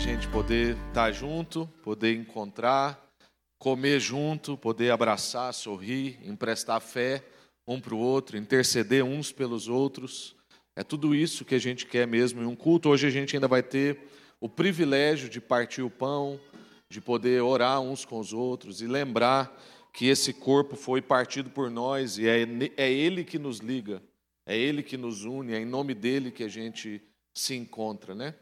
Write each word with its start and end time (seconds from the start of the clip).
gente 0.00 0.26
poder 0.28 0.78
estar 0.88 1.12
junto, 1.12 1.66
poder 1.82 2.16
encontrar, 2.16 3.06
comer 3.58 4.00
junto, 4.00 4.56
poder 4.56 4.90
abraçar, 4.90 5.52
sorrir, 5.52 6.18
emprestar 6.24 6.80
fé 6.80 7.22
um 7.66 7.78
para 7.78 7.94
o 7.94 7.98
outro, 7.98 8.38
interceder 8.38 9.04
uns 9.04 9.30
pelos 9.30 9.68
outros. 9.68 10.34
É 10.74 10.82
tudo 10.82 11.14
isso 11.14 11.44
que 11.44 11.54
a 11.54 11.58
gente 11.58 11.84
quer 11.84 12.06
mesmo 12.06 12.40
em 12.40 12.46
um 12.46 12.56
culto. 12.56 12.88
Hoje 12.88 13.06
a 13.06 13.10
gente 13.10 13.36
ainda 13.36 13.46
vai 13.46 13.62
ter 13.62 14.00
o 14.40 14.48
privilégio 14.48 15.28
de 15.28 15.38
partir 15.38 15.82
o 15.82 15.90
pão, 15.90 16.40
de 16.88 16.98
poder 16.98 17.42
orar 17.42 17.78
uns 17.82 18.02
com 18.06 18.18
os 18.18 18.32
outros 18.32 18.80
e 18.80 18.86
lembrar 18.86 19.54
que 19.92 20.06
esse 20.06 20.32
corpo 20.32 20.76
foi 20.76 21.02
partido 21.02 21.50
por 21.50 21.70
nós 21.70 22.16
e 22.16 22.26
é, 22.26 22.46
é 22.78 22.90
Ele 22.90 23.22
que 23.22 23.38
nos 23.38 23.58
liga, 23.58 24.02
é 24.46 24.56
Ele 24.56 24.82
que 24.82 24.96
nos 24.96 25.26
une, 25.26 25.52
é 25.52 25.60
em 25.60 25.66
nome 25.66 25.92
dele 25.92 26.30
que 26.30 26.42
a 26.42 26.48
gente 26.48 27.02
se 27.34 27.54
encontra, 27.54 28.14
né? 28.14 28.34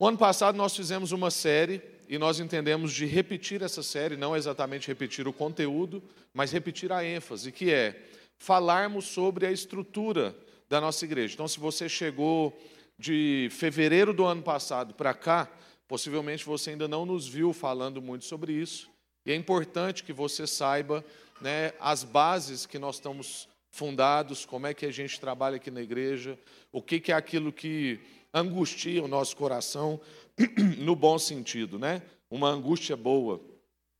O 0.00 0.08
ano 0.08 0.16
passado 0.16 0.56
nós 0.56 0.74
fizemos 0.74 1.12
uma 1.12 1.30
série 1.30 1.82
e 2.08 2.16
nós 2.16 2.40
entendemos 2.40 2.90
de 2.90 3.04
repetir 3.04 3.60
essa 3.60 3.82
série, 3.82 4.16
não 4.16 4.34
exatamente 4.34 4.88
repetir 4.88 5.28
o 5.28 5.32
conteúdo, 5.32 6.02
mas 6.32 6.50
repetir 6.50 6.90
a 6.90 7.04
ênfase, 7.04 7.52
que 7.52 7.70
é 7.70 8.08
falarmos 8.38 9.04
sobre 9.04 9.46
a 9.46 9.52
estrutura 9.52 10.34
da 10.70 10.80
nossa 10.80 11.04
igreja. 11.04 11.34
Então, 11.34 11.46
se 11.46 11.60
você 11.60 11.86
chegou 11.86 12.58
de 12.98 13.50
fevereiro 13.50 14.14
do 14.14 14.24
ano 14.24 14.42
passado 14.42 14.94
para 14.94 15.12
cá, 15.12 15.46
possivelmente 15.86 16.46
você 16.46 16.70
ainda 16.70 16.88
não 16.88 17.04
nos 17.04 17.28
viu 17.28 17.52
falando 17.52 18.00
muito 18.00 18.24
sobre 18.24 18.54
isso. 18.54 18.88
E 19.26 19.30
é 19.30 19.36
importante 19.36 20.02
que 20.02 20.14
você 20.14 20.46
saiba 20.46 21.04
né, 21.42 21.74
as 21.78 22.04
bases 22.04 22.64
que 22.64 22.78
nós 22.78 22.94
estamos 22.94 23.50
fundados, 23.70 24.46
como 24.46 24.66
é 24.66 24.72
que 24.72 24.86
a 24.86 24.90
gente 24.90 25.20
trabalha 25.20 25.56
aqui 25.56 25.70
na 25.70 25.82
igreja, 25.82 26.38
o 26.72 26.80
que, 26.80 26.98
que 27.00 27.12
é 27.12 27.14
aquilo 27.14 27.52
que 27.52 28.00
angustia 28.32 29.02
o 29.02 29.08
nosso 29.08 29.36
coração, 29.36 30.00
no 30.78 30.94
bom 30.94 31.18
sentido, 31.18 31.78
né? 31.78 32.02
Uma 32.30 32.48
angústia 32.48 32.96
boa, 32.96 33.40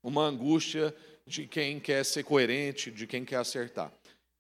uma 0.03 0.23
angústia 0.23 0.95
de 1.27 1.47
quem 1.47 1.79
quer 1.79 2.05
ser 2.05 2.25
coerente, 2.25 2.91
de 2.91 3.07
quem 3.07 3.25
quer 3.25 3.37
acertar. 3.37 3.93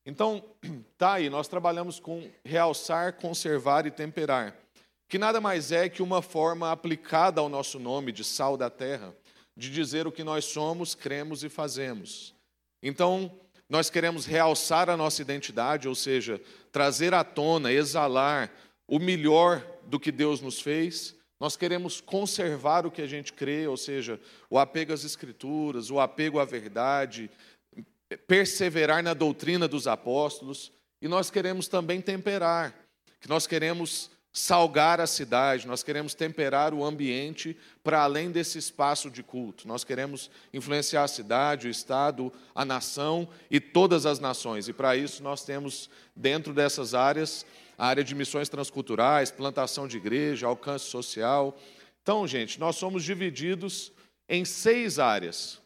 Então, 0.07 0.43
tá 0.97 1.15
aí, 1.15 1.29
nós 1.29 1.49
trabalhamos 1.49 2.01
com 2.01 2.31
realçar, 2.45 3.15
conservar 3.15 3.87
e 3.87 3.91
temperar, 3.91 4.57
que 5.09 5.19
nada 5.19 5.41
mais 5.41 5.73
é 5.73 5.89
que 5.89 6.03
uma 6.03 6.23
forma 6.23 6.71
aplicada 6.71 7.41
ao 7.41 7.49
nosso 7.49 7.79
nome 7.79 8.13
de 8.13 8.25
sal 8.25 8.57
da 8.57 8.71
terra, 8.71 9.15
de 9.57 9.71
dizer 9.71 10.07
o 10.07 10.13
que 10.13 10.25
nós 10.25 10.45
somos, 10.45 10.95
cremos 10.95 11.43
e 11.43 11.49
fazemos. 11.49 12.35
Então, 12.83 13.31
nós 13.69 13.91
queremos 13.91 14.25
realçar 14.25 14.89
a 14.89 14.97
nossa 14.97 15.21
identidade, 15.21 15.87
ou 15.87 15.95
seja, 15.95 16.41
trazer 16.73 17.13
à 17.13 17.23
tona, 17.23 17.73
exalar 17.73 18.51
o 18.89 18.99
melhor 18.99 19.65
do 19.91 19.99
que 19.99 20.13
Deus 20.13 20.41
nos 20.41 20.61
fez. 20.61 21.15
Nós 21.39 21.57
queremos 21.57 22.01
conservar 22.01 22.87
o 22.87 22.91
que 22.91 23.03
a 23.03 23.07
gente 23.07 23.33
crê, 23.33 23.67
ou 23.67 23.77
seja, 23.77 24.21
o 24.49 24.59
apego 24.59 24.93
às 24.93 25.05
Escrituras, 25.05 25.91
o 25.91 25.99
apego 25.99 26.39
à 26.39 26.45
verdade, 26.45 27.31
perseverar 28.27 29.03
na 29.03 29.15
doutrina 29.15 29.67
dos 29.67 29.87
apóstolos. 29.87 30.71
E 31.03 31.09
nós 31.09 31.31
queremos 31.31 31.67
também 31.67 32.01
temperar, 32.01 32.75
que 33.21 33.29
nós 33.29 33.47
queremos 33.47 34.11
salgar 34.33 35.01
a 35.01 35.09
cidade, 35.09 35.67
nós 35.67 35.83
queremos 35.83 36.15
temperar 36.15 36.73
o 36.73 36.85
ambiente 36.85 37.57
para 37.83 38.03
além 38.03 38.31
desse 38.31 38.59
espaço 38.59 39.11
de 39.11 39.23
culto. 39.23 39.67
Nós 39.67 39.83
queremos 39.83 40.31
influenciar 40.53 41.03
a 41.03 41.09
cidade, 41.09 41.67
o 41.67 41.71
Estado, 41.71 42.33
a 42.55 42.65
nação 42.65 43.29
e 43.51 43.59
todas 43.59 44.07
as 44.07 44.21
nações. 44.21 44.69
E 44.69 44.73
para 44.73 44.95
isso 44.95 45.23
nós 45.23 45.45
temos, 45.45 45.91
dentro 46.15 46.53
dessas 46.55 46.95
áreas, 46.95 47.45
a 47.81 47.87
área 47.87 48.05
de 48.05 48.15
missões 48.15 48.51
transculturais, 48.51 49.31
plantação 49.31 49.89
de 49.89 49.97
igreja, 49.97 50.47
alcance 50.47 50.85
social. 50.85 51.59
Então, 52.03 52.27
gente, 52.27 52.61
nós 52.61 52.77
somos 52.77 53.03
divididos 53.03 53.91
em 54.29 54.45
seis 54.45 54.99
áreas. 54.99 55.63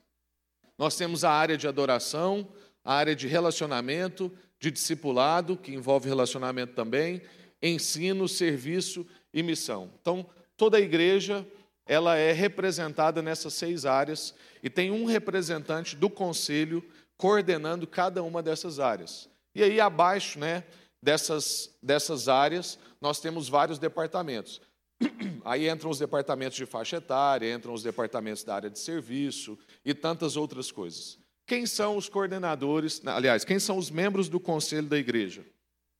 Nós 0.79 0.97
temos 0.97 1.25
a 1.25 1.33
área 1.33 1.57
de 1.57 1.67
adoração, 1.67 2.47
a 2.85 2.95
área 2.95 3.17
de 3.17 3.27
relacionamento, 3.27 4.31
de 4.61 4.71
discipulado, 4.71 5.57
que 5.57 5.75
envolve 5.75 6.09
relacionamento 6.09 6.73
também, 6.73 7.21
ensino, 7.61 8.29
serviço 8.29 9.05
e 9.33 9.43
missão. 9.43 9.91
Então, 10.01 10.25
toda 10.57 10.77
a 10.77 10.81
igreja 10.81 11.45
ela 11.85 12.17
é 12.17 12.31
representada 12.31 13.23
nessas 13.23 13.55
seis 13.55 13.85
áreas 13.85 14.37
e 14.63 14.71
tem 14.71 14.93
um 14.93 15.05
representante 15.05 15.97
do 15.97 16.09
conselho 16.09 16.81
coordenando 17.17 17.89
cada 17.89 18.23
uma 18.23 18.41
dessas 18.41 18.79
áreas. 18.79 19.29
E 19.53 19.65
aí 19.65 19.81
abaixo, 19.81 20.39
né, 20.39 20.63
dessas, 21.05 21.71
dessas 21.83 22.29
áreas, 22.29 22.79
nós 22.99 23.21
temos 23.21 23.47
vários 23.47 23.79
departamentos. 23.79 24.61
Aí 25.45 25.69
entram 25.69 25.91
os 25.91 25.99
departamentos 25.99 26.57
de 26.57 26.65
faixa 26.65 26.97
etária, 26.97 27.53
entram 27.53 27.75
os 27.75 27.83
departamentos 27.83 28.43
da 28.43 28.55
área 28.55 28.71
de 28.71 28.79
serviço 28.79 29.59
e 29.85 29.93
tantas 29.93 30.35
outras 30.35 30.73
coisas. 30.73 31.19
Quem 31.47 31.67
são 31.67 31.99
os 31.99 32.09
coordenadores, 32.09 33.03
aliás, 33.05 33.45
quem 33.45 33.59
são 33.59 33.77
os 33.77 33.91
membros 33.91 34.31
do 34.31 34.41
conselho 34.41 34.89
da 34.89 34.97
igreja? 34.97 35.45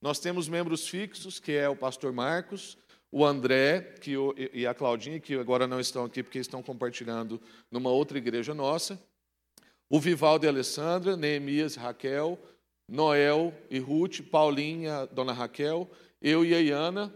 Nós 0.01 0.19
temos 0.19 0.49
membros 0.49 0.89
fixos, 0.89 1.39
que 1.39 1.53
é 1.53 1.69
o 1.69 1.77
pastor 1.77 2.11
Marcos, 2.11 2.79
o 3.13 3.25
André 3.27 3.81
que, 4.01 4.15
e 4.55 4.67
a 4.67 4.73
Claudinha, 4.73 5.21
que 5.21 5.35
agora 5.35 5.67
não 5.67 5.79
estão 5.79 6.07
aqui 6.07 6.23
porque 6.23 6.39
estão 6.39 6.63
compartilhando 6.63 7.41
numa 7.71 7.91
outra 7.91 8.17
igreja 8.17 8.55
nossa, 8.55 8.99
o 9.91 10.01
Vivaldo 10.01 10.47
e 10.47 10.49
a 10.49 10.51
Alessandra, 10.51 11.15
Neemias 11.15 11.77
e 11.77 11.79
Raquel, 11.79 12.39
Noel 12.89 13.53
e 13.71 13.79
Ruth, 13.79 14.21
Paulinha, 14.31 15.07
Dona 15.07 15.33
Raquel, 15.33 15.91
eu 16.21 16.45
e 16.45 16.55
a 16.55 16.61
Iana, 16.61 17.13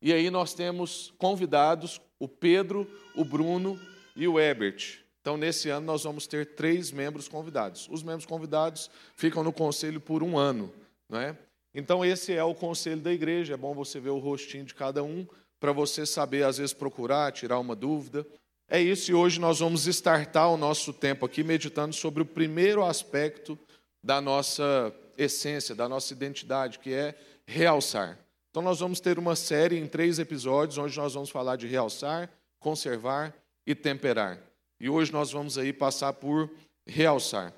e 0.00 0.12
aí 0.12 0.30
nós 0.30 0.52
temos 0.52 1.12
convidados 1.16 2.00
o 2.18 2.26
Pedro, 2.26 2.86
o 3.16 3.24
Bruno 3.24 3.78
e 4.16 4.26
o 4.26 4.38
Ebert. 4.38 5.00
Então, 5.20 5.36
nesse 5.36 5.68
ano, 5.68 5.86
nós 5.86 6.02
vamos 6.02 6.26
ter 6.26 6.54
três 6.54 6.90
membros 6.90 7.28
convidados. 7.28 7.88
Os 7.88 8.02
membros 8.02 8.26
convidados 8.26 8.90
ficam 9.14 9.44
no 9.44 9.52
conselho 9.52 10.00
por 10.00 10.22
um 10.22 10.36
ano. 10.36 10.72
Não 11.08 11.20
é? 11.20 11.38
Então, 11.72 12.04
esse 12.04 12.32
é 12.32 12.42
o 12.42 12.54
conselho 12.54 13.00
da 13.00 13.12
igreja. 13.12 13.54
É 13.54 13.56
bom 13.56 13.72
você 13.72 14.00
ver 14.00 14.10
o 14.10 14.18
rostinho 14.18 14.64
de 14.64 14.74
cada 14.74 15.04
um, 15.04 15.26
para 15.60 15.70
você 15.70 16.04
saber, 16.04 16.44
às 16.44 16.58
vezes, 16.58 16.72
procurar, 16.72 17.30
tirar 17.30 17.60
uma 17.60 17.76
dúvida. 17.76 18.26
É 18.68 18.80
isso, 18.80 19.10
e 19.10 19.14
hoje 19.14 19.38
nós 19.38 19.60
vamos 19.60 19.86
startar 19.86 20.50
o 20.50 20.56
nosso 20.56 20.92
tempo 20.92 21.24
aqui 21.24 21.44
meditando 21.44 21.94
sobre 21.94 22.22
o 22.22 22.26
primeiro 22.26 22.84
aspecto 22.84 23.56
da 24.02 24.20
nossa 24.20 24.92
essência, 25.16 25.74
da 25.74 25.88
nossa 25.88 26.12
identidade, 26.12 26.78
que 26.78 26.92
é 26.92 27.14
realçar. 27.46 28.18
Então, 28.50 28.62
nós 28.62 28.80
vamos 28.80 29.00
ter 29.00 29.18
uma 29.18 29.34
série 29.34 29.78
em 29.78 29.86
três 29.86 30.18
episódios, 30.18 30.78
onde 30.78 30.96
nós 30.96 31.14
vamos 31.14 31.30
falar 31.30 31.56
de 31.56 31.66
realçar, 31.66 32.30
conservar 32.60 33.34
e 33.66 33.74
temperar. 33.74 34.38
E 34.78 34.88
hoje 34.88 35.12
nós 35.12 35.30
vamos 35.30 35.56
aí 35.56 35.72
passar 35.72 36.12
por 36.12 36.50
realçar. 36.86 37.52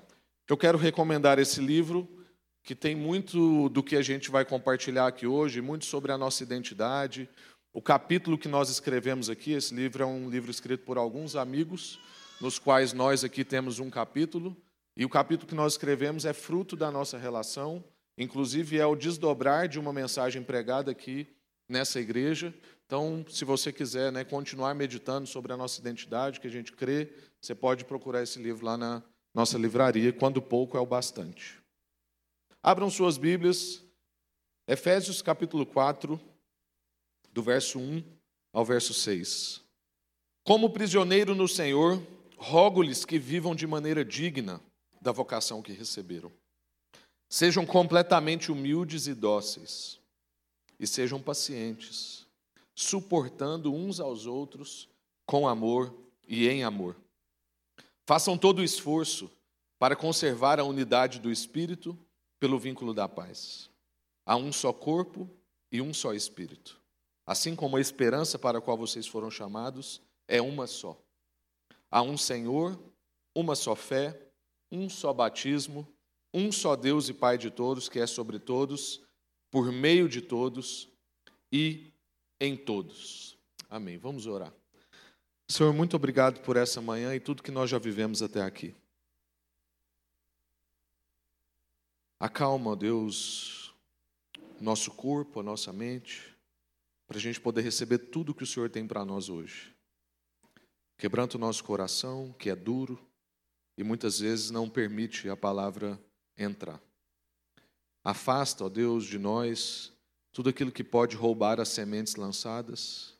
Eu 0.47 0.55
quero 0.55 0.77
recomendar 0.77 1.39
esse 1.39 1.59
livro 1.59 2.07
que 2.63 2.75
tem 2.75 2.95
muito 2.95 3.69
do 3.69 3.83
que 3.83 3.95
a 3.95 4.01
gente 4.01 4.31
vai 4.31 4.45
compartilhar 4.45 5.07
aqui 5.07 5.27
hoje, 5.27 5.61
muito 5.61 5.85
sobre 5.85 6.11
a 6.11 6.17
nossa 6.17 6.43
identidade. 6.43 7.29
O 7.73 7.81
capítulo 7.81 8.37
que 8.37 8.47
nós 8.47 8.69
escrevemos 8.69 9.29
aqui, 9.29 9.51
esse 9.51 9.73
livro 9.73 10.03
é 10.03 10.05
um 10.05 10.29
livro 10.29 10.49
escrito 10.49 10.83
por 10.83 10.97
alguns 10.97 11.35
amigos, 11.35 11.99
nos 12.39 12.57
quais 12.57 12.93
nós 12.93 13.23
aqui 13.23 13.43
temos 13.43 13.79
um 13.79 13.89
capítulo, 13.89 14.55
e 14.97 15.03
o 15.03 15.09
capítulo 15.09 15.47
que 15.47 15.55
nós 15.55 15.73
escrevemos 15.73 16.23
é 16.23 16.31
fruto 16.31 16.75
da 16.75 16.89
nossa 16.89 17.17
relação, 17.17 17.83
inclusive 18.17 18.79
é 18.79 18.85
o 18.85 18.95
desdobrar 18.95 19.67
de 19.67 19.77
uma 19.77 19.91
mensagem 19.91 20.41
pregada 20.41 20.89
aqui 20.91 21.27
nessa 21.67 21.99
igreja. 21.99 22.53
Então, 22.85 23.25
se 23.29 23.43
você 23.43 23.73
quiser 23.73 24.11
né, 24.11 24.23
continuar 24.23 24.73
meditando 24.73 25.27
sobre 25.27 25.51
a 25.51 25.57
nossa 25.57 25.81
identidade, 25.81 26.39
que 26.39 26.47
a 26.47 26.51
gente 26.51 26.71
crê, 26.71 27.11
você 27.41 27.53
pode 27.53 27.83
procurar 27.83 28.23
esse 28.23 28.39
livro 28.41 28.65
lá 28.65 28.77
na 28.77 29.03
nossa 29.33 29.57
livraria, 29.57 30.13
quando 30.13 30.41
pouco 30.41 30.77
é 30.77 30.79
o 30.79 30.85
bastante. 30.85 31.61
Abram 32.63 32.89
suas 32.89 33.17
Bíblias, 33.17 33.83
Efésios 34.65 35.21
capítulo 35.21 35.65
4, 35.65 36.19
do 37.33 37.43
verso 37.43 37.79
1 37.79 38.01
ao 38.53 38.63
verso 38.63 38.93
6. 38.93 39.61
Como 40.45 40.69
prisioneiro 40.69 41.35
no 41.35 41.49
Senhor, 41.49 42.01
rogo-lhes 42.37 43.03
que 43.03 43.19
vivam 43.19 43.53
de 43.53 43.67
maneira 43.67 44.05
digna 44.05 44.61
da 45.05 45.11
vocação 45.11 45.61
que 45.61 45.71
receberam. 45.71 46.31
Sejam 47.29 47.63
completamente 47.63 48.51
humildes 48.51 49.05
e 49.05 49.13
dóceis, 49.13 49.99
e 50.79 50.87
sejam 50.87 51.21
pacientes, 51.21 52.25
suportando 52.73 53.71
uns 53.71 53.99
aos 53.99 54.25
outros 54.25 54.89
com 55.23 55.47
amor 55.47 55.95
e 56.27 56.47
em 56.47 56.63
amor. 56.63 56.95
Façam 58.07 58.35
todo 58.35 58.59
o 58.59 58.63
esforço 58.63 59.29
para 59.77 59.95
conservar 59.95 60.59
a 60.59 60.63
unidade 60.63 61.19
do 61.19 61.31
Espírito 61.31 61.95
pelo 62.39 62.57
vínculo 62.57 62.91
da 62.91 63.07
paz. 63.07 63.69
Há 64.25 64.35
um 64.35 64.51
só 64.51 64.73
corpo 64.73 65.29
e 65.71 65.81
um 65.81 65.93
só 65.93 66.15
Espírito. 66.15 66.81
Assim 67.27 67.55
como 67.55 67.77
a 67.77 67.81
esperança 67.81 68.39
para 68.39 68.57
a 68.57 68.61
qual 68.61 68.75
vocês 68.75 69.05
foram 69.05 69.29
chamados 69.29 70.01
é 70.27 70.41
uma 70.41 70.65
só. 70.65 70.97
Há 71.91 72.01
um 72.01 72.17
Senhor, 72.17 72.79
uma 73.35 73.55
só 73.55 73.75
fé, 73.75 74.24
um 74.71 74.89
só 74.89 75.13
batismo, 75.13 75.87
um 76.33 76.51
só 76.51 76.75
Deus 76.75 77.07
e 77.09 77.13
Pai 77.13 77.37
de 77.37 77.49
todos, 77.49 77.87
que 77.87 77.99
é 77.99 78.07
sobre 78.07 78.39
todos, 78.39 79.01
por 79.49 79.71
meio 79.71 80.09
de 80.09 80.21
todos 80.21 80.89
e 81.51 81.93
em 82.39 82.57
todos. 82.57 83.37
Amém. 83.69 83.97
Vamos 83.97 84.27
orar. 84.27 84.53
Senhor, 85.49 85.73
muito 85.73 85.95
obrigado 85.95 86.41
por 86.41 86.57
essa 86.57 86.81
manhã 86.81 87.15
e 87.15 87.19
tudo 87.19 87.43
que 87.43 87.51
nós 87.51 87.69
já 87.69 87.77
vivemos 87.77 88.21
até 88.21 88.41
aqui. 88.41 88.75
Acalma, 92.19 92.75
Deus, 92.75 93.73
nosso 94.59 94.91
corpo, 94.91 95.39
a 95.39 95.43
nossa 95.43 95.71
mente, 95.71 96.35
para 97.07 97.17
a 97.17 97.21
gente 97.21 97.39
poder 97.39 97.61
receber 97.61 97.99
tudo 97.99 98.33
que 98.33 98.43
o 98.43 98.47
Senhor 98.47 98.69
tem 98.69 98.87
para 98.87 99.05
nós 99.05 99.29
hoje. 99.29 99.75
Quebranta 100.97 101.37
o 101.37 101.39
nosso 101.39 101.63
coração, 101.63 102.33
que 102.39 102.49
é 102.49 102.55
duro 102.55 102.99
e 103.77 103.83
muitas 103.83 104.19
vezes 104.19 104.51
não 104.51 104.69
permite 104.69 105.29
a 105.29 105.35
palavra 105.35 105.99
entrar. 106.37 106.81
Afasta, 108.03 108.65
ó 108.65 108.69
Deus, 108.69 109.05
de 109.05 109.17
nós 109.17 109.91
tudo 110.31 110.49
aquilo 110.49 110.71
que 110.71 110.83
pode 110.83 111.15
roubar 111.15 111.61
as 111.61 111.69
sementes 111.69 112.15
lançadas 112.15 113.17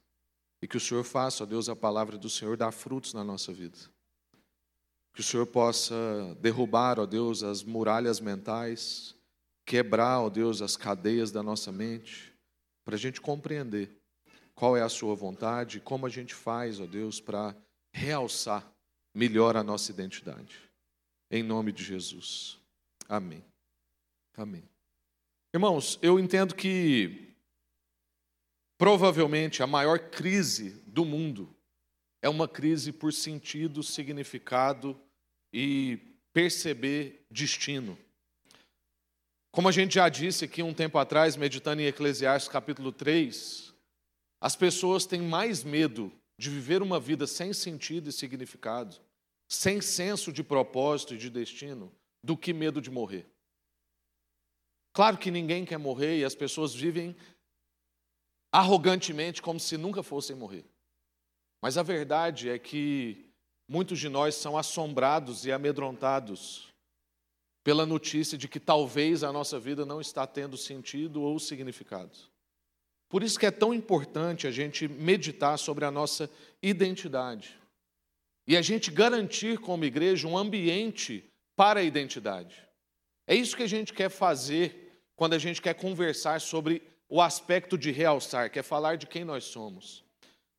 e 0.61 0.67
que 0.67 0.77
o 0.77 0.79
Senhor 0.79 1.03
faça, 1.03 1.43
ó 1.43 1.45
Deus, 1.45 1.69
a 1.69 1.75
palavra 1.75 2.17
do 2.17 2.29
Senhor 2.29 2.57
dar 2.57 2.71
frutos 2.71 3.13
na 3.13 3.23
nossa 3.23 3.53
vida. 3.53 3.77
Que 5.13 5.21
o 5.21 5.23
Senhor 5.23 5.45
possa 5.45 5.95
derrubar, 6.41 6.99
ó 6.99 7.05
Deus, 7.05 7.41
as 7.41 7.63
muralhas 7.63 8.19
mentais, 8.19 9.15
quebrar, 9.65 10.19
ó 10.19 10.29
Deus, 10.29 10.61
as 10.61 10.75
cadeias 10.75 11.31
da 11.31 11.41
nossa 11.41 11.71
mente, 11.71 12.33
para 12.83 12.95
a 12.95 12.99
gente 12.99 13.21
compreender 13.21 13.97
qual 14.53 14.75
é 14.75 14.81
a 14.81 14.89
Sua 14.89 15.15
vontade 15.15 15.79
como 15.79 16.05
a 16.05 16.09
gente 16.09 16.35
faz, 16.35 16.79
ó 16.81 16.85
Deus, 16.85 17.21
para 17.21 17.55
realçar 17.93 18.74
melhor 19.15 19.55
a 19.55 19.63
nossa 19.63 19.89
identidade. 19.91 20.59
Em 21.31 21.41
nome 21.41 21.71
de 21.71 21.83
Jesus. 21.83 22.59
Amém. 23.07 23.43
Amém. 24.35 24.63
Irmãos, 25.53 25.97
eu 26.01 26.19
entendo 26.19 26.53
que 26.53 27.33
provavelmente 28.77 29.63
a 29.63 29.67
maior 29.67 29.97
crise 29.97 30.71
do 30.85 31.05
mundo 31.05 31.55
é 32.21 32.27
uma 32.27 32.47
crise 32.47 32.91
por 32.91 33.13
sentido, 33.13 33.81
significado 33.81 34.99
e 35.53 35.97
perceber 36.33 37.25
destino. 37.31 37.97
Como 39.51 39.69
a 39.69 39.71
gente 39.71 39.95
já 39.95 40.09
disse 40.09 40.43
aqui 40.43 40.61
um 40.61 40.73
tempo 40.73 40.97
atrás, 40.97 41.37
meditando 41.37 41.81
em 41.81 41.85
Eclesiastes 41.85 42.51
capítulo 42.51 42.91
3, 42.91 43.73
as 44.41 44.57
pessoas 44.57 45.05
têm 45.05 45.21
mais 45.21 45.63
medo 45.63 46.11
de 46.37 46.49
viver 46.49 46.81
uma 46.81 46.99
vida 46.99 47.25
sem 47.25 47.53
sentido 47.53 48.09
e 48.09 48.13
significado, 48.13 48.97
sem 49.47 49.81
senso 49.81 50.31
de 50.31 50.43
propósito 50.43 51.13
e 51.13 51.17
de 51.17 51.29
destino, 51.29 51.93
do 52.23 52.35
que 52.35 52.53
medo 52.53 52.81
de 52.81 52.89
morrer. 52.91 53.27
Claro 54.91 55.17
que 55.17 55.29
ninguém 55.29 55.65
quer 55.65 55.77
morrer 55.77 56.19
e 56.19 56.25
as 56.25 56.35
pessoas 56.35 56.73
vivem 56.73 57.15
arrogantemente 58.51 59.41
como 59.41 59.59
se 59.59 59.77
nunca 59.77 60.01
fossem 60.01 60.35
morrer. 60.35 60.65
Mas 61.61 61.77
a 61.77 61.83
verdade 61.83 62.49
é 62.49 62.57
que 62.57 63.29
muitos 63.67 63.99
de 63.99 64.07
nós 64.07 64.35
são 64.35 64.57
assombrados 64.57 65.45
e 65.45 65.51
amedrontados 65.51 66.73
pela 67.63 67.85
notícia 67.85 68.37
de 68.37 68.47
que 68.47 68.59
talvez 68.59 69.23
a 69.23 69.33
nossa 69.33 69.59
vida 69.59 69.85
não 69.85 69.99
está 69.99 70.25
tendo 70.27 70.55
sentido 70.55 71.21
ou 71.21 71.39
significado. 71.39 72.15
Por 73.09 73.23
isso 73.23 73.39
que 73.39 73.45
é 73.45 73.51
tão 73.51 73.73
importante 73.73 74.47
a 74.47 74.51
gente 74.51 74.87
meditar 74.87 75.57
sobre 75.57 75.85
a 75.85 75.91
nossa 75.91 76.29
identidade. 76.61 77.57
E 78.47 78.55
a 78.55 78.61
gente 78.61 78.91
garantir 78.91 79.57
como 79.59 79.85
igreja 79.85 80.27
um 80.27 80.37
ambiente 80.37 81.23
para 81.55 81.79
a 81.79 81.83
identidade. 81.83 82.63
É 83.27 83.35
isso 83.35 83.55
que 83.55 83.63
a 83.63 83.67
gente 83.67 83.93
quer 83.93 84.09
fazer 84.09 85.01
quando 85.15 85.33
a 85.33 85.39
gente 85.39 85.61
quer 85.61 85.73
conversar 85.73 86.41
sobre 86.41 86.81
o 87.07 87.21
aspecto 87.21 87.77
de 87.77 87.91
realçar, 87.91 88.51
quer 88.51 88.63
falar 88.63 88.97
de 88.97 89.07
quem 89.07 89.23
nós 89.23 89.45
somos. 89.45 90.03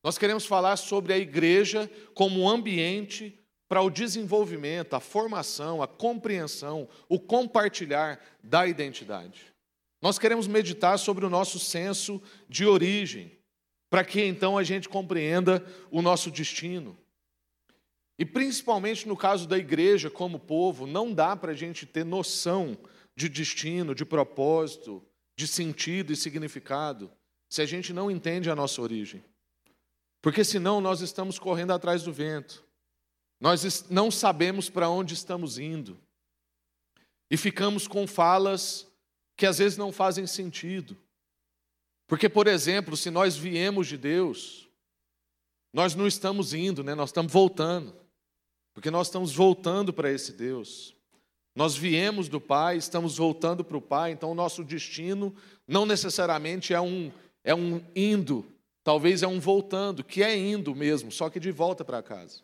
Nós 0.02 0.16
queremos 0.16 0.46
falar 0.46 0.76
sobre 0.76 1.12
a 1.12 1.18
igreja 1.18 1.90
como 2.14 2.40
um 2.40 2.48
ambiente 2.48 3.38
para 3.68 3.82
o 3.82 3.90
desenvolvimento, 3.90 4.94
a 4.94 5.00
formação, 5.00 5.82
a 5.82 5.88
compreensão, 5.88 6.88
o 7.08 7.18
compartilhar 7.18 8.20
da 8.42 8.66
identidade. 8.66 9.52
Nós 10.06 10.20
queremos 10.20 10.46
meditar 10.46 11.00
sobre 11.00 11.26
o 11.26 11.28
nosso 11.28 11.58
senso 11.58 12.22
de 12.48 12.64
origem, 12.64 13.36
para 13.90 14.04
que 14.04 14.22
então 14.22 14.56
a 14.56 14.62
gente 14.62 14.88
compreenda 14.88 15.66
o 15.90 16.00
nosso 16.00 16.30
destino. 16.30 16.96
E 18.16 18.24
principalmente 18.24 19.08
no 19.08 19.16
caso 19.16 19.48
da 19.48 19.58
igreja 19.58 20.08
como 20.08 20.38
povo, 20.38 20.86
não 20.86 21.12
dá 21.12 21.34
para 21.34 21.50
a 21.50 21.54
gente 21.56 21.84
ter 21.84 22.04
noção 22.04 22.78
de 23.16 23.28
destino, 23.28 23.96
de 23.96 24.04
propósito, 24.04 25.04
de 25.36 25.48
sentido 25.48 26.12
e 26.12 26.16
significado, 26.16 27.10
se 27.50 27.60
a 27.60 27.66
gente 27.66 27.92
não 27.92 28.08
entende 28.08 28.48
a 28.48 28.54
nossa 28.54 28.80
origem. 28.80 29.24
Porque 30.22 30.44
senão 30.44 30.80
nós 30.80 31.00
estamos 31.00 31.36
correndo 31.36 31.72
atrás 31.72 32.04
do 32.04 32.12
vento, 32.12 32.64
nós 33.40 33.90
não 33.90 34.12
sabemos 34.12 34.70
para 34.70 34.88
onde 34.88 35.14
estamos 35.14 35.58
indo, 35.58 35.98
e 37.28 37.36
ficamos 37.36 37.88
com 37.88 38.06
falas 38.06 38.85
que 39.36 39.46
às 39.46 39.58
vezes 39.58 39.76
não 39.76 39.92
fazem 39.92 40.26
sentido. 40.26 40.96
Porque, 42.06 42.28
por 42.28 42.46
exemplo, 42.46 42.96
se 42.96 43.10
nós 43.10 43.36
viemos 43.36 43.86
de 43.86 43.96
Deus, 43.96 44.68
nós 45.72 45.94
não 45.94 46.06
estamos 46.06 46.54
indo, 46.54 46.82
né? 46.82 46.94
nós 46.94 47.10
estamos 47.10 47.32
voltando. 47.32 47.94
Porque 48.72 48.90
nós 48.90 49.08
estamos 49.08 49.34
voltando 49.34 49.92
para 49.92 50.10
esse 50.10 50.32
Deus. 50.32 50.94
Nós 51.54 51.74
viemos 51.76 52.28
do 52.28 52.40
Pai, 52.40 52.76
estamos 52.76 53.16
voltando 53.16 53.64
para 53.64 53.76
o 53.76 53.82
Pai, 53.82 54.12
então 54.12 54.30
o 54.30 54.34
nosso 54.34 54.62
destino 54.62 55.34
não 55.66 55.86
necessariamente 55.86 56.74
é 56.74 56.80
um, 56.80 57.10
é 57.42 57.54
um 57.54 57.82
indo, 57.94 58.44
talvez 58.84 59.22
é 59.22 59.26
um 59.26 59.40
voltando, 59.40 60.04
que 60.04 60.22
é 60.22 60.36
indo 60.36 60.74
mesmo, 60.74 61.10
só 61.10 61.30
que 61.30 61.40
de 61.40 61.50
volta 61.50 61.82
para 61.82 62.02
casa. 62.02 62.42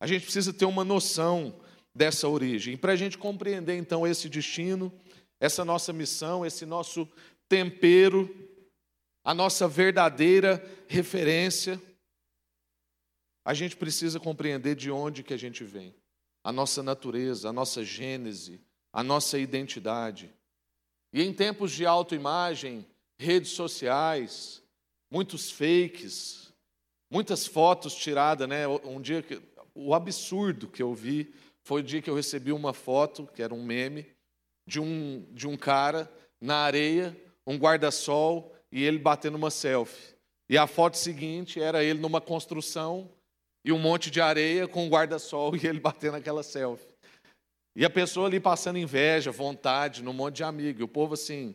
A 0.00 0.06
gente 0.08 0.24
precisa 0.24 0.52
ter 0.52 0.64
uma 0.64 0.84
noção 0.84 1.54
dessa 1.94 2.28
origem. 2.28 2.76
Para 2.76 2.92
a 2.92 2.96
gente 2.96 3.16
compreender 3.16 3.76
então 3.76 4.04
esse 4.04 4.28
destino, 4.28 4.92
essa 5.42 5.64
nossa 5.64 5.92
missão, 5.92 6.46
esse 6.46 6.64
nosso 6.64 7.08
tempero, 7.48 8.30
a 9.24 9.34
nossa 9.34 9.66
verdadeira 9.66 10.64
referência, 10.86 11.82
a 13.44 13.52
gente 13.52 13.76
precisa 13.76 14.20
compreender 14.20 14.76
de 14.76 14.88
onde 14.88 15.24
que 15.24 15.34
a 15.34 15.36
gente 15.36 15.64
vem 15.64 15.92
a 16.44 16.52
nossa 16.52 16.80
natureza, 16.80 17.48
a 17.48 17.52
nossa 17.52 17.84
gênese, 17.84 18.60
a 18.92 19.02
nossa 19.02 19.36
identidade. 19.36 20.32
E 21.12 21.20
em 21.20 21.34
tempos 21.34 21.72
de 21.72 21.84
autoimagem, 21.84 22.86
redes 23.18 23.50
sociais, 23.50 24.62
muitos 25.10 25.50
fakes, 25.50 26.52
muitas 27.10 27.48
fotos 27.48 27.96
tiradas, 27.96 28.48
né? 28.48 28.68
Um 28.68 29.00
dia 29.00 29.20
que 29.24 29.42
o 29.74 29.92
absurdo 29.92 30.68
que 30.68 30.84
eu 30.84 30.94
vi 30.94 31.34
foi 31.64 31.80
o 31.80 31.84
dia 31.84 32.00
que 32.00 32.08
eu 32.08 32.14
recebi 32.14 32.52
uma 32.52 32.72
foto, 32.72 33.28
que 33.34 33.42
era 33.42 33.52
um 33.52 33.64
meme, 33.64 34.06
de 34.66 34.80
um, 34.80 35.26
de 35.30 35.46
um 35.46 35.56
cara 35.56 36.10
na 36.40 36.56
areia, 36.56 37.16
um 37.46 37.56
guarda-sol 37.56 38.54
e 38.70 38.82
ele 38.82 38.98
batendo 38.98 39.36
uma 39.36 39.50
selfie. 39.50 40.14
E 40.48 40.58
a 40.58 40.66
foto 40.66 40.96
seguinte 40.96 41.60
era 41.60 41.82
ele 41.82 42.00
numa 42.00 42.20
construção 42.20 43.10
e 43.64 43.72
um 43.72 43.78
monte 43.78 44.10
de 44.10 44.20
areia 44.20 44.66
com 44.66 44.86
um 44.86 44.88
guarda-sol 44.88 45.54
e 45.56 45.66
ele 45.66 45.80
batendo 45.80 46.16
aquela 46.16 46.42
selfie. 46.42 46.86
E 47.74 47.84
a 47.84 47.90
pessoa 47.90 48.26
ali 48.26 48.38
passando 48.38 48.78
inveja, 48.78 49.30
vontade, 49.30 50.02
num 50.02 50.12
monte 50.12 50.36
de 50.36 50.44
amigo. 50.44 50.80
E 50.80 50.84
o 50.84 50.88
povo 50.88 51.14
assim, 51.14 51.54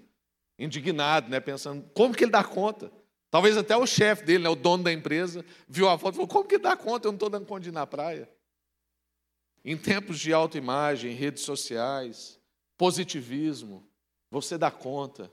indignado, 0.58 1.30
né, 1.30 1.40
pensando, 1.40 1.88
como 1.94 2.16
que 2.16 2.24
ele 2.24 2.32
dá 2.32 2.44
conta? 2.44 2.92
Talvez 3.30 3.58
até 3.58 3.76
o 3.76 3.86
chefe 3.86 4.24
dele, 4.24 4.44
né, 4.44 4.50
o 4.50 4.56
dono 4.56 4.84
da 4.84 4.92
empresa, 4.92 5.46
viu 5.68 5.88
a 5.88 5.98
foto 5.98 6.14
e 6.14 6.16
falou, 6.16 6.28
como 6.28 6.46
que 6.46 6.56
ele 6.56 6.64
dá 6.64 6.76
conta? 6.76 7.08
Eu 7.08 7.12
não 7.12 7.18
estou 7.18 7.30
dando 7.30 7.46
conta 7.46 7.62
de 7.62 7.70
ir 7.70 7.74
na 7.74 7.86
praia. 7.86 8.28
Em 9.64 9.78
tempos 9.78 10.18
de 10.20 10.34
autoimagem, 10.34 11.14
redes 11.14 11.44
sociais, 11.44 12.37
positivismo, 12.78 13.88
você 14.30 14.58
dá 14.58 14.70
conta. 14.70 15.32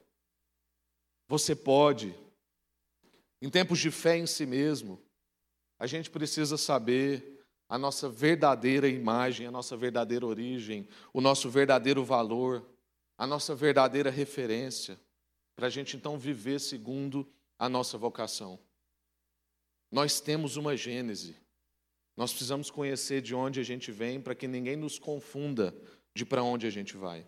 Você 1.29 1.55
pode. 1.55 2.15
Em 3.41 3.51
tempos 3.51 3.79
de 3.79 3.91
fé 3.91 4.17
em 4.17 4.27
si 4.27 4.47
mesmo, 4.47 5.01
a 5.79 5.87
gente 5.87 6.11
precisa 6.11 6.57
saber 6.57 7.45
a 7.69 7.79
nossa 7.79 8.09
verdadeira 8.09 8.89
imagem, 8.89 9.47
a 9.47 9.51
nossa 9.51 9.77
verdadeira 9.77 10.27
origem, 10.27 10.89
o 11.13 11.21
nosso 11.21 11.51
verdadeiro 11.51 12.05
valor, 12.05 12.65
a 13.19 13.27
nossa 13.27 13.55
verdadeira 13.55 14.11
referência, 14.11 14.99
para 15.57 15.67
a 15.67 15.71
gente 15.71 15.97
então 15.97 16.19
viver 16.19 16.61
segundo 16.61 17.29
a 17.59 17.69
nossa 17.69 17.97
vocação. 17.97 18.59
Nós 19.91 20.21
temos 20.21 20.57
uma 20.57 20.77
gênese, 20.77 21.37
nós 22.17 22.31
precisamos 22.31 22.71
conhecer 22.71 23.23
de 23.23 23.35
onde 23.35 23.61
a 23.61 23.63
gente 23.63 23.91
vem 23.91 24.21
para 24.21 24.35
que 24.35 24.47
ninguém 24.47 24.77
nos 24.77 24.99
confunda 24.99 25.75
de 26.15 26.25
para 26.25 26.43
onde 26.43 26.67
a 26.67 26.71
gente 26.71 26.97
vai. 26.97 27.27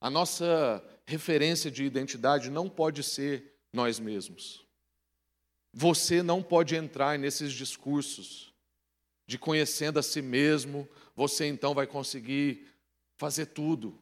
A 0.00 0.08
nossa 0.08 0.82
referência 1.06 1.70
de 1.70 1.84
identidade 1.84 2.50
não 2.50 2.68
pode 2.68 3.02
ser 3.02 3.54
nós 3.72 3.98
mesmos. 3.98 4.64
Você 5.72 6.22
não 6.22 6.42
pode 6.42 6.76
entrar 6.76 7.18
nesses 7.18 7.52
discursos 7.52 8.52
de 9.26 9.38
conhecendo 9.38 9.98
a 9.98 10.02
si 10.02 10.22
mesmo, 10.22 10.88
você 11.14 11.46
então 11.46 11.74
vai 11.74 11.86
conseguir 11.86 12.66
fazer 13.18 13.46
tudo, 13.46 14.00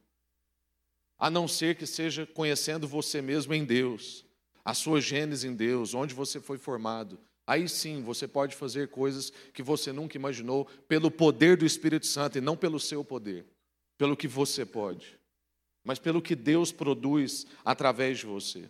a 1.18 1.30
não 1.30 1.48
ser 1.48 1.76
que 1.76 1.86
seja 1.86 2.26
conhecendo 2.26 2.86
você 2.86 3.20
mesmo 3.20 3.54
em 3.54 3.64
Deus, 3.64 4.24
a 4.64 4.74
sua 4.74 5.00
gênese 5.00 5.48
em 5.48 5.54
Deus, 5.54 5.94
onde 5.94 6.14
você 6.14 6.40
foi 6.40 6.58
formado, 6.58 7.18
aí 7.46 7.68
sim 7.68 8.02
você 8.02 8.28
pode 8.28 8.54
fazer 8.54 8.88
coisas 8.88 9.32
que 9.52 9.62
você 9.62 9.92
nunca 9.92 10.16
imaginou 10.16 10.66
pelo 10.86 11.10
poder 11.10 11.56
do 11.56 11.66
Espírito 11.66 12.06
Santo 12.06 12.38
e 12.38 12.40
não 12.40 12.56
pelo 12.56 12.78
seu 12.78 13.04
poder, 13.04 13.46
pelo 13.96 14.16
que 14.16 14.28
você 14.28 14.64
pode, 14.64 15.18
mas 15.86 16.00
pelo 16.00 16.20
que 16.20 16.34
Deus 16.34 16.72
produz 16.72 17.46
através 17.64 18.18
de 18.18 18.26
você. 18.26 18.68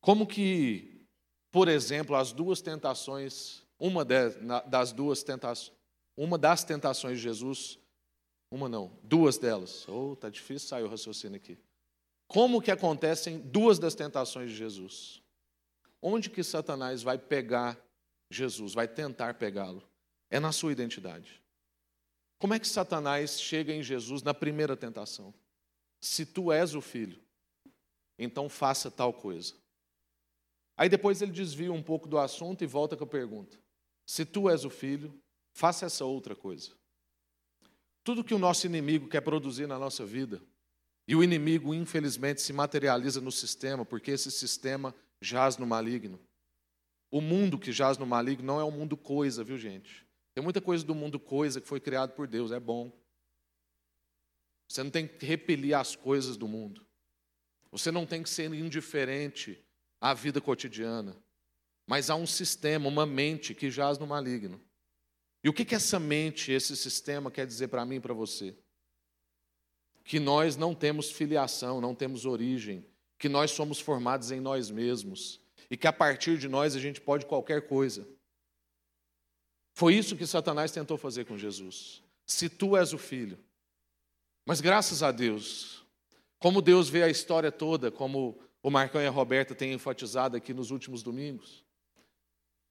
Como 0.00 0.26
que, 0.26 1.06
por 1.50 1.68
exemplo, 1.68 2.16
as 2.16 2.32
duas 2.32 2.62
tentações, 2.62 3.62
uma 3.78 4.04
das 4.04 4.92
duas 4.92 5.22
tentações, 5.22 5.76
uma 6.16 6.38
das 6.38 6.64
tentações 6.64 7.18
de 7.18 7.24
Jesus, 7.24 7.78
uma 8.50 8.68
não, 8.68 8.98
duas 9.02 9.36
delas. 9.36 9.86
Oh, 9.86 10.16
tá 10.16 10.30
difícil 10.30 10.68
sair 10.68 10.84
o 10.84 10.88
raciocínio 10.88 11.36
aqui. 11.36 11.58
Como 12.26 12.62
que 12.62 12.70
acontecem 12.70 13.38
duas 13.38 13.78
das 13.78 13.94
tentações 13.94 14.50
de 14.50 14.56
Jesus? 14.56 15.22
Onde 16.00 16.30
que 16.30 16.42
Satanás 16.42 17.02
vai 17.02 17.18
pegar 17.18 17.78
Jesus, 18.30 18.72
vai 18.72 18.88
tentar 18.88 19.34
pegá-lo? 19.34 19.82
É 20.30 20.40
na 20.40 20.52
sua 20.52 20.72
identidade. 20.72 21.43
Como 22.38 22.54
é 22.54 22.58
que 22.58 22.68
Satanás 22.68 23.40
chega 23.40 23.72
em 23.72 23.82
Jesus 23.82 24.22
na 24.22 24.34
primeira 24.34 24.76
tentação? 24.76 25.32
Se 26.00 26.26
tu 26.26 26.52
és 26.52 26.74
o 26.74 26.80
filho, 26.80 27.20
então 28.18 28.48
faça 28.48 28.90
tal 28.90 29.12
coisa. 29.12 29.54
Aí 30.76 30.88
depois 30.88 31.22
ele 31.22 31.32
desvia 31.32 31.72
um 31.72 31.82
pouco 31.82 32.08
do 32.08 32.18
assunto 32.18 32.62
e 32.62 32.66
volta 32.66 32.96
com 32.96 33.04
a 33.04 33.06
pergunta: 33.06 33.58
Se 34.06 34.24
tu 34.24 34.50
és 34.50 34.64
o 34.64 34.70
filho, 34.70 35.18
faça 35.52 35.86
essa 35.86 36.04
outra 36.04 36.34
coisa. 36.34 36.72
Tudo 38.02 38.24
que 38.24 38.34
o 38.34 38.38
nosso 38.38 38.66
inimigo 38.66 39.08
quer 39.08 39.22
produzir 39.22 39.66
na 39.66 39.78
nossa 39.78 40.04
vida, 40.04 40.42
e 41.06 41.14
o 41.14 41.22
inimigo, 41.22 41.74
infelizmente, 41.74 42.40
se 42.40 42.52
materializa 42.52 43.20
no 43.20 43.32
sistema, 43.32 43.84
porque 43.84 44.10
esse 44.10 44.30
sistema 44.30 44.94
jaz 45.20 45.56
no 45.56 45.66
maligno. 45.66 46.20
O 47.10 47.20
mundo 47.20 47.58
que 47.58 47.72
jaz 47.72 47.96
no 47.96 48.06
maligno 48.06 48.44
não 48.44 48.60
é 48.60 48.64
um 48.64 48.70
mundo 48.70 48.96
coisa, 48.96 49.44
viu, 49.44 49.56
gente? 49.56 50.06
Tem 50.34 50.42
muita 50.42 50.60
coisa 50.60 50.84
do 50.84 50.94
mundo 50.94 51.18
coisa 51.20 51.60
que 51.60 51.68
foi 51.68 51.78
criado 51.78 52.12
por 52.12 52.26
Deus, 52.26 52.50
é 52.50 52.58
bom. 52.58 52.92
Você 54.68 54.82
não 54.82 54.90
tem 54.90 55.06
que 55.06 55.24
repelir 55.24 55.76
as 55.78 55.94
coisas 55.94 56.36
do 56.36 56.48
mundo. 56.48 56.84
Você 57.70 57.90
não 57.90 58.04
tem 58.04 58.22
que 58.22 58.28
ser 58.28 58.52
indiferente 58.52 59.64
à 60.00 60.12
vida 60.12 60.40
cotidiana. 60.40 61.16
Mas 61.86 62.10
há 62.10 62.16
um 62.16 62.26
sistema, 62.26 62.88
uma 62.88 63.06
mente 63.06 63.54
que 63.54 63.70
jaz 63.70 63.98
no 63.98 64.06
maligno. 64.06 64.60
E 65.42 65.48
o 65.48 65.52
que, 65.52 65.64
que 65.64 65.74
essa 65.74 66.00
mente, 66.00 66.50
esse 66.50 66.76
sistema 66.76 67.30
quer 67.30 67.46
dizer 67.46 67.68
para 67.68 67.84
mim 67.84 67.96
e 67.96 68.00
para 68.00 68.14
você? 68.14 68.56
Que 70.02 70.18
nós 70.18 70.56
não 70.56 70.74
temos 70.74 71.10
filiação, 71.10 71.80
não 71.80 71.94
temos 71.94 72.24
origem, 72.24 72.86
que 73.18 73.28
nós 73.28 73.50
somos 73.50 73.78
formados 73.78 74.30
em 74.30 74.40
nós 74.40 74.70
mesmos 74.70 75.40
e 75.70 75.76
que 75.76 75.86
a 75.86 75.92
partir 75.92 76.38
de 76.38 76.48
nós 76.48 76.74
a 76.74 76.80
gente 76.80 77.00
pode 77.00 77.26
qualquer 77.26 77.68
coisa. 77.68 78.08
Foi 79.74 79.94
isso 79.94 80.16
que 80.16 80.26
Satanás 80.26 80.70
tentou 80.70 80.96
fazer 80.96 81.24
com 81.24 81.36
Jesus. 81.36 82.02
Se 82.24 82.48
tu 82.48 82.76
és 82.76 82.92
o 82.92 82.98
filho. 82.98 83.38
Mas 84.46 84.60
graças 84.60 85.02
a 85.02 85.10
Deus, 85.10 85.84
como 86.38 86.62
Deus 86.62 86.88
vê 86.88 87.02
a 87.02 87.08
história 87.08 87.50
toda, 87.50 87.90
como 87.90 88.38
o 88.62 88.70
Marcão 88.70 89.00
e 89.00 89.06
a 89.06 89.10
Roberta 89.10 89.54
têm 89.54 89.72
enfatizado 89.72 90.36
aqui 90.36 90.54
nos 90.54 90.70
últimos 90.70 91.02
domingos. 91.02 91.64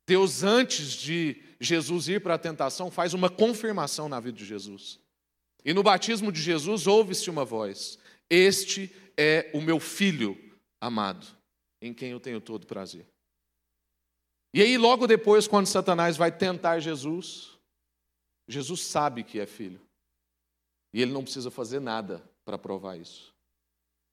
Deus, 0.08 0.44
antes 0.44 0.94
de 0.94 1.42
Jesus 1.60 2.08
ir 2.08 2.22
para 2.22 2.36
a 2.36 2.40
tentação, 2.40 2.90
faz 2.90 3.14
uma 3.14 3.30
confirmação 3.30 4.08
na 4.08 4.20
vida 4.20 4.38
de 4.38 4.46
Jesus. 4.46 5.00
E 5.64 5.74
no 5.74 5.84
batismo 5.84 6.32
de 6.32 6.42
Jesus 6.42 6.88
ouve-se 6.88 7.30
uma 7.30 7.46
voz: 7.46 7.98
Este 8.30 8.94
é 9.18 9.50
o 9.54 9.62
meu 9.62 9.80
filho 9.80 10.38
amado, 10.80 11.26
em 11.82 11.94
quem 11.94 12.12
eu 12.12 12.20
tenho 12.20 12.42
todo 12.42 12.68
prazer. 12.68 13.13
E 14.54 14.62
aí, 14.62 14.78
logo 14.78 15.08
depois, 15.08 15.48
quando 15.48 15.66
Satanás 15.66 16.16
vai 16.16 16.32
tentar 16.32 16.80
Jesus, 16.80 17.58
Jesus 18.48 18.82
sabe 18.82 19.24
que 19.24 19.40
é 19.40 19.46
filho. 19.48 19.82
E 20.94 21.02
ele 21.02 21.12
não 21.12 21.24
precisa 21.24 21.50
fazer 21.50 21.80
nada 21.80 22.24
para 22.46 22.58
provar 22.58 22.98
isso. 22.98 23.34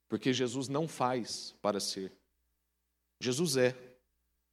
Porque 0.09 0.33
Jesus 0.33 0.67
não 0.67 0.89
faz 0.89 1.55
para 1.61 1.79
ser. 1.79 2.13
Jesus 3.21 3.57
é. 3.57 3.77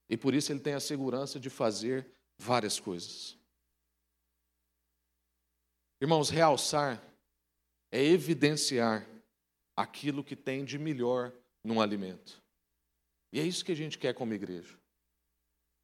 E 0.09 0.17
por 0.17 0.33
isso 0.33 0.51
ele 0.51 0.59
tem 0.59 0.73
a 0.73 0.79
segurança 0.79 1.39
de 1.39 1.49
fazer 1.49 2.05
várias 2.37 2.79
coisas. 2.79 3.37
Irmãos, 6.01 6.29
realçar 6.29 7.01
é 7.91 8.03
evidenciar 8.03 9.07
aquilo 9.75 10.23
que 10.23 10.35
tem 10.35 10.65
de 10.65 10.77
melhor 10.77 11.33
num 11.63 11.81
alimento. 11.81 12.43
E 13.31 13.39
é 13.39 13.43
isso 13.43 13.63
que 13.63 13.71
a 13.71 13.75
gente 13.75 13.97
quer 13.97 14.13
como 14.13 14.33
igreja. 14.33 14.77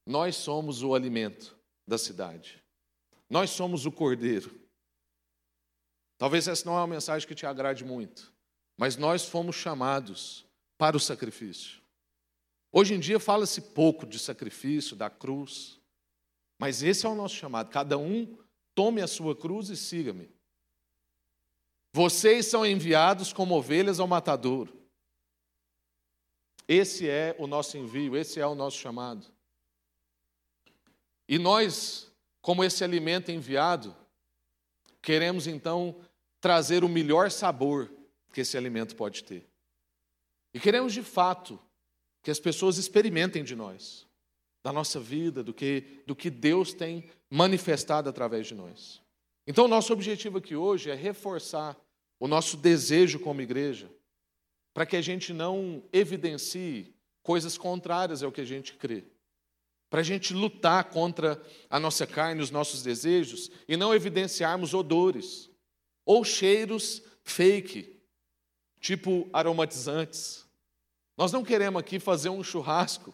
Nós 0.05 0.35
somos 0.35 0.83
o 0.83 0.93
alimento 0.93 1.57
da 1.87 1.97
cidade. 1.97 2.61
Nós 3.29 3.49
somos 3.49 3.85
o 3.85 3.91
cordeiro. 3.91 4.59
Talvez 6.17 6.47
essa 6.47 6.65
não 6.65 6.73
é 6.77 6.81
uma 6.81 6.87
mensagem 6.87 7.27
que 7.27 7.35
te 7.35 7.45
agrade 7.45 7.83
muito. 7.83 8.33
Mas 8.77 8.97
nós 8.97 9.25
fomos 9.25 9.55
chamados 9.55 10.45
para 10.77 10.97
o 10.97 10.99
sacrifício. 10.99 11.81
Hoje 12.71 12.93
em 12.95 12.99
dia 12.99 13.19
fala-se 13.19 13.61
pouco 13.61 14.05
de 14.05 14.17
sacrifício, 14.17 14.95
da 14.95 15.09
cruz, 15.09 15.79
mas 16.59 16.81
esse 16.81 17.05
é 17.05 17.09
o 17.09 17.15
nosso 17.15 17.35
chamado. 17.35 17.69
Cada 17.69 17.97
um 17.97 18.37
tome 18.73 19.01
a 19.01 19.07
sua 19.07 19.35
cruz 19.35 19.69
e 19.69 19.77
siga-me. 19.77 20.29
Vocês 21.93 22.47
são 22.47 22.65
enviados 22.65 23.31
como 23.31 23.55
ovelhas 23.55 23.99
ao 23.99 24.07
matadouro. 24.07 24.75
Esse 26.67 27.07
é 27.07 27.35
o 27.37 27.45
nosso 27.45 27.77
envio, 27.77 28.15
esse 28.15 28.39
é 28.39 28.47
o 28.47 28.55
nosso 28.55 28.77
chamado. 28.77 29.32
E 31.27 31.37
nós, 31.37 32.11
como 32.41 32.63
esse 32.63 32.83
alimento 32.83 33.31
enviado, 33.31 33.95
queremos 35.01 35.47
então 35.47 35.95
trazer 36.41 36.83
o 36.83 36.89
melhor 36.89 37.31
sabor 37.31 37.91
que 38.33 38.41
esse 38.41 38.57
alimento 38.57 38.95
pode 38.95 39.23
ter. 39.23 39.47
E 40.53 40.59
queremos 40.59 40.93
de 40.93 41.01
fato 41.01 41.59
que 42.21 42.31
as 42.31 42.39
pessoas 42.39 42.77
experimentem 42.77 43.43
de 43.43 43.55
nós, 43.55 44.07
da 44.63 44.71
nossa 44.71 44.99
vida, 44.99 45.43
do 45.43 45.53
que, 45.53 46.03
do 46.05 46.15
que 46.15 46.29
Deus 46.29 46.73
tem 46.73 47.09
manifestado 47.29 48.09
através 48.09 48.47
de 48.47 48.55
nós. 48.55 49.01
Então, 49.45 49.67
nosso 49.67 49.91
objetivo 49.91 50.37
aqui 50.37 50.55
hoje 50.55 50.89
é 50.89 50.95
reforçar 50.95 51.77
o 52.19 52.27
nosso 52.27 52.55
desejo 52.55 53.19
como 53.19 53.41
igreja, 53.41 53.91
para 54.73 54.85
que 54.85 54.95
a 54.95 55.01
gente 55.01 55.33
não 55.33 55.83
evidencie 55.91 56.95
coisas 57.21 57.57
contrárias 57.57 58.23
ao 58.23 58.31
que 58.31 58.41
a 58.41 58.45
gente 58.45 58.73
crê. 58.75 59.03
Para 59.93 60.01
a 60.01 60.03
gente 60.03 60.33
lutar 60.33 60.85
contra 60.85 61.39
a 61.69 61.79
nossa 61.79 62.07
carne, 62.07 62.41
os 62.41 62.49
nossos 62.49 62.81
desejos, 62.81 63.51
e 63.67 63.77
não 63.77 63.93
evidenciarmos 63.93 64.73
odores 64.73 65.51
ou 66.03 66.23
cheiros 66.23 67.03
fake, 67.23 68.01
tipo 68.79 69.29
aromatizantes. 69.31 70.47
Nós 71.15 71.31
não 71.31 71.43
queremos 71.43 71.79
aqui 71.79 71.99
fazer 71.99 72.29
um 72.29 72.43
churrasco 72.43 73.13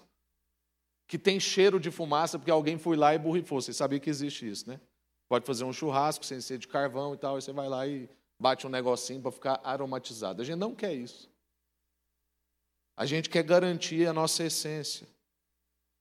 que 1.06 1.18
tem 1.20 1.38
cheiro 1.38 1.82
de 1.82 1.92
fumaça 1.92 2.40
porque 2.40 2.50
alguém 2.50 2.78
foi 2.78 2.96
lá 2.96 3.14
e 3.14 3.20
borrifou. 3.20 3.62
Você 3.62 3.74
sabia 3.74 4.00
que 4.00 4.10
existe 4.10 4.50
isso, 4.50 4.70
né? 4.70 4.80
Pode 5.28 5.46
fazer 5.46 5.66
um 5.66 5.74
churrasco 5.74 6.26
sem 6.26 6.40
ser 6.40 6.58
de 6.60 6.70
carvão 6.70 7.14
e 7.14 7.18
tal, 7.18 7.38
e 7.38 7.42
você 7.42 7.52
vai 7.52 7.68
lá 7.68 7.86
e 7.86 8.10
bate 8.40 8.66
um 8.66 8.70
negocinho 8.70 9.22
para 9.22 9.34
ficar 9.34 9.60
aromatizado. 9.66 10.42
A 10.42 10.46
gente 10.46 10.60
não 10.60 10.74
quer 10.74 10.94
isso. 10.94 11.30
A 12.96 13.06
gente 13.06 13.30
quer 13.30 13.44
garantir 13.44 14.08
a 14.08 14.14
nossa 14.14 14.46
essência. 14.46 15.06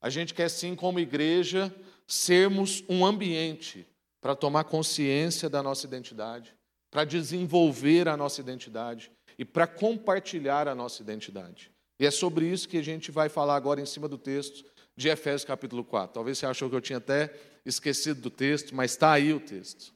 A 0.01 0.11
gente 0.11 0.33
quer, 0.33 0.49
sim, 0.49 0.75
como 0.75 1.01
igreja, 1.01 1.75
sermos 2.07 2.85
um 2.89 3.05
ambiente 3.05 3.87
para 4.21 4.35
tomar 4.35 4.65
consciência 4.65 5.49
da 5.49 5.63
nossa 5.63 5.87
identidade, 5.87 6.55
para 6.91 7.05
desenvolver 7.05 8.09
a 8.09 8.17
nossa 8.17 8.41
identidade, 8.41 9.11
e 9.39 9.45
para 9.45 9.67
compartilhar 9.67 10.67
a 10.67 10.75
nossa 10.75 11.01
identidade. 11.01 11.71
E 12.01 12.07
é 12.07 12.11
sobre 12.11 12.47
isso 12.47 12.69
que 12.69 12.79
a 12.79 12.83
gente 12.83 13.11
vai 13.11 13.29
falar 13.29 13.55
agora 13.55 13.81
em 13.81 13.87
cima 13.87 14.09
do 14.09 14.19
texto 14.19 14.65
de 14.97 15.09
Efésios 15.09 15.45
capítulo 15.45 15.85
4. 15.85 16.15
Talvez 16.15 16.39
você 16.39 16.47
achou 16.47 16.69
que 16.69 16.75
eu 16.75 16.81
tinha 16.81 16.99
até 16.99 17.33
esquecido 17.65 18.21
do 18.21 18.31
texto, 18.31 18.75
mas 18.75 18.93
está 18.93 19.13
aí 19.13 19.33
o 19.33 19.41
texto. 19.41 19.95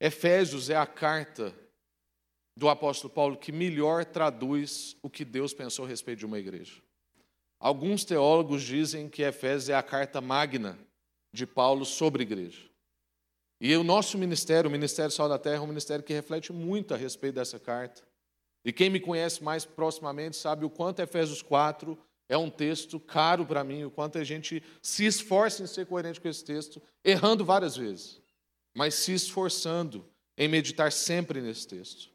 Efésios 0.00 0.68
é 0.68 0.76
a 0.76 0.86
carta 0.86 1.54
do 2.56 2.68
apóstolo 2.68 3.12
Paulo 3.12 3.36
que 3.36 3.52
melhor 3.52 4.04
traduz 4.04 4.96
o 5.02 5.08
que 5.08 5.24
Deus 5.24 5.54
pensou 5.54 5.84
a 5.84 5.88
respeito 5.88 6.18
de 6.18 6.26
uma 6.26 6.38
igreja. 6.38 6.82
Alguns 7.60 8.04
teólogos 8.04 8.62
dizem 8.62 9.08
que 9.08 9.22
Efésios 9.22 9.68
é 9.68 9.74
a 9.74 9.82
carta 9.82 10.20
magna 10.20 10.78
de 11.32 11.46
Paulo 11.46 11.84
sobre 11.84 12.22
a 12.22 12.26
igreja. 12.26 12.68
E 13.60 13.74
o 13.76 13.82
nosso 13.82 14.16
ministério, 14.16 14.68
o 14.68 14.72
Ministério 14.72 15.10
Sal 15.10 15.28
da 15.28 15.38
Terra, 15.38 15.56
é 15.56 15.60
um 15.60 15.66
ministério 15.66 16.04
que 16.04 16.12
reflete 16.12 16.52
muito 16.52 16.94
a 16.94 16.96
respeito 16.96 17.34
dessa 17.34 17.58
carta. 17.58 18.02
E 18.64 18.72
quem 18.72 18.88
me 18.88 19.00
conhece 19.00 19.42
mais 19.42 19.64
proximamente 19.64 20.36
sabe 20.36 20.64
o 20.64 20.70
quanto 20.70 21.00
Efésios 21.00 21.42
4 21.42 21.98
é 22.28 22.36
um 22.36 22.50
texto 22.50 23.00
caro 23.00 23.44
para 23.44 23.64
mim, 23.64 23.84
o 23.84 23.90
quanto 23.90 24.18
a 24.18 24.24
gente 24.24 24.62
se 24.82 25.06
esforça 25.06 25.62
em 25.62 25.66
ser 25.66 25.86
coerente 25.86 26.20
com 26.20 26.28
esse 26.28 26.44
texto, 26.44 26.80
errando 27.02 27.44
várias 27.44 27.76
vezes, 27.76 28.20
mas 28.74 28.94
se 28.94 29.12
esforçando 29.12 30.08
em 30.36 30.46
meditar 30.46 30.92
sempre 30.92 31.40
nesse 31.40 31.66
texto. 31.66 32.10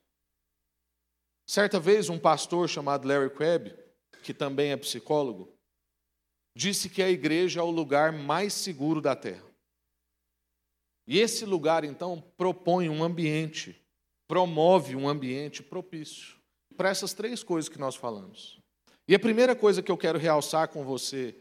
Certa 1.46 1.80
vez, 1.80 2.08
um 2.08 2.20
pastor 2.20 2.70
chamado 2.70 3.08
Larry 3.08 3.32
Crabb, 3.32 3.76
que 4.24 4.34
também 4.34 4.72
é 4.72 4.77
psicólogo, 4.77 5.53
disse 6.56 6.89
que 6.89 7.03
a 7.03 7.10
igreja 7.10 7.60
é 7.60 7.63
o 7.63 7.70
lugar 7.70 8.12
mais 8.12 8.53
seguro 8.53 9.01
da 9.01 9.15
terra. 9.15 9.46
E 11.06 11.20
esse 11.20 11.46
lugar, 11.46 11.84
então, 11.84 12.24
propõe 12.38 12.89
um 12.89 13.03
ambiente, 13.03 13.80
promove 14.27 14.96
um 14.96 15.08
ambiente 15.08 15.62
propício 15.62 16.38
para 16.77 16.89
essas 16.89 17.13
três 17.13 17.44
coisas 17.44 17.70
que 17.70 17.80
nós 17.80 17.96
falamos. 17.96 18.60
E 19.08 19.13
a 19.13 19.20
primeira 19.20 19.56
coisa 19.56 19.84
que 19.84 19.92
eu 19.92 19.98
quero 19.98 20.18
realçar 20.18 20.70
com 20.70 20.84
você 20.84 21.36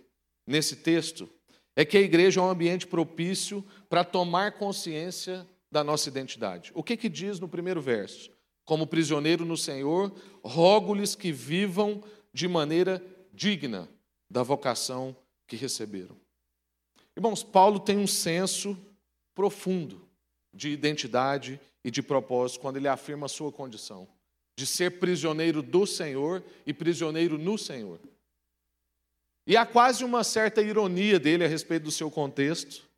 nesse 0.47 0.77
texto 0.77 1.29
é 1.77 1.85
que 1.85 1.97
a 1.97 2.01
igreja 2.01 2.41
é 2.41 2.43
um 2.43 2.51
ambiente 2.51 2.87
propício 2.87 3.65
para 3.89 4.05
tomar 4.05 4.59
consciência 4.59 5.47
da 5.71 5.83
nossa 5.83 6.09
identidade. 6.09 6.71
O 6.75 6.83
que, 6.83 6.97
que 6.97 7.09
diz 7.09 7.41
no 7.41 7.49
primeiro 7.49 7.81
verso? 7.81 8.31
Como 8.65 8.87
prisioneiro 8.87 9.45
no 9.45 9.57
Senhor, 9.57 10.13
rogo-lhes 10.45 11.15
que 11.15 11.33
vivam 11.33 12.03
de 12.33 12.49
maneira 12.49 13.05
digna 13.33 13.89
da 14.31 14.43
vocação 14.43 15.17
que 15.47 15.57
receberam. 15.57 16.17
Irmãos, 17.17 17.43
Paulo 17.43 17.79
tem 17.79 17.99
um 17.99 18.07
senso 18.07 18.77
profundo 19.35 20.09
de 20.53 20.71
identidade 20.71 21.61
e 21.85 21.91
de 21.91 22.03
propósito 22.03 22.61
quando 22.61 22.77
ele 22.77 22.89
afirma 22.89 23.27
a 23.27 23.29
sua 23.29 23.53
condição 23.53 24.09
de 24.57 24.67
ser 24.67 24.99
prisioneiro 24.99 25.63
do 25.63 25.87
Senhor 25.87 26.45
e 26.67 26.73
prisioneiro 26.73 27.39
no 27.39 27.57
Senhor. 27.57 27.99
E 29.47 29.57
há 29.57 29.67
quase 29.67 30.05
uma 30.05 30.23
certa 30.23 30.63
ironia 30.63 31.19
dele 31.19 31.45
a 31.45 31.49
respeito 31.49 31.85
do 31.85 31.91
seu 31.91 32.11
contexto, 32.11 32.89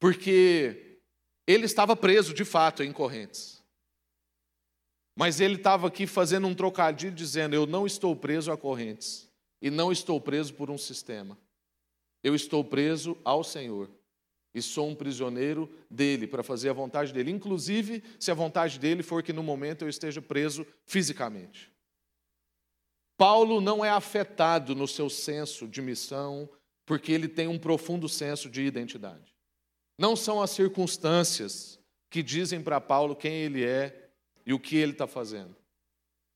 porque 0.00 0.98
ele 1.46 1.66
estava 1.66 1.94
preso 1.94 2.34
de 2.34 2.44
fato 2.44 2.82
em 2.82 2.92
correntes. 2.92 3.55
Mas 5.16 5.40
ele 5.40 5.54
estava 5.54 5.86
aqui 5.88 6.06
fazendo 6.06 6.46
um 6.46 6.54
trocadilho 6.54 7.14
dizendo: 7.14 7.54
Eu 7.54 7.66
não 7.66 7.86
estou 7.86 8.14
preso 8.14 8.52
a 8.52 8.56
correntes 8.56 9.28
e 9.62 9.70
não 9.70 9.90
estou 9.90 10.20
preso 10.20 10.52
por 10.52 10.70
um 10.70 10.76
sistema. 10.76 11.38
Eu 12.22 12.34
estou 12.34 12.62
preso 12.62 13.16
ao 13.24 13.42
Senhor 13.42 13.90
e 14.54 14.60
sou 14.60 14.88
um 14.88 14.94
prisioneiro 14.94 15.70
dele 15.90 16.26
para 16.26 16.42
fazer 16.42 16.68
a 16.68 16.74
vontade 16.74 17.12
dele, 17.12 17.30
inclusive 17.30 18.02
se 18.18 18.30
a 18.30 18.34
vontade 18.34 18.78
dele 18.78 19.02
for 19.02 19.22
que 19.22 19.32
no 19.32 19.42
momento 19.42 19.82
eu 19.82 19.88
esteja 19.88 20.20
preso 20.20 20.66
fisicamente. 20.84 21.72
Paulo 23.16 23.60
não 23.60 23.82
é 23.82 23.88
afetado 23.88 24.74
no 24.74 24.86
seu 24.86 25.08
senso 25.08 25.66
de 25.66 25.80
missão, 25.80 26.48
porque 26.84 27.10
ele 27.10 27.28
tem 27.28 27.48
um 27.48 27.58
profundo 27.58 28.08
senso 28.08 28.50
de 28.50 28.62
identidade. 28.62 29.34
Não 29.98 30.14
são 30.14 30.42
as 30.42 30.50
circunstâncias 30.50 31.78
que 32.10 32.22
dizem 32.22 32.60
para 32.60 32.80
Paulo 32.80 33.16
quem 33.16 33.32
ele 33.32 33.64
é 33.64 34.05
e 34.46 34.54
o 34.54 34.60
que 34.60 34.76
ele 34.76 34.92
está 34.92 35.06
fazendo, 35.06 35.54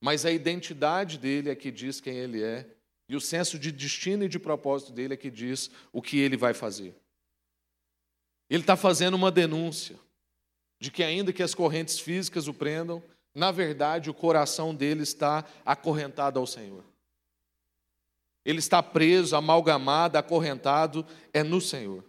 mas 0.00 0.26
a 0.26 0.32
identidade 0.32 1.16
dele 1.16 1.48
é 1.48 1.54
que 1.54 1.70
diz 1.70 2.00
quem 2.00 2.16
ele 2.16 2.42
é, 2.42 2.66
e 3.08 3.16
o 3.16 3.20
senso 3.20 3.58
de 3.58 3.72
destino 3.72 4.24
e 4.24 4.28
de 4.28 4.38
propósito 4.38 4.92
dele 4.92 5.14
é 5.14 5.16
que 5.16 5.30
diz 5.30 5.70
o 5.92 6.00
que 6.00 6.18
ele 6.18 6.36
vai 6.36 6.54
fazer. 6.54 6.94
Ele 8.48 8.62
está 8.62 8.76
fazendo 8.76 9.14
uma 9.14 9.30
denúncia 9.30 9.96
de 10.80 10.90
que, 10.90 11.02
ainda 11.02 11.32
que 11.32 11.42
as 11.42 11.54
correntes 11.54 11.98
físicas 12.00 12.48
o 12.48 12.54
prendam, 12.54 13.02
na 13.34 13.50
verdade 13.50 14.10
o 14.10 14.14
coração 14.14 14.74
dele 14.74 15.02
está 15.02 15.44
acorrentado 15.64 16.38
ao 16.38 16.46
Senhor. 16.46 16.84
Ele 18.44 18.58
está 18.58 18.82
preso, 18.82 19.36
amalgamado, 19.36 20.16
acorrentado, 20.16 21.06
é 21.32 21.42
no 21.42 21.60
Senhor. 21.60 22.04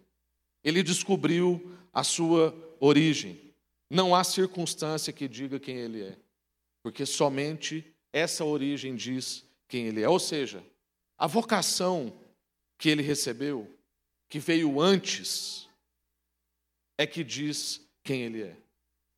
Ele 0.64 0.82
descobriu 0.82 1.78
a 1.92 2.04
sua 2.04 2.56
origem. 2.80 3.51
Não 3.92 4.16
há 4.16 4.24
circunstância 4.24 5.12
que 5.12 5.28
diga 5.28 5.60
quem 5.60 5.76
ele 5.76 6.02
é, 6.02 6.18
porque 6.82 7.06
somente 7.06 7.86
essa 8.14 8.46
origem 8.46 8.96
diz 8.96 9.44
quem 9.68 9.88
ele 9.88 10.02
é. 10.02 10.08
Ou 10.08 10.18
seja, 10.18 10.64
a 11.18 11.28
vocação 11.28 12.14
que 12.78 12.88
ele 12.88 13.04
recebeu, 13.04 13.70
que 14.30 14.40
veio 14.40 14.80
antes 14.80 15.68
é 16.98 17.06
que 17.06 17.22
diz 17.22 17.82
quem 18.02 18.22
ele 18.22 18.44
é. 18.44 18.56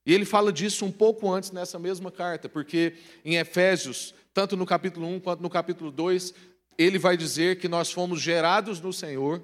E 0.07 0.13
ele 0.13 0.25
fala 0.25 0.51
disso 0.51 0.86
um 0.86 0.91
pouco 0.91 1.31
antes 1.31 1.51
nessa 1.51 1.77
mesma 1.77 2.12
carta, 2.12 2.49
porque 2.49 2.95
em 3.23 3.36
Efésios, 3.36 4.15
tanto 4.33 4.57
no 4.57 4.65
capítulo 4.65 5.05
1 5.05 5.19
quanto 5.19 5.43
no 5.43 5.51
capítulo 5.51 5.91
2, 5.91 6.33
ele 6.79 6.97
vai 6.97 7.15
dizer 7.15 7.59
que 7.59 7.67
nós 7.67 7.91
fomos 7.91 8.19
gerados 8.19 8.81
no 8.81 8.91
Senhor 8.91 9.39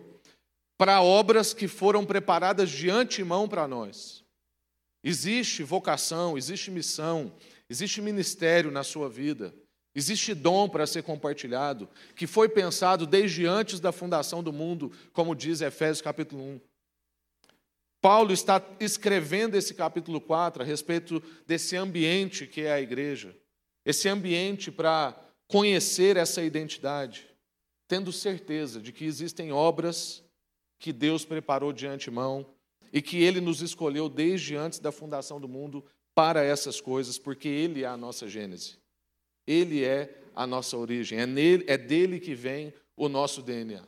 para 0.76 1.04
obras 1.04 1.54
que 1.54 1.68
foram 1.68 2.04
preparadas 2.04 2.72
de 2.72 2.90
antemão 2.90 3.48
para 3.48 3.68
nós. 3.68 4.19
Existe 5.04 5.64
vocação, 5.64 6.38
existe 6.38 6.70
missão, 6.70 7.34
existe 7.70 8.02
ministério 8.02 8.70
na 8.70 8.84
sua 8.84 9.10
vida, 9.10 9.54
existe 9.96 10.34
dom 10.34 10.68
para 10.68 10.86
ser 10.86 11.04
compartilhado, 11.04 11.90
que 12.16 12.28
foi 12.28 12.50
pensado 12.50 13.08
desde 13.08 13.46
antes 13.46 13.80
da 13.80 13.92
fundação 13.92 14.44
do 14.44 14.52
mundo, 14.52 14.92
como 15.14 15.36
diz 15.36 15.62
Efésios 15.62 16.02
capítulo 16.02 16.44
1. 16.44 16.62
Paulo 18.02 18.34
está 18.34 18.62
escrevendo 18.80 19.56
esse 19.56 19.74
capítulo 19.74 20.22
4 20.22 20.64
a 20.64 20.66
respeito 20.66 21.22
desse 21.46 21.76
ambiente 21.76 22.48
que 22.48 22.62
é 22.62 22.72
a 22.72 22.82
igreja, 22.82 23.36
esse 23.86 24.08
ambiente 24.08 24.72
para 24.72 25.18
conhecer 25.48 26.16
essa 26.18 26.44
identidade, 26.44 27.28
tendo 27.88 28.12
certeza 28.12 28.80
de 28.82 28.92
que 28.92 29.06
existem 29.06 29.52
obras 29.52 30.24
que 30.78 30.94
Deus 30.94 31.26
preparou 31.26 31.74
de 31.74 31.88
antemão 31.88 32.46
e 32.92 33.02
que 33.02 33.22
Ele 33.22 33.40
nos 33.40 33.62
escolheu 33.62 34.10
desde 34.10 34.56
antes 34.56 34.80
da 34.80 34.92
fundação 34.92 35.40
do 35.40 35.48
mundo 35.48 35.86
para 36.16 36.44
essas 36.44 36.82
coisas, 36.82 37.18
porque 37.18 37.48
Ele 37.48 37.84
é 37.84 37.88
a 37.88 37.98
nossa 37.98 38.28
gênese, 38.28 38.78
Ele 39.46 39.84
é 39.84 40.22
a 40.36 40.46
nossa 40.48 40.78
origem, 40.78 41.20
é, 41.20 41.26
nele, 41.26 41.66
é 41.68 41.78
dele 41.78 42.20
que 42.20 42.34
vem 42.34 42.74
o 42.96 43.08
nosso 43.08 43.42
DNA. 43.42 43.86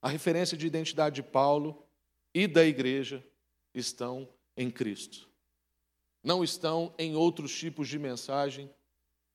A 0.00 0.08
referência 0.08 0.56
de 0.56 0.66
identidade 0.66 1.16
de 1.16 1.22
Paulo 1.22 1.84
e 2.34 2.46
da 2.46 2.64
igreja 2.64 3.24
estão 3.74 4.28
em 4.56 4.70
Cristo. 4.70 5.28
Não 6.22 6.42
estão 6.42 6.94
em 6.98 7.16
outros 7.16 7.56
tipos 7.56 7.88
de 7.88 7.98
mensagem, 7.98 8.70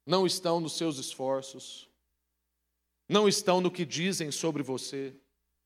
não 0.05 0.25
estão 0.25 0.59
nos 0.59 0.77
seus 0.77 0.97
esforços, 0.97 1.89
não 3.07 3.27
estão 3.27 3.61
no 3.61 3.71
que 3.71 3.85
dizem 3.85 4.31
sobre 4.31 4.63
você. 4.63 5.15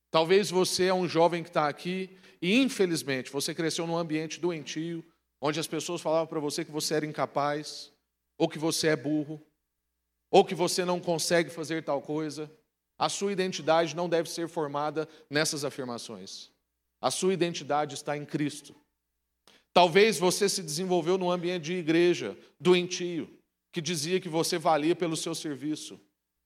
Talvez 0.10 0.50
você 0.50 0.86
é 0.86 0.93
um 0.93 1.08
jovem 1.08 1.43
que 1.43 1.50
está 1.50 1.67
aqui 1.67 2.17
e, 2.41 2.56
infelizmente, 2.58 3.32
você 3.32 3.54
cresceu 3.54 3.86
num 3.86 3.98
ambiente 3.98 4.39
doentio, 4.39 5.04
onde 5.41 5.60
as 5.60 5.67
pessoas 5.67 6.02
falavam 6.02 6.28
para 6.28 6.39
você 6.39 6.63
que 6.63 6.72
você 6.72 6.96
era 6.96 7.06
incapaz, 7.06 7.91
ou 8.38 8.48
que 8.48 8.60
você 8.60 8.88
é 8.88 8.96
burro, 8.96 9.41
ou 10.32 10.46
que 10.46 10.56
você 10.56 10.86
não 10.86 11.00
consegue 11.00 11.50
fazer 11.50 11.84
tal 11.84 12.02
coisa. 12.02 12.52
A 12.98 13.10
sua 13.10 13.32
identidade 13.32 13.96
não 13.96 14.10
deve 14.10 14.30
ser 14.30 14.48
formada 14.48 15.08
nessas 15.30 15.63
afirmações. 15.63 16.50
A 17.02 17.12
sua 17.12 17.34
identidade 17.34 17.93
está 17.93 18.17
em 18.17 18.26
Cristo. 18.26 18.76
Talvez 19.74 20.17
você 20.17 20.50
se 20.50 20.63
desenvolveu 20.63 21.17
num 21.17 21.30
ambiente 21.30 21.65
de 21.65 21.74
igreja 21.74 22.36
doentio, 22.60 23.30
que 23.72 23.80
dizia 23.80 24.20
que 24.20 24.30
você 24.30 24.58
valia 24.58 24.96
pelo 24.96 25.15
seu 25.15 25.36
serviço 25.36 26.00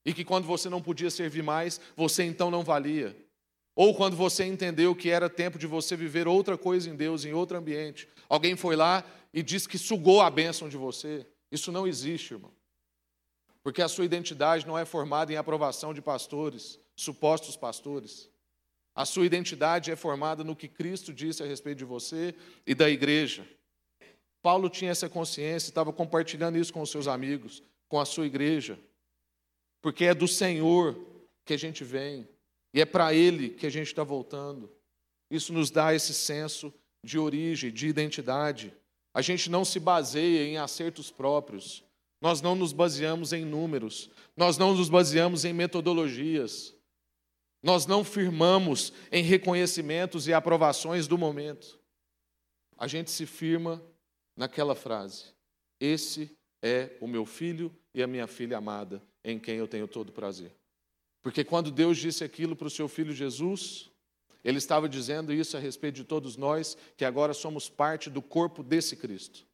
e 0.05 0.13
que 0.13 0.25
quando 0.25 0.45
você 0.45 0.67
não 0.67 0.81
podia 0.81 1.09
servir 1.09 1.43
mais, 1.43 1.79
você 1.95 2.23
então 2.23 2.51
não 2.51 2.63
valia. 2.63 3.15
Ou 3.75 3.95
quando 3.95 4.15
você 4.15 4.45
entendeu 4.45 4.95
que 4.95 5.09
era 5.09 5.29
tempo 5.29 5.57
de 5.57 5.65
você 5.65 5.95
viver 5.95 6.27
outra 6.27 6.57
coisa 6.57 6.89
em 6.89 6.95
Deus, 6.95 7.23
em 7.23 7.33
outro 7.33 7.57
ambiente. 7.57 8.07
Alguém 8.27 8.55
foi 8.55 8.75
lá 8.75 9.03
e 9.33 9.41
disse 9.41 9.67
que 9.67 9.77
sugou 9.77 10.21
a 10.21 10.29
bênção 10.29 10.67
de 10.67 10.77
você. 10.77 11.25
Isso 11.51 11.71
não 11.71 11.87
existe, 11.87 12.33
irmão. 12.33 12.51
Porque 13.63 13.81
a 13.81 13.87
sua 13.87 14.05
identidade 14.05 14.67
não 14.67 14.77
é 14.77 14.85
formada 14.85 15.31
em 15.31 15.37
aprovação 15.37 15.93
de 15.93 16.01
pastores, 16.01 16.79
supostos 16.95 17.55
pastores. 17.55 18.29
A 18.93 19.05
sua 19.05 19.25
identidade 19.25 19.89
é 19.89 19.95
formada 19.95 20.43
no 20.43 20.55
que 20.55 20.67
Cristo 20.67 21.13
disse 21.13 21.41
a 21.41 21.45
respeito 21.45 21.77
de 21.77 21.85
você 21.85 22.35
e 22.65 22.75
da 22.75 22.89
igreja. 22.89 23.47
Paulo 24.41 24.69
tinha 24.69 24.91
essa 24.91 25.07
consciência, 25.07 25.69
estava 25.69 25.93
compartilhando 25.93 26.57
isso 26.57 26.73
com 26.73 26.81
os 26.81 26.89
seus 26.89 27.07
amigos, 27.07 27.63
com 27.87 27.99
a 27.99 28.05
sua 28.05 28.25
igreja, 28.25 28.77
porque 29.81 30.05
é 30.05 30.13
do 30.13 30.27
Senhor 30.27 30.97
que 31.45 31.53
a 31.53 31.57
gente 31.57 31.83
vem 31.83 32.27
e 32.73 32.81
é 32.81 32.85
para 32.85 33.13
Ele 33.13 33.49
que 33.49 33.65
a 33.65 33.69
gente 33.69 33.87
está 33.87 34.03
voltando. 34.03 34.71
Isso 35.29 35.53
nos 35.53 35.71
dá 35.71 35.93
esse 35.93 36.13
senso 36.13 36.73
de 37.03 37.17
origem, 37.17 37.71
de 37.71 37.87
identidade. 37.87 38.73
A 39.13 39.21
gente 39.21 39.49
não 39.49 39.65
se 39.65 39.79
baseia 39.79 40.45
em 40.45 40.57
acertos 40.57 41.11
próprios, 41.11 41.83
nós 42.21 42.41
não 42.41 42.55
nos 42.55 42.71
baseamos 42.71 43.33
em 43.33 43.43
números, 43.43 44.09
nós 44.37 44.57
não 44.57 44.75
nos 44.75 44.89
baseamos 44.89 45.43
em 45.43 45.53
metodologias. 45.53 46.75
Nós 47.63 47.85
não 47.85 48.03
firmamos 48.03 48.91
em 49.11 49.23
reconhecimentos 49.23 50.27
e 50.27 50.33
aprovações 50.33 51.07
do 51.07 51.17
momento. 51.17 51.79
A 52.77 52.87
gente 52.87 53.11
se 53.11 53.25
firma 53.25 53.81
naquela 54.35 54.73
frase: 54.73 55.25
Esse 55.79 56.35
é 56.63 56.97
o 56.99 57.07
meu 57.07 57.25
filho 57.25 57.75
e 57.93 58.01
a 58.01 58.07
minha 58.07 58.25
filha 58.25 58.57
amada, 58.57 59.01
em 59.23 59.39
quem 59.39 59.57
eu 59.57 59.67
tenho 59.67 59.87
todo 59.87 60.11
prazer. 60.11 60.55
Porque 61.21 61.43
quando 61.43 61.71
Deus 61.71 61.97
disse 61.97 62.23
aquilo 62.23 62.55
para 62.55 62.67
o 62.67 62.71
seu 62.71 62.87
filho 62.87 63.13
Jesus, 63.13 63.91
ele 64.43 64.57
estava 64.57 64.89
dizendo 64.89 65.31
isso 65.31 65.55
a 65.55 65.59
respeito 65.59 65.95
de 65.95 66.03
todos 66.03 66.35
nós, 66.35 66.75
que 66.97 67.05
agora 67.05 67.33
somos 67.33 67.69
parte 67.69 68.09
do 68.09 68.21
corpo 68.21 68.63
desse 68.63 68.95
Cristo. 68.95 69.45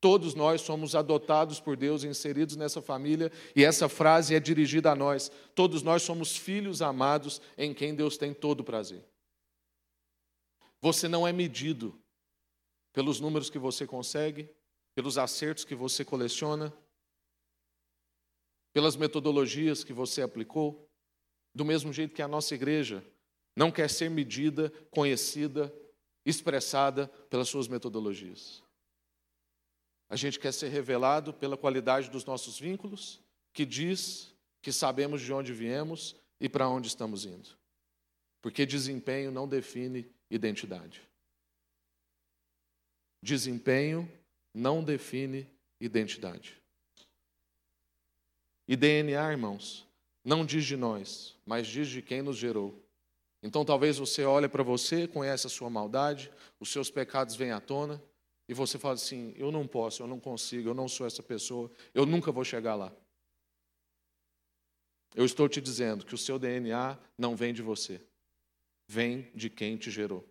Todos 0.00 0.34
nós 0.34 0.60
somos 0.60 0.94
adotados 0.94 1.58
por 1.58 1.76
Deus, 1.76 2.04
inseridos 2.04 2.54
nessa 2.54 2.80
família, 2.80 3.32
e 3.56 3.64
essa 3.64 3.88
frase 3.88 4.34
é 4.34 4.38
dirigida 4.38 4.92
a 4.92 4.94
nós. 4.94 5.30
Todos 5.54 5.82
nós 5.82 6.02
somos 6.02 6.36
filhos 6.36 6.80
amados 6.80 7.40
em 7.56 7.74
quem 7.74 7.94
Deus 7.94 8.16
tem 8.16 8.32
todo 8.32 8.62
prazer. 8.62 9.04
Você 10.80 11.08
não 11.08 11.26
é 11.26 11.32
medido 11.32 11.98
pelos 12.92 13.18
números 13.18 13.50
que 13.50 13.58
você 13.58 13.84
consegue, 13.84 14.48
pelos 14.94 15.18
acertos 15.18 15.64
que 15.64 15.74
você 15.74 16.04
coleciona, 16.04 16.72
pelas 18.72 18.96
metodologias 18.96 19.82
que 19.82 19.92
você 19.92 20.22
aplicou, 20.22 20.88
do 21.54 21.64
mesmo 21.64 21.92
jeito 21.92 22.14
que 22.14 22.22
a 22.22 22.28
nossa 22.28 22.54
igreja 22.54 23.04
não 23.56 23.70
quer 23.72 23.90
ser 23.90 24.08
medida, 24.08 24.70
conhecida, 24.90 25.74
expressada 26.24 27.08
pelas 27.28 27.48
suas 27.48 27.66
metodologias. 27.66 28.62
A 30.08 30.16
gente 30.16 30.38
quer 30.38 30.52
ser 30.52 30.68
revelado 30.68 31.34
pela 31.34 31.56
qualidade 31.56 32.08
dos 32.10 32.24
nossos 32.24 32.58
vínculos, 32.58 33.20
que 33.52 33.66
diz 33.66 34.32
que 34.62 34.72
sabemos 34.72 35.20
de 35.20 35.32
onde 35.32 35.52
viemos 35.52 36.16
e 36.40 36.48
para 36.48 36.68
onde 36.68 36.88
estamos 36.88 37.24
indo. 37.24 37.58
Porque 38.40 38.64
desempenho 38.64 39.30
não 39.30 39.48
define 39.48 40.08
identidade. 40.30 41.02
Desempenho 43.22 44.10
não 44.54 44.82
define 44.82 45.50
identidade. 45.80 46.60
E 48.68 48.76
DNA, 48.76 49.32
irmãos, 49.32 49.88
não 50.22 50.44
diz 50.44 50.66
de 50.66 50.76
nós, 50.76 51.34
mas 51.46 51.66
diz 51.66 51.88
de 51.88 52.02
quem 52.02 52.20
nos 52.20 52.36
gerou. 52.36 52.78
Então 53.42 53.64
talvez 53.64 53.96
você 53.96 54.24
olhe 54.24 54.46
para 54.46 54.62
você, 54.62 55.08
conhece 55.08 55.46
a 55.46 55.50
sua 55.50 55.70
maldade, 55.70 56.30
os 56.60 56.70
seus 56.70 56.90
pecados 56.90 57.34
vêm 57.34 57.50
à 57.50 57.60
tona, 57.60 58.02
e 58.46 58.52
você 58.52 58.78
fala 58.78 58.94
assim: 58.94 59.32
eu 59.36 59.50
não 59.50 59.66
posso, 59.66 60.02
eu 60.02 60.06
não 60.06 60.20
consigo, 60.20 60.68
eu 60.68 60.74
não 60.74 60.86
sou 60.86 61.06
essa 61.06 61.22
pessoa, 61.22 61.70
eu 61.94 62.04
nunca 62.04 62.30
vou 62.30 62.44
chegar 62.44 62.74
lá. 62.74 62.92
Eu 65.14 65.24
estou 65.24 65.48
te 65.48 65.62
dizendo 65.62 66.04
que 66.04 66.14
o 66.14 66.18
seu 66.18 66.38
DNA 66.38 66.98
não 67.16 67.34
vem 67.34 67.54
de 67.54 67.62
você, 67.62 68.02
vem 68.86 69.30
de 69.34 69.48
quem 69.48 69.78
te 69.78 69.90
gerou. 69.90 70.28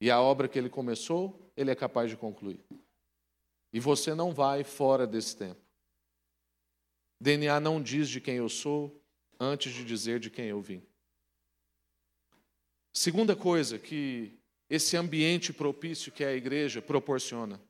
E 0.00 0.10
a 0.10 0.18
obra 0.20 0.48
que 0.48 0.58
ele 0.58 0.70
começou, 0.70 1.38
ele 1.54 1.70
é 1.70 1.74
capaz 1.74 2.08
de 2.08 2.16
concluir. 2.16 2.64
E 3.72 3.78
você 3.78 4.14
não 4.14 4.32
vai 4.32 4.64
fora 4.64 5.06
desse 5.06 5.36
tempo. 5.36 5.67
DNA 7.20 7.58
não 7.60 7.82
diz 7.82 8.08
de 8.08 8.20
quem 8.20 8.36
eu 8.36 8.48
sou 8.48 9.02
antes 9.38 9.72
de 9.72 9.84
dizer 9.84 10.20
de 10.20 10.30
quem 10.30 10.46
eu 10.46 10.60
vim. 10.60 10.82
Segunda 12.92 13.36
coisa 13.36 13.78
que 13.78 14.38
esse 14.68 14.96
ambiente 14.96 15.52
propício 15.52 16.12
que 16.12 16.24
a 16.24 16.34
igreja 16.34 16.82
proporciona 16.82 17.60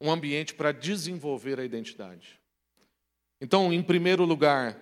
um 0.00 0.10
ambiente 0.10 0.54
para 0.54 0.72
desenvolver 0.72 1.58
a 1.58 1.64
identidade. 1.64 2.38
Então, 3.40 3.72
em 3.72 3.82
primeiro 3.82 4.24
lugar, 4.24 4.80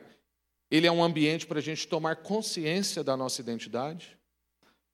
ele 0.70 0.86
é 0.86 0.92
um 0.92 1.02
ambiente 1.02 1.46
para 1.46 1.58
a 1.58 1.62
gente 1.62 1.86
tomar 1.86 2.16
consciência 2.16 3.04
da 3.04 3.16
nossa 3.16 3.40
identidade, 3.40 4.18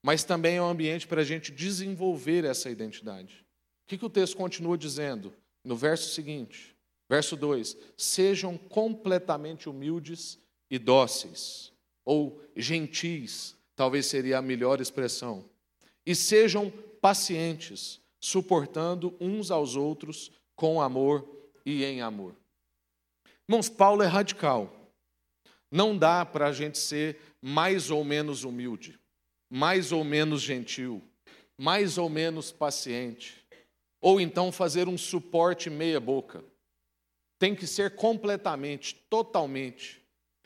mas 0.03 0.23
também 0.23 0.57
é 0.57 0.61
um 0.61 0.69
ambiente 0.69 1.07
para 1.07 1.21
a 1.21 1.25
gente 1.25 1.51
desenvolver 1.51 2.43
essa 2.45 2.69
identidade. 2.69 3.45
O 3.85 3.87
que, 3.87 3.97
que 3.97 4.05
o 4.05 4.09
texto 4.09 4.37
continua 4.37 4.77
dizendo? 4.77 5.33
No 5.63 5.75
verso 5.75 6.13
seguinte, 6.13 6.72
verso 7.13 7.37
2: 7.37 7.77
Sejam 7.95 8.57
completamente 8.57 9.69
humildes 9.69 10.39
e 10.67 10.79
dóceis, 10.79 11.71
ou 12.03 12.41
gentis, 12.55 13.55
talvez 13.75 14.07
seria 14.07 14.39
a 14.39 14.41
melhor 14.41 14.81
expressão 14.81 15.45
e 16.03 16.15
sejam 16.15 16.71
pacientes, 16.99 18.01
suportando 18.19 19.15
uns 19.21 19.51
aos 19.51 19.75
outros 19.75 20.31
com 20.55 20.81
amor 20.81 21.23
e 21.63 21.83
em 21.83 22.01
amor. 22.01 22.35
Irmãos, 23.47 23.69
Paulo 23.69 24.01
é 24.01 24.07
radical. 24.07 24.73
Não 25.71 25.95
dá 25.95 26.25
para 26.25 26.47
a 26.47 26.51
gente 26.51 26.79
ser 26.79 27.19
mais 27.39 27.91
ou 27.91 28.03
menos 28.03 28.43
humilde, 28.43 28.99
mais 29.51 29.91
ou 29.91 30.03
menos 30.03 30.41
gentil, 30.41 31.01
mais 31.57 31.99
ou 31.99 32.09
menos 32.09 32.51
paciente, 32.51 33.45
ou 34.01 34.19
então 34.19 34.51
fazer 34.51 34.87
um 34.87 34.97
suporte 34.97 35.69
meia-boca. 35.69 36.43
Tem 37.43 37.53
que 37.53 37.67
ser 37.67 37.95
completamente, 37.95 38.95
totalmente. 39.09 40.01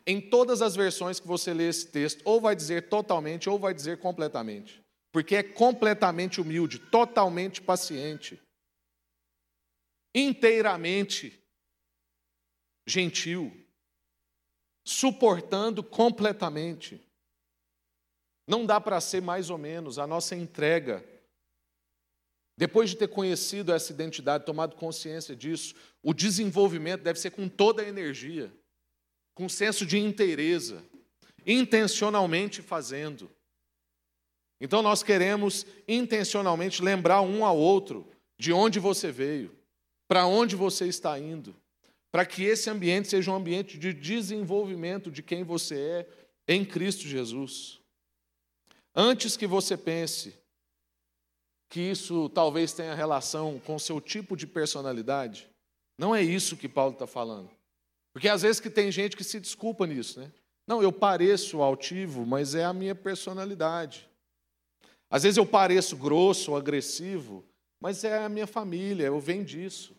Em 0.05 0.19
todas 0.19 0.63
as 0.63 0.75
versões 0.75 1.19
que 1.19 1.27
você 1.27 1.53
lê 1.53 1.69
esse 1.69 1.87
texto, 1.87 2.21
ou 2.25 2.41
vai 2.41 2.55
dizer 2.55 2.89
totalmente, 2.89 3.47
ou 3.49 3.59
vai 3.59 3.73
dizer 3.73 3.99
completamente 3.99 4.81
porque 5.17 5.35
é 5.35 5.41
completamente 5.41 6.39
humilde, 6.39 6.77
totalmente 6.77 7.59
paciente, 7.59 8.39
inteiramente 10.13 11.43
gentil, 12.85 13.51
suportando 14.85 15.83
completamente. 15.83 17.03
Não 18.47 18.63
dá 18.63 18.79
para 18.79 19.01
ser 19.01 19.21
mais 19.23 19.49
ou 19.49 19.57
menos 19.57 19.97
a 19.97 20.05
nossa 20.05 20.35
entrega. 20.35 21.03
Depois 22.57 22.89
de 22.89 22.97
ter 22.97 23.07
conhecido 23.07 23.71
essa 23.71 23.93
identidade, 23.93 24.45
tomado 24.45 24.75
consciência 24.75 25.35
disso, 25.35 25.75
o 26.01 26.11
desenvolvimento 26.11 27.03
deve 27.03 27.19
ser 27.19 27.29
com 27.29 27.47
toda 27.47 27.83
a 27.83 27.87
energia, 27.87 28.51
com 29.35 29.47
senso 29.47 29.85
de 29.85 29.99
inteireza, 29.99 30.83
intencionalmente 31.45 32.63
fazendo. 32.63 33.29
Então 34.59 34.81
nós 34.81 35.03
queremos 35.03 35.67
intencionalmente 35.87 36.81
lembrar 36.81 37.21
um 37.21 37.45
ao 37.45 37.55
outro 37.55 38.09
de 38.39 38.51
onde 38.51 38.79
você 38.79 39.11
veio, 39.11 39.55
para 40.07 40.25
onde 40.25 40.55
você 40.55 40.87
está 40.87 41.19
indo, 41.19 41.55
para 42.11 42.25
que 42.25 42.43
esse 42.43 42.71
ambiente 42.71 43.07
seja 43.07 43.29
um 43.29 43.35
ambiente 43.35 43.77
de 43.77 43.93
desenvolvimento 43.93 45.11
de 45.11 45.21
quem 45.21 45.43
você 45.43 45.75
é 45.79 46.09
em 46.47 46.65
Cristo 46.65 47.03
Jesus. 47.03 47.79
Antes 48.95 49.37
que 49.37 49.45
você 49.45 49.77
pense 49.77 50.33
que 51.69 51.79
isso 51.79 52.29
talvez 52.29 52.73
tenha 52.73 52.95
relação 52.95 53.59
com 53.59 53.77
seu 53.77 53.99
tipo 53.99 54.35
de 54.35 54.47
personalidade, 54.47 55.49
não 55.97 56.15
é 56.15 56.21
isso 56.21 56.57
que 56.57 56.69
Paulo 56.69 56.93
está 56.93 57.07
falando. 57.07 57.49
Porque 58.13 58.29
às 58.29 58.41
vezes 58.41 58.59
que 58.59 58.69
tem 58.69 58.91
gente 58.91 59.17
que 59.17 59.23
se 59.23 59.39
desculpa 59.39 59.85
nisso, 59.85 60.19
né? 60.19 60.31
Não, 60.65 60.81
eu 60.81 60.91
pareço 60.91 61.61
altivo, 61.61 62.25
mas 62.25 62.53
é 62.55 62.65
a 62.65 62.73
minha 62.73 62.93
personalidade. 62.93 64.09
Às 65.09 65.23
vezes 65.23 65.37
eu 65.37 65.45
pareço 65.45 65.95
grosso 65.95 66.55
agressivo, 66.55 67.45
mas 67.79 68.03
é 68.03 68.23
a 68.23 68.29
minha 68.29 68.47
família, 68.47 69.05
eu 69.05 69.19
venho 69.19 69.45
disso. 69.45 69.95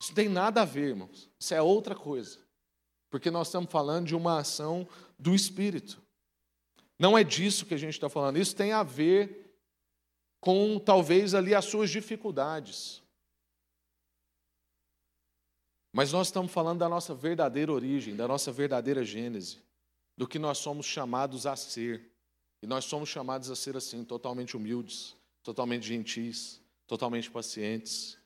Isso 0.00 0.10
não 0.10 0.14
tem 0.14 0.28
nada 0.28 0.62
a 0.62 0.64
ver, 0.64 0.90
irmãos. 0.90 1.30
Isso 1.38 1.54
é 1.54 1.60
outra 1.60 1.94
coisa. 1.94 2.38
Porque 3.10 3.30
nós 3.30 3.48
estamos 3.48 3.70
falando 3.70 4.06
de 4.06 4.14
uma 4.14 4.38
ação 4.38 4.88
do 5.18 5.34
Espírito. 5.34 6.02
Não 6.98 7.16
é 7.16 7.22
disso 7.22 7.66
que 7.66 7.74
a 7.74 7.78
gente 7.78 7.94
está 7.94 8.08
falando. 8.08 8.38
Isso 8.38 8.56
tem 8.56 8.72
a 8.72 8.82
ver 8.82 9.43
com 10.44 10.78
talvez 10.78 11.32
ali 11.34 11.54
as 11.54 11.64
suas 11.64 11.88
dificuldades. 11.88 13.02
Mas 15.90 16.12
nós 16.12 16.26
estamos 16.26 16.52
falando 16.52 16.80
da 16.80 16.88
nossa 16.88 17.14
verdadeira 17.14 17.72
origem, 17.72 18.14
da 18.14 18.28
nossa 18.28 18.52
verdadeira 18.52 19.02
gênese, 19.02 19.62
do 20.14 20.28
que 20.28 20.38
nós 20.38 20.58
somos 20.58 20.84
chamados 20.84 21.46
a 21.46 21.56
ser. 21.56 22.12
E 22.60 22.66
nós 22.66 22.84
somos 22.84 23.08
chamados 23.08 23.50
a 23.50 23.56
ser 23.56 23.74
assim, 23.74 24.04
totalmente 24.04 24.54
humildes, 24.54 25.16
totalmente 25.42 25.86
gentis, 25.86 26.60
totalmente 26.86 27.30
pacientes, 27.30 28.18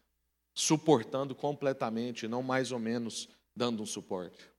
suportando 0.52 1.36
completamente, 1.36 2.26
não 2.26 2.42
mais 2.42 2.72
ou 2.72 2.80
menos 2.80 3.28
dando 3.54 3.80
um 3.80 3.86
suporte. 3.86 4.50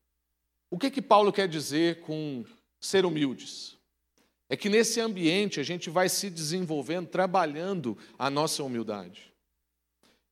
O 0.71 0.79
que 0.79 0.89
que 0.89 1.01
Paulo 1.01 1.33
quer 1.33 1.49
dizer 1.49 1.99
com 2.03 2.45
ser 2.79 3.05
humildes? 3.05 3.77
É 4.49 4.57
que 4.57 4.67
nesse 4.67 4.99
ambiente 4.99 5.59
a 5.59 5.63
gente 5.63 5.89
vai 5.89 6.09
se 6.09 6.29
desenvolvendo, 6.29 7.07
trabalhando 7.07 7.97
a 8.17 8.29
nossa 8.29 8.63
humildade. 8.63 9.31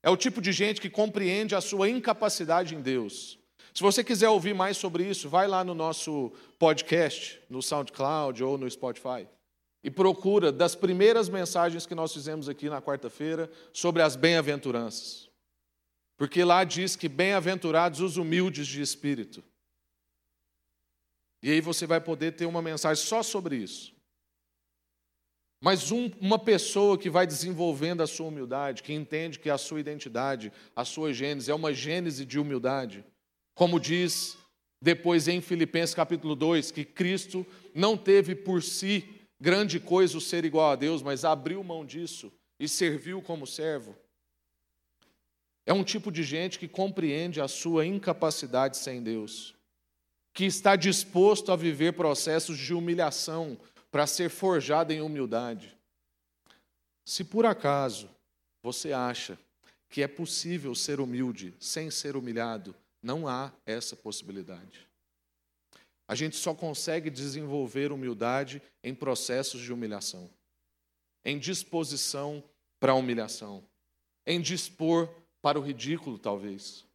É 0.02 0.10
o 0.10 0.18
tipo 0.18 0.42
de 0.42 0.52
gente 0.52 0.82
que 0.82 0.90
compreende 0.90 1.54
a 1.54 1.62
sua 1.62 1.88
incapacidade 1.88 2.74
em 2.74 2.82
Deus. 2.82 3.38
Se 3.74 3.84
você 3.84 4.04
quiser 4.04 4.30
ouvir 4.30 4.56
mais 4.56 4.76
sobre 4.78 5.08
isso, 5.08 5.30
vai 5.30 5.48
lá 5.48 5.64
no 5.64 5.76
nosso 5.76 6.32
podcast, 6.58 7.40
no 7.48 7.62
SoundCloud 7.62 8.44
ou 8.44 8.58
no 8.58 8.70
Spotify 8.70 9.28
e 9.84 9.92
procura 9.92 10.52
das 10.52 10.76
primeiras 10.76 11.30
mensagens 11.30 11.86
que 11.86 11.96
nós 11.96 12.12
fizemos 12.12 12.50
aqui 12.50 12.70
na 12.70 12.82
quarta-feira 12.82 13.50
sobre 13.72 14.02
as 14.02 14.16
bem-aventuranças. 14.16 15.30
Porque 16.18 16.44
lá 16.44 16.64
diz 16.64 16.96
que 16.96 17.08
bem-aventurados 17.08 18.02
os 18.02 18.18
humildes 18.18 18.68
de 18.68 18.82
espírito. 18.82 19.44
E 21.44 21.52
aí 21.52 21.62
você 21.62 21.86
vai 21.86 22.02
poder 22.02 22.34
ter 22.34 22.46
uma 22.46 22.62
mensagem 22.62 23.02
só 23.06 23.22
sobre 23.22 23.58
isso. 23.58 23.96
Mas 25.60 25.92
um, 25.92 26.12
uma 26.20 26.38
pessoa 26.38 26.98
que 26.98 27.10
vai 27.10 27.26
desenvolvendo 27.26 28.02
a 28.02 28.08
sua 28.08 28.28
humildade, 28.28 28.84
que 28.84 28.94
entende 28.94 29.40
que 29.40 29.50
a 29.50 29.58
sua 29.58 29.80
identidade, 29.80 30.52
a 30.76 30.86
sua 30.86 31.12
gênese 31.12 31.50
é 31.50 31.56
uma 31.56 31.74
gênese 31.74 32.26
de 32.26 32.40
humildade, 32.40 33.04
como 33.56 33.80
diz 33.80 34.38
depois 34.80 35.28
em 35.28 35.42
Filipenses 35.42 35.96
capítulo 35.96 36.36
2, 36.36 36.70
que 36.70 36.86
Cristo 36.86 37.46
não 37.74 37.98
teve 37.98 38.36
por 38.36 38.62
si 38.62 39.18
grande 39.40 39.80
coisa 39.80 40.18
o 40.18 40.22
ser 40.22 40.46
igual 40.46 40.72
a 40.72 40.76
Deus, 40.76 41.02
mas 41.02 41.26
abriu 41.26 41.64
mão 41.64 41.84
disso 41.84 42.32
e 42.60 42.68
serviu 42.68 43.22
como 43.22 43.48
servo. 43.48 43.96
É 45.66 45.74
um 45.74 45.84
tipo 45.84 46.12
de 46.12 46.24
gente 46.24 46.60
que 46.60 46.68
compreende 46.68 47.42
a 47.42 47.48
sua 47.48 47.86
incapacidade 47.86 48.78
sem 48.78 49.02
Deus, 49.02 49.56
que 50.34 50.46
está 50.46 50.76
disposto 50.76 51.52
a 51.52 51.56
viver 51.56 51.94
processos 51.94 52.58
de 52.58 52.74
humilhação 52.74 53.58
para 53.92 54.08
ser 54.08 54.30
forjado 54.30 54.92
em 54.94 55.02
humildade. 55.02 55.78
Se 57.06 57.24
por 57.24 57.46
acaso 57.46 58.10
você 58.62 58.92
acha 58.92 59.40
que 59.90 60.04
é 60.04 60.08
possível 60.08 60.76
ser 60.76 61.00
humilde 61.00 61.56
sem 61.60 61.90
ser 61.90 62.16
humilhado, 62.16 62.76
não 63.02 63.28
há 63.28 63.52
essa 63.66 63.96
possibilidade. 63.96 64.88
A 66.08 66.16
gente 66.16 66.36
só 66.36 66.54
consegue 66.54 67.10
desenvolver 67.10 67.92
humildade 67.92 68.62
em 68.84 68.94
processos 68.94 69.62
de 69.62 69.72
humilhação, 69.74 70.30
em 71.24 71.38
disposição 71.38 72.44
para 72.80 72.94
a 72.94 72.96
humilhação, 72.96 73.64
em 74.26 74.42
dispor 74.42 75.10
para 75.42 75.60
o 75.60 75.62
ridículo, 75.62 76.18
talvez. 76.18 76.86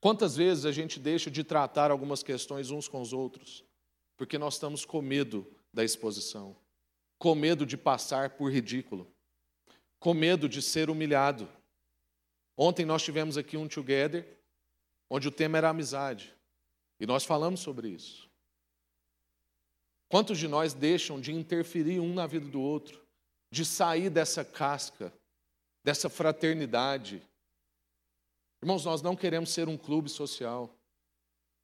Quantas 0.00 0.34
vezes 0.34 0.64
a 0.64 0.72
gente 0.72 0.98
deixa 0.98 1.30
de 1.30 1.44
tratar 1.44 1.90
algumas 1.90 2.22
questões 2.22 2.70
uns 2.70 2.88
com 2.88 3.00
os 3.00 3.12
outros, 3.12 3.64
porque 4.20 4.36
nós 4.36 4.52
estamos 4.56 4.84
com 4.84 5.00
medo 5.00 5.50
da 5.72 5.82
exposição, 5.82 6.54
com 7.18 7.34
medo 7.34 7.64
de 7.64 7.74
passar 7.74 8.28
por 8.36 8.52
ridículo, 8.52 9.10
com 9.98 10.12
medo 10.12 10.46
de 10.46 10.60
ser 10.60 10.90
humilhado. 10.90 11.50
Ontem 12.54 12.84
nós 12.84 13.02
tivemos 13.02 13.38
aqui 13.38 13.56
um 13.56 13.66
together, 13.66 14.38
onde 15.08 15.26
o 15.26 15.30
tema 15.30 15.56
era 15.56 15.70
amizade. 15.70 16.36
E 17.00 17.06
nós 17.06 17.24
falamos 17.24 17.60
sobre 17.60 17.88
isso. 17.88 18.28
Quantos 20.10 20.36
de 20.38 20.46
nós 20.46 20.74
deixam 20.74 21.18
de 21.18 21.32
interferir 21.32 21.98
um 21.98 22.12
na 22.12 22.26
vida 22.26 22.46
do 22.46 22.60
outro, 22.60 23.02
de 23.50 23.64
sair 23.64 24.10
dessa 24.10 24.44
casca, 24.44 25.10
dessa 25.82 26.10
fraternidade? 26.10 27.26
Irmãos, 28.62 28.84
nós 28.84 29.00
não 29.00 29.16
queremos 29.16 29.50
ser 29.50 29.66
um 29.66 29.78
clube 29.78 30.10
social. 30.10 30.78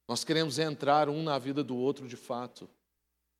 Nós 0.08 0.24
queremos 0.24 0.58
entrar 0.58 1.08
um 1.08 1.22
na 1.22 1.38
vida 1.38 1.64
do 1.64 1.76
outro 1.76 2.06
de 2.06 2.16
fato, 2.16 2.68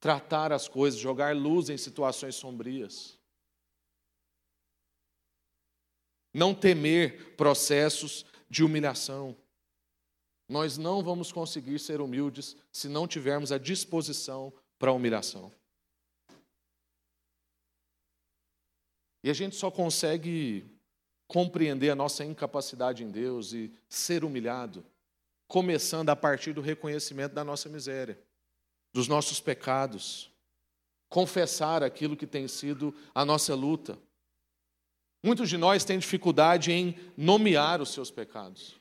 tratar 0.00 0.52
as 0.52 0.68
coisas, 0.68 0.98
jogar 0.98 1.34
luz 1.34 1.68
em 1.68 1.76
situações 1.76 2.34
sombrias. 2.34 3.18
Não 6.34 6.54
temer 6.54 7.34
processos 7.36 8.26
de 8.50 8.64
humilhação. 8.64 9.36
Nós 10.48 10.76
não 10.76 11.02
vamos 11.02 11.32
conseguir 11.32 11.78
ser 11.78 12.00
humildes 12.00 12.56
se 12.70 12.88
não 12.88 13.06
tivermos 13.06 13.50
a 13.50 13.58
disposição 13.58 14.52
para 14.78 14.90
a 14.90 14.94
humilhação. 14.94 15.52
E 19.24 19.30
a 19.30 19.32
gente 19.32 19.56
só 19.56 19.70
consegue 19.70 20.64
compreender 21.26 21.90
a 21.90 21.96
nossa 21.96 22.24
incapacidade 22.24 23.02
em 23.02 23.10
Deus 23.10 23.52
e 23.52 23.72
ser 23.88 24.22
humilhado, 24.22 24.86
começando 25.48 26.10
a 26.10 26.16
partir 26.16 26.52
do 26.52 26.60
reconhecimento 26.60 27.32
da 27.32 27.44
nossa 27.44 27.68
miséria, 27.68 28.20
dos 28.92 29.08
nossos 29.08 29.40
pecados, 29.40 30.30
confessar 31.08 31.82
aquilo 31.82 32.16
que 32.16 32.26
tem 32.26 32.48
sido 32.48 32.94
a 33.14 33.24
nossa 33.24 33.54
luta. 33.54 33.98
Muitos 35.22 35.48
de 35.48 35.56
nós 35.56 35.84
têm 35.84 35.98
dificuldade 35.98 36.72
em 36.72 36.96
nomear 37.16 37.80
os 37.80 37.90
seus 37.90 38.10
pecados. 38.10 38.80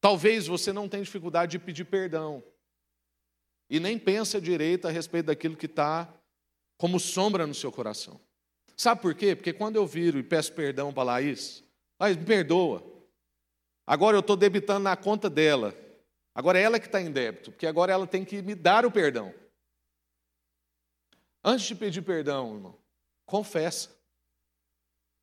Talvez 0.00 0.46
você 0.46 0.72
não 0.72 0.88
tenha 0.88 1.04
dificuldade 1.04 1.52
de 1.52 1.58
pedir 1.58 1.84
perdão 1.84 2.42
e 3.68 3.78
nem 3.78 3.98
pensa 3.98 4.40
direito 4.40 4.88
a 4.88 4.90
respeito 4.90 5.26
daquilo 5.26 5.56
que 5.56 5.66
está 5.66 6.12
como 6.78 6.98
sombra 6.98 7.46
no 7.46 7.54
seu 7.54 7.70
coração. 7.70 8.18
Sabe 8.76 9.02
por 9.02 9.14
quê? 9.14 9.36
Porque 9.36 9.52
quando 9.52 9.76
eu 9.76 9.86
viro 9.86 10.18
e 10.18 10.22
peço 10.22 10.54
perdão 10.54 10.92
para 10.92 11.02
Laís, 11.02 11.62
Laís, 11.98 12.16
me 12.16 12.24
perdoa. 12.24 12.82
Agora 13.90 14.16
eu 14.16 14.20
estou 14.20 14.36
debitando 14.36 14.84
na 14.84 14.96
conta 14.96 15.28
dela. 15.28 15.74
Agora 16.32 16.56
é 16.56 16.62
ela 16.62 16.78
que 16.78 16.86
está 16.86 17.00
em 17.00 17.10
débito, 17.10 17.50
porque 17.50 17.66
agora 17.66 17.92
ela 17.92 18.06
tem 18.06 18.24
que 18.24 18.40
me 18.40 18.54
dar 18.54 18.86
o 18.86 18.92
perdão. 18.92 19.34
Antes 21.42 21.66
de 21.66 21.74
pedir 21.74 22.00
perdão, 22.00 22.54
irmão, 22.54 22.78
confessa. 23.26 23.90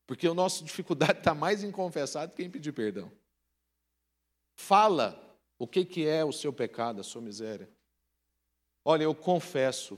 Porque 0.05 0.27
a 0.27 0.33
nossa 0.33 0.65
dificuldade 0.65 1.19
está 1.19 1.33
mais 1.33 1.63
em 1.63 1.71
confessar 1.71 2.25
do 2.25 2.33
que 2.33 2.43
em 2.43 2.51
pedir 2.51 2.73
perdão. 2.73 3.09
Fala 4.57 5.17
o 5.57 5.65
que, 5.65 5.85
que 5.85 6.05
é 6.05 6.25
o 6.25 6.33
seu 6.33 6.51
pecado, 6.51 6.99
a 6.99 7.05
sua 7.05 7.21
miséria. 7.21 7.69
Olha, 8.83 9.03
eu 9.03 9.15
confesso 9.15 9.97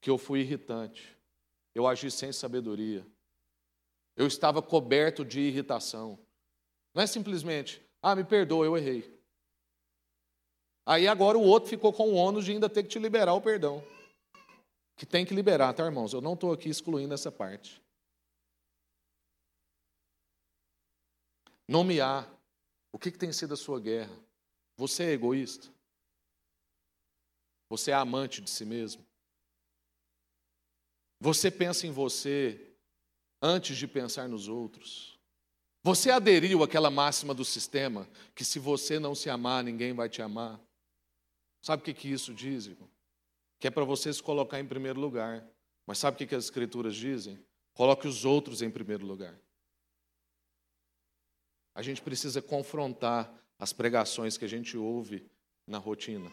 que 0.00 0.08
eu 0.08 0.16
fui 0.16 0.40
irritante, 0.40 1.14
eu 1.74 1.86
agi 1.86 2.10
sem 2.10 2.32
sabedoria, 2.32 3.06
eu 4.16 4.26
estava 4.26 4.62
coberto 4.62 5.22
de 5.22 5.40
irritação. 5.40 6.18
Não 6.94 7.02
é 7.02 7.06
simplesmente, 7.06 7.85
ah, 8.02 8.14
me 8.14 8.24
perdoa, 8.24 8.64
eu 8.64 8.76
errei. 8.76 9.16
Aí 10.84 11.08
agora 11.08 11.36
o 11.36 11.42
outro 11.42 11.68
ficou 11.68 11.92
com 11.92 12.10
o 12.10 12.14
ônus 12.14 12.44
de 12.44 12.52
ainda 12.52 12.70
ter 12.70 12.84
que 12.84 12.88
te 12.88 12.98
liberar 12.98 13.34
o 13.34 13.40
perdão. 13.40 13.82
Que 14.96 15.04
tem 15.04 15.26
que 15.26 15.34
liberar, 15.34 15.74
tá, 15.74 15.84
irmãos? 15.84 16.12
Eu 16.12 16.20
não 16.20 16.34
estou 16.34 16.52
aqui 16.52 16.68
excluindo 16.68 17.12
essa 17.12 17.30
parte. 17.30 17.82
Nomear 21.68 22.32
o 22.92 22.98
que, 22.98 23.10
que 23.10 23.18
tem 23.18 23.32
sido 23.32 23.54
a 23.54 23.56
sua 23.56 23.80
guerra? 23.80 24.16
Você 24.76 25.04
é 25.04 25.12
egoísta? 25.12 25.68
Você 27.68 27.90
é 27.90 27.94
amante 27.94 28.40
de 28.40 28.48
si 28.48 28.64
mesmo? 28.64 29.04
Você 31.20 31.50
pensa 31.50 31.86
em 31.86 31.90
você 31.90 32.74
antes 33.42 33.76
de 33.76 33.88
pensar 33.88 34.28
nos 34.28 34.48
outros? 34.48 35.15
Você 35.86 36.10
aderiu 36.10 36.64
àquela 36.64 36.90
máxima 36.90 37.32
do 37.32 37.44
sistema 37.44 38.08
que 38.34 38.44
se 38.44 38.58
você 38.58 38.98
não 38.98 39.14
se 39.14 39.30
amar, 39.30 39.62
ninguém 39.62 39.92
vai 39.92 40.08
te 40.08 40.20
amar? 40.20 40.60
Sabe 41.62 41.80
o 41.80 41.84
que, 41.84 41.94
que 41.94 42.08
isso 42.10 42.34
diz, 42.34 42.66
irmão? 42.66 42.90
Que 43.60 43.68
é 43.68 43.70
para 43.70 43.84
você 43.84 44.12
se 44.12 44.20
colocar 44.20 44.58
em 44.58 44.66
primeiro 44.66 44.98
lugar. 44.98 45.46
Mas 45.86 45.98
sabe 45.98 46.16
o 46.16 46.18
que, 46.18 46.26
que 46.26 46.34
as 46.34 46.46
escrituras 46.46 46.96
dizem? 46.96 47.38
Coloque 47.72 48.08
os 48.08 48.24
outros 48.24 48.62
em 48.62 48.68
primeiro 48.68 49.06
lugar. 49.06 49.38
A 51.72 51.82
gente 51.82 52.02
precisa 52.02 52.42
confrontar 52.42 53.32
as 53.56 53.72
pregações 53.72 54.36
que 54.36 54.44
a 54.44 54.48
gente 54.48 54.76
ouve 54.76 55.24
na 55.68 55.78
rotina. 55.78 56.32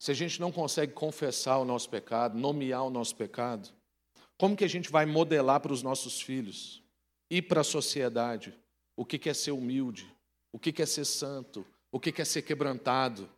Se 0.00 0.10
a 0.10 0.14
gente 0.14 0.40
não 0.40 0.50
consegue 0.50 0.94
confessar 0.94 1.58
o 1.58 1.64
nosso 1.64 1.88
pecado, 1.88 2.36
nomear 2.36 2.82
o 2.82 2.90
nosso 2.90 3.14
pecado, 3.14 3.72
como 4.40 4.56
que 4.56 4.64
a 4.64 4.68
gente 4.68 4.90
vai 4.90 5.04
modelar 5.04 5.60
para 5.60 5.70
os 5.70 5.82
nossos 5.82 6.22
filhos 6.22 6.82
e 7.28 7.42
para 7.42 7.60
a 7.60 7.64
sociedade 7.64 8.58
o 8.96 9.04
que 9.04 9.28
é 9.28 9.34
ser 9.34 9.50
humilde, 9.50 10.10
o 10.50 10.58
que 10.58 10.80
é 10.80 10.86
ser 10.86 11.04
santo, 11.04 11.62
o 11.92 12.00
que 12.00 12.22
é 12.22 12.24
ser 12.24 12.40
quebrantado? 12.40 13.30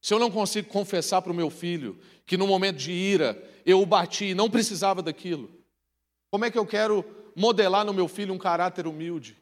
Se 0.00 0.12
eu 0.12 0.18
não 0.18 0.28
consigo 0.28 0.68
confessar 0.68 1.22
para 1.22 1.30
o 1.30 1.34
meu 1.34 1.48
filho 1.48 2.02
que 2.26 2.36
no 2.36 2.48
momento 2.48 2.78
de 2.78 2.90
ira 2.90 3.48
eu 3.64 3.80
o 3.80 3.86
bati 3.86 4.24
e 4.24 4.34
não 4.34 4.50
precisava 4.50 5.02
daquilo, 5.02 5.48
como 6.32 6.44
é 6.46 6.50
que 6.50 6.58
eu 6.58 6.66
quero 6.66 7.04
modelar 7.36 7.84
no 7.84 7.94
meu 7.94 8.08
filho 8.08 8.34
um 8.34 8.38
caráter 8.38 8.88
humilde. 8.88 9.40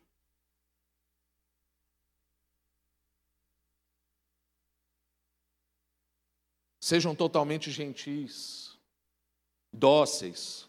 Sejam 6.79 7.15
totalmente 7.15 7.71
gentis, 7.71 8.70
dóceis. 9.73 10.69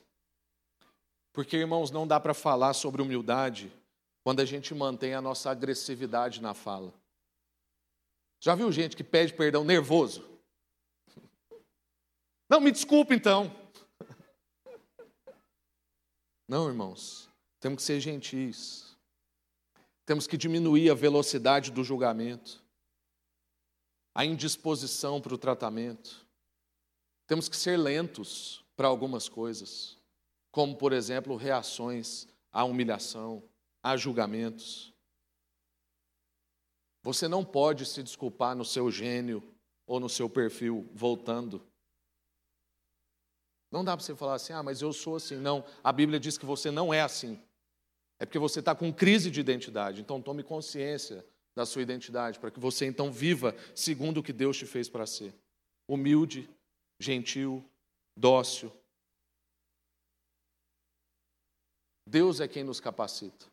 Porque, 1.34 1.58
irmãos, 1.58 1.92
não 1.92 2.08
dá 2.08 2.20
para 2.20 2.34
falar 2.34 2.74
sobre 2.74 3.02
humildade 3.02 3.72
quando 4.24 4.40
a 4.42 4.46
gente 4.46 4.74
mantém 4.74 5.14
a 5.14 5.22
nossa 5.22 5.50
agressividade 5.50 6.42
na 6.42 6.54
fala. 6.54 6.94
Já 8.40 8.56
viu 8.56 8.72
gente 8.72 8.96
que 8.96 9.04
pede 9.04 9.34
perdão 9.34 9.64
nervoso? 9.64 10.28
Não, 12.50 12.60
me 12.60 12.72
desculpe 12.72 13.16
então. 13.16 13.56
Não, 16.48 16.68
irmãos, 16.68 17.30
temos 17.60 17.78
que 17.78 17.84
ser 17.84 18.00
gentis. 18.00 18.98
Temos 20.06 20.28
que 20.28 20.36
diminuir 20.36 20.90
a 20.90 20.96
velocidade 20.96 21.72
do 21.72 21.84
julgamento, 21.84 22.62
a 24.14 24.26
indisposição 24.26 25.22
para 25.22 25.34
o 25.34 25.38
tratamento. 25.38 26.28
Temos 27.28 27.48
que 27.48 27.56
ser 27.56 27.78
lentos 27.78 28.61
para 28.82 28.88
algumas 28.88 29.30
coisas, 29.30 29.96
como, 30.50 30.76
por 30.76 30.92
exemplo, 30.92 31.36
reações 31.36 32.28
à 32.52 32.64
humilhação, 32.64 33.44
a 33.84 33.96
julgamentos. 33.96 34.92
Você 37.04 37.28
não 37.28 37.46
pode 37.46 37.86
se 37.86 38.02
desculpar 38.02 38.56
no 38.56 38.66
seu 38.66 38.90
gênio 38.90 39.44
ou 39.86 40.00
no 40.00 40.10
seu 40.10 40.28
perfil 40.28 40.90
voltando. 40.96 41.64
Não 43.70 43.84
dá 43.86 43.96
para 43.96 44.04
você 44.04 44.16
falar 44.16 44.34
assim, 44.34 44.52
ah, 44.52 44.64
mas 44.64 44.82
eu 44.82 44.92
sou 44.92 45.18
assim. 45.18 45.36
Não, 45.36 45.64
a 45.84 45.92
Bíblia 45.92 46.20
diz 46.20 46.36
que 46.36 46.46
você 46.48 46.72
não 46.72 46.92
é 46.92 47.02
assim. 47.02 47.40
É 48.18 48.26
porque 48.26 48.40
você 48.40 48.62
está 48.62 48.74
com 48.74 48.92
crise 48.92 49.30
de 49.30 49.40
identidade. 49.40 50.02
Então 50.02 50.20
tome 50.20 50.42
consciência 50.42 51.24
da 51.56 51.68
sua 51.68 51.84
identidade, 51.84 52.40
para 52.40 52.50
que 52.50 52.60
você 52.60 52.88
então 52.88 53.12
viva 53.12 53.56
segundo 53.76 54.22
o 54.22 54.24
que 54.24 54.34
Deus 54.34 54.58
te 54.58 54.66
fez 54.66 54.90
para 54.90 55.06
ser. 55.06 55.36
Humilde, 55.88 56.50
gentil, 57.00 57.64
dócil. 58.16 58.72
Deus 62.06 62.40
é 62.40 62.48
quem 62.48 62.64
nos 62.64 62.80
capacita. 62.80 63.46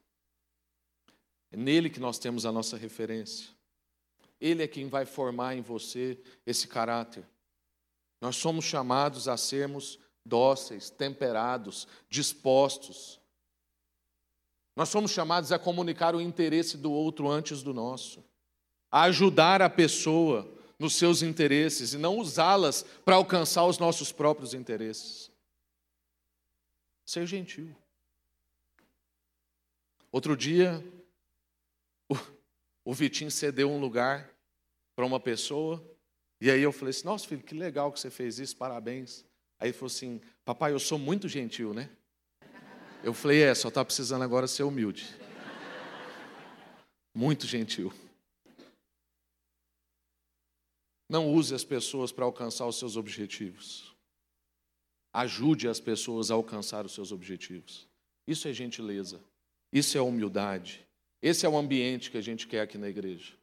É 1.51 1.57
nele 1.57 1.88
que 1.88 2.01
nós 2.01 2.18
temos 2.18 2.44
a 2.44 2.53
nossa 2.53 2.77
referência. 2.77 3.49
Ele 4.40 4.62
é 4.62 4.68
quem 4.68 4.88
vai 4.88 5.07
formar 5.07 5.55
em 5.55 5.62
você 5.62 6.21
esse 6.47 6.68
caráter. 6.68 7.27
Nós 8.21 8.37
somos 8.37 8.64
chamados 8.64 9.29
a 9.29 9.37
sermos 9.37 9.99
dóceis, 10.25 10.90
temperados, 10.90 11.87
dispostos. 12.11 13.21
Nós 14.77 14.88
somos 14.88 15.11
chamados 15.11 15.51
a 15.53 15.59
comunicar 15.59 16.14
o 16.14 16.21
interesse 16.21 16.77
do 16.77 16.92
outro 16.92 17.29
antes 17.29 17.62
do 17.62 17.73
nosso, 17.73 18.25
a 18.90 19.03
ajudar 19.03 19.62
a 19.62 19.71
pessoa 19.71 20.58
nos 20.79 20.95
seus 20.95 21.23
interesses 21.23 21.93
e 21.93 21.99
não 21.99 22.19
usá-las 22.19 22.83
para 23.05 23.17
alcançar 23.17 23.64
os 23.64 23.79
nossos 23.79 24.12
próprios 24.12 24.55
interesses. 24.55 25.31
Ser 27.05 27.27
gentil. 27.27 27.75
Outro 30.12 30.37
dia, 30.37 30.83
o, 32.85 32.95
Vitinho 32.95 33.31
cedeu 33.31 33.71
um 33.71 33.81
lugar 33.81 34.31
para 34.97 35.05
uma 35.05 35.21
pessoa, 35.21 35.85
e 36.41 36.51
aí 36.51 36.62
eu 36.62 36.73
falei 36.73 36.91
assim: 36.91 37.05
Nossa, 37.05 37.27
filho, 37.27 37.43
que 37.43 37.55
legal 37.55 37.93
que 37.93 38.01
você 38.01 38.11
fez 38.11 38.38
isso, 38.38 38.57
parabéns. 38.57 39.25
Aí 39.59 39.69
ele 39.69 39.73
falou 39.77 39.88
assim: 39.88 40.21
Papai, 40.45 40.73
eu 40.73 40.79
sou 40.79 40.99
muito 40.99 41.29
gentil, 41.29 41.75
né? 41.75 41.91
Eu 43.03 43.12
falei: 43.12 43.43
É, 43.43 43.55
só 43.55 43.69
está 43.69 43.85
precisando 43.85 44.23
agora 44.23 44.47
ser 44.47 44.62
humilde. 44.62 45.14
Muito 47.14 47.47
gentil. 47.47 47.93
Não 51.09 51.33
use 51.33 51.55
as 51.55 51.64
pessoas 51.64 52.12
para 52.12 52.25
alcançar 52.25 52.66
os 52.66 52.79
seus 52.79 52.97
objetivos. 52.97 53.94
Ajude 55.12 55.68
as 55.68 55.81
pessoas 55.81 56.31
a 56.31 56.35
alcançar 56.35 56.85
os 56.85 56.92
seus 56.92 57.12
objetivos. 57.12 57.88
Isso 58.27 58.47
é 58.47 58.53
gentileza. 58.53 59.21
Isso 59.73 59.97
é 59.97 60.01
humildade. 60.01 60.87
Esse 61.23 61.47
é 61.47 61.49
o 61.49 61.57
ambiente 61.57 62.11
que 62.11 62.18
a 62.18 62.21
gente 62.21 62.47
quer 62.47 62.61
aqui 62.61 62.79
na 62.79 62.88
igreja. 62.88 63.35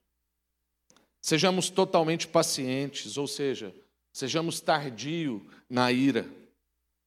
Sejamos 1.21 1.69
totalmente 1.69 2.28
pacientes, 2.28 3.17
ou 3.17 3.28
seja, 3.28 3.75
sejamos 4.13 4.62
tardio 4.62 5.45
na 5.67 5.91
ira, 5.91 6.30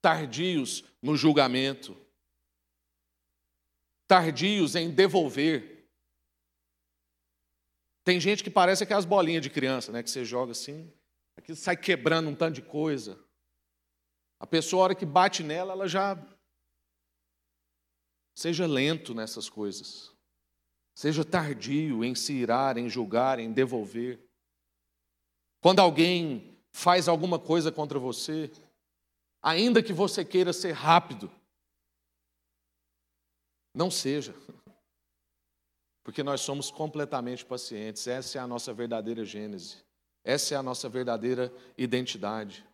tardios 0.02 0.84
no 1.00 1.16
julgamento, 1.16 1.96
tardios 4.08 4.74
em 4.74 4.90
devolver. 4.90 5.77
Tem 8.08 8.18
gente 8.18 8.42
que 8.42 8.48
parece 8.48 8.82
aquelas 8.82 9.04
bolinhas 9.04 9.42
de 9.42 9.50
criança, 9.50 9.92
né? 9.92 10.02
Que 10.02 10.08
você 10.08 10.24
joga 10.24 10.52
assim, 10.52 10.90
aquilo 11.36 11.58
sai 11.58 11.76
quebrando 11.76 12.30
um 12.30 12.34
tanto 12.34 12.54
de 12.54 12.62
coisa. 12.62 13.22
A 14.40 14.46
pessoa, 14.46 14.80
a 14.80 14.84
hora 14.84 14.94
que 14.94 15.04
bate 15.04 15.42
nela, 15.42 15.74
ela 15.74 15.86
já. 15.86 16.16
Seja 18.34 18.66
lento 18.66 19.14
nessas 19.14 19.50
coisas. 19.50 20.10
Seja 20.94 21.22
tardio 21.22 22.02
em 22.02 22.14
se 22.14 22.32
irar, 22.32 22.78
em 22.78 22.88
julgar, 22.88 23.38
em 23.38 23.52
devolver. 23.52 24.18
Quando 25.60 25.80
alguém 25.80 26.58
faz 26.72 27.08
alguma 27.08 27.38
coisa 27.38 27.70
contra 27.70 27.98
você, 27.98 28.50
ainda 29.42 29.82
que 29.82 29.92
você 29.92 30.24
queira 30.24 30.54
ser 30.54 30.72
rápido, 30.72 31.30
não 33.74 33.90
seja 33.90 34.34
porque 36.08 36.22
nós 36.22 36.40
somos 36.40 36.70
completamente 36.70 37.44
pacientes. 37.44 38.06
Essa 38.06 38.38
é 38.38 38.40
a 38.40 38.46
nossa 38.46 38.72
verdadeira 38.72 39.26
gênese. 39.26 39.76
Essa 40.24 40.54
é 40.54 40.56
a 40.56 40.62
nossa 40.62 40.88
verdadeira 40.88 41.52
identidade. 41.76 42.64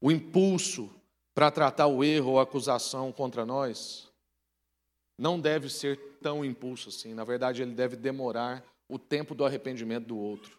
O 0.00 0.10
impulso 0.10 0.90
para 1.34 1.50
tratar 1.50 1.88
o 1.88 2.02
erro 2.02 2.30
ou 2.30 2.40
acusação 2.40 3.12
contra 3.12 3.44
nós 3.44 4.10
não 5.18 5.38
deve 5.38 5.68
ser 5.68 5.98
tão 6.22 6.42
impulso 6.42 6.88
assim. 6.88 7.12
Na 7.12 7.22
verdade, 7.22 7.60
ele 7.60 7.74
deve 7.74 7.96
demorar 7.96 8.64
o 8.88 8.98
tempo 8.98 9.34
do 9.34 9.44
arrependimento 9.44 10.06
do 10.06 10.16
outro. 10.16 10.58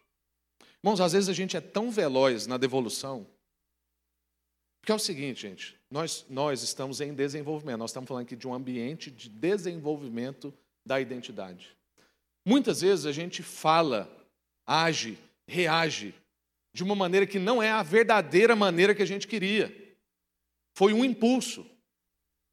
Irmãos, 0.83 1.01
às 1.01 1.13
vezes 1.13 1.27
a 1.27 1.33
gente 1.33 1.57
é 1.57 1.61
tão 1.61 1.89
veloz 1.89 2.45
na 2.45 2.57
devolução, 2.57 3.25
porque 4.79 4.91
é 4.91 4.95
o 4.95 4.99
seguinte, 4.99 5.41
gente, 5.41 5.75
nós, 5.89 6.23
nós 6.29 6.61
estamos 6.61 7.01
em 7.01 7.15
desenvolvimento, 7.15 7.79
nós 7.79 7.89
estamos 7.89 8.07
falando 8.07 8.25
aqui 8.25 8.35
de 8.35 8.47
um 8.47 8.53
ambiente 8.53 9.09
de 9.09 9.27
desenvolvimento 9.27 10.53
da 10.85 10.99
identidade. 10.99 11.75
Muitas 12.45 12.81
vezes 12.81 13.05
a 13.05 13.11
gente 13.11 13.43
fala, 13.43 14.09
age, 14.65 15.17
reage 15.47 16.13
de 16.73 16.83
uma 16.83 16.95
maneira 16.95 17.27
que 17.27 17.37
não 17.37 17.61
é 17.61 17.69
a 17.69 17.83
verdadeira 17.83 18.55
maneira 18.55 18.95
que 18.95 19.01
a 19.01 19.05
gente 19.05 19.27
queria. 19.27 19.75
Foi 20.73 20.93
um 20.93 21.03
impulso. 21.03 21.65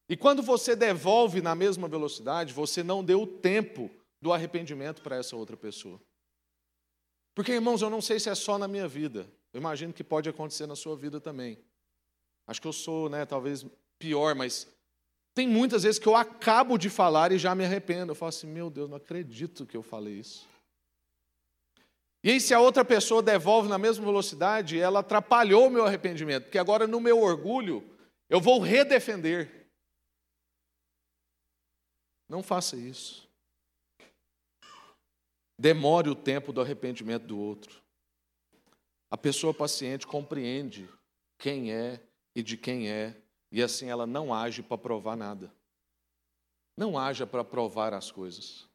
E 0.08 0.16
quando 0.16 0.42
você 0.42 0.74
devolve 0.74 1.40
na 1.40 1.54
mesma 1.54 1.86
velocidade, 1.86 2.52
você 2.52 2.82
não 2.82 3.04
deu 3.04 3.22
o 3.22 3.26
tempo 3.26 3.90
do 4.20 4.32
arrependimento 4.32 5.02
para 5.02 5.16
essa 5.16 5.36
outra 5.36 5.56
pessoa. 5.56 6.00
Porque, 7.34 7.52
irmãos, 7.52 7.82
eu 7.82 7.90
não 7.90 8.02
sei 8.02 8.18
se 8.18 8.28
é 8.28 8.34
só 8.34 8.58
na 8.58 8.66
minha 8.66 8.88
vida. 8.88 9.30
Eu 9.52 9.60
imagino 9.60 9.92
que 9.92 10.02
pode 10.02 10.28
acontecer 10.28 10.66
na 10.66 10.74
sua 10.74 10.96
vida 10.96 11.20
também. 11.20 11.58
Acho 12.46 12.60
que 12.60 12.66
eu 12.66 12.72
sou, 12.72 13.08
né, 13.08 13.24
talvez 13.24 13.64
pior, 13.98 14.34
mas 14.34 14.66
tem 15.38 15.46
muitas 15.46 15.84
vezes 15.84 16.00
que 16.00 16.08
eu 16.08 16.16
acabo 16.16 16.76
de 16.76 16.90
falar 16.90 17.30
e 17.30 17.38
já 17.38 17.54
me 17.54 17.64
arrependo. 17.64 18.10
Eu 18.10 18.16
falo 18.16 18.30
assim, 18.30 18.48
meu 18.48 18.68
Deus, 18.68 18.90
não 18.90 18.96
acredito 18.96 19.64
que 19.64 19.76
eu 19.76 19.84
falei 19.84 20.14
isso. 20.14 20.48
E 22.24 22.32
aí, 22.32 22.40
se 22.40 22.52
a 22.52 22.58
outra 22.58 22.84
pessoa 22.84 23.22
devolve 23.22 23.68
na 23.68 23.78
mesma 23.78 24.04
velocidade, 24.04 24.80
ela 24.80 24.98
atrapalhou 24.98 25.68
o 25.68 25.70
meu 25.70 25.86
arrependimento, 25.86 26.46
porque 26.46 26.58
agora, 26.58 26.88
no 26.88 26.98
meu 26.98 27.20
orgulho, 27.20 27.88
eu 28.28 28.40
vou 28.40 28.58
redefender. 28.58 29.68
Não 32.28 32.42
faça 32.42 32.76
isso. 32.76 33.30
Demore 35.56 36.10
o 36.10 36.16
tempo 36.16 36.52
do 36.52 36.60
arrependimento 36.60 37.28
do 37.28 37.38
outro. 37.38 37.80
A 39.08 39.16
pessoa 39.16 39.54
paciente 39.54 40.04
compreende 40.04 40.90
quem 41.38 41.72
é 41.72 42.00
e 42.34 42.42
de 42.42 42.56
quem 42.56 42.90
é 42.90 43.22
e 43.50 43.62
assim 43.62 43.88
ela 43.88 44.06
não 44.06 44.32
age 44.32 44.62
para 44.62 44.78
provar 44.78 45.16
nada. 45.16 45.52
Não 46.76 46.98
haja 46.98 47.26
para 47.26 47.42
provar 47.42 47.92
as 47.92 48.10
coisas. 48.10 48.68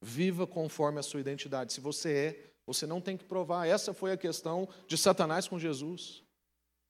Viva 0.00 0.46
conforme 0.46 0.98
a 0.98 1.02
sua 1.02 1.20
identidade. 1.20 1.72
Se 1.72 1.80
você 1.80 2.12
é, 2.12 2.52
você 2.66 2.86
não 2.86 3.00
tem 3.00 3.16
que 3.16 3.24
provar. 3.24 3.66
Essa 3.66 3.92
foi 3.92 4.12
a 4.12 4.16
questão 4.16 4.68
de 4.86 4.96
Satanás 4.96 5.46
com 5.46 5.58
Jesus. 5.58 6.22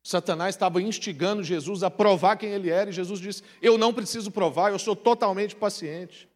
Satanás 0.02 0.54
estava 0.54 0.80
instigando 0.80 1.42
Jesus 1.42 1.82
a 1.82 1.90
provar 1.90 2.36
quem 2.36 2.50
ele 2.50 2.70
era, 2.70 2.90
e 2.90 2.92
Jesus 2.92 3.20
disse: 3.20 3.42
Eu 3.60 3.76
não 3.76 3.92
preciso 3.92 4.30
provar, 4.30 4.70
eu 4.70 4.78
sou 4.78 4.94
totalmente 4.94 5.56
paciente. 5.56 6.28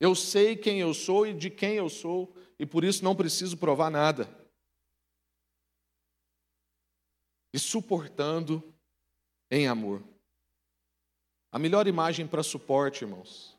Eu 0.00 0.14
sei 0.14 0.56
quem 0.56 0.80
eu 0.80 0.92
sou 0.92 1.26
e 1.26 1.32
de 1.32 1.48
quem 1.48 1.74
eu 1.74 1.88
sou, 1.88 2.34
e 2.58 2.66
por 2.66 2.84
isso 2.84 3.04
não 3.04 3.14
preciso 3.14 3.56
provar 3.56 3.90
nada. 3.90 4.28
E 7.56 7.58
suportando 7.58 8.62
em 9.50 9.66
amor. 9.66 10.04
A 11.50 11.58
melhor 11.58 11.86
imagem 11.86 12.26
para 12.26 12.42
suporte, 12.42 13.02
irmãos, 13.02 13.56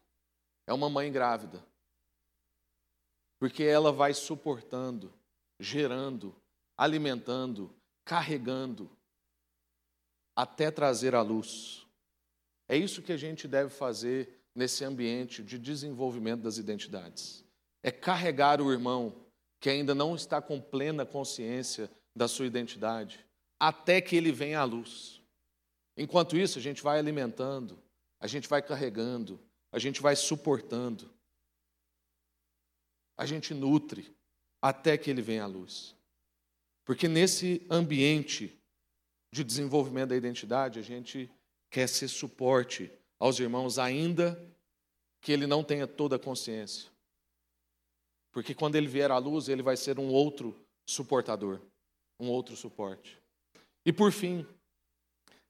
é 0.67 0.73
uma 0.73 0.87
mãe 0.87 1.11
grávida. 1.11 1.65
Porque 3.39 3.63
ela 3.63 3.91
vai 3.91 4.13
suportando, 4.13 5.11
gerando, 5.59 6.35
alimentando, 6.77 7.75
carregando, 8.05 8.87
até 10.35 10.69
trazer 10.69 11.15
à 11.15 11.23
luz. 11.23 11.83
É 12.69 12.77
isso 12.77 13.01
que 13.01 13.11
a 13.11 13.17
gente 13.17 13.47
deve 13.47 13.71
fazer 13.71 14.43
nesse 14.53 14.85
ambiente 14.85 15.41
de 15.41 15.57
desenvolvimento 15.57 16.43
das 16.43 16.59
identidades. 16.59 17.43
É 17.81 17.89
carregar 17.89 18.61
o 18.61 18.71
irmão 18.71 19.25
que 19.59 19.71
ainda 19.71 19.95
não 19.95 20.15
está 20.15 20.39
com 20.39 20.61
plena 20.61 21.03
consciência 21.03 21.89
da 22.15 22.27
sua 22.27 22.45
identidade, 22.45 23.26
até 23.59 24.01
que 24.01 24.15
ele 24.15 24.31
venha 24.31 24.59
à 24.59 24.63
luz. 24.63 25.21
Enquanto 25.95 26.37
isso, 26.37 26.59
a 26.59 26.61
gente 26.61 26.81
vai 26.83 26.99
alimentando, 26.99 27.81
a 28.19 28.27
gente 28.27 28.47
vai 28.47 28.61
carregando, 28.61 29.39
a 29.71 29.79
gente 29.79 30.01
vai 30.01 30.15
suportando, 30.15 31.11
a 33.17 33.25
gente 33.25 33.53
nutre 33.53 34.15
até 34.61 34.97
que 34.97 35.09
ele 35.09 35.21
venha 35.21 35.43
à 35.43 35.47
luz. 35.47 35.95
Porque 36.85 37.07
nesse 37.07 37.65
ambiente 37.69 38.57
de 39.33 39.43
desenvolvimento 39.43 40.09
da 40.09 40.15
identidade, 40.15 40.79
a 40.79 40.81
gente 40.83 41.29
quer 41.69 41.87
ser 41.89 42.07
suporte 42.07 42.91
aos 43.19 43.39
irmãos, 43.39 43.77
ainda 43.77 44.41
que 45.21 45.31
ele 45.31 45.47
não 45.47 45.63
tenha 45.63 45.87
toda 45.87 46.15
a 46.15 46.19
consciência. 46.19 46.89
Porque 48.31 48.53
quando 48.53 48.75
ele 48.75 48.87
vier 48.87 49.11
à 49.11 49.17
luz, 49.17 49.49
ele 49.49 49.63
vai 49.63 49.75
ser 49.75 49.99
um 49.99 50.09
outro 50.09 50.55
suportador, 50.85 51.59
um 52.19 52.29
outro 52.29 52.55
suporte. 52.55 53.21
E 53.87 53.93
por 53.93 54.11
fim, 54.11 54.45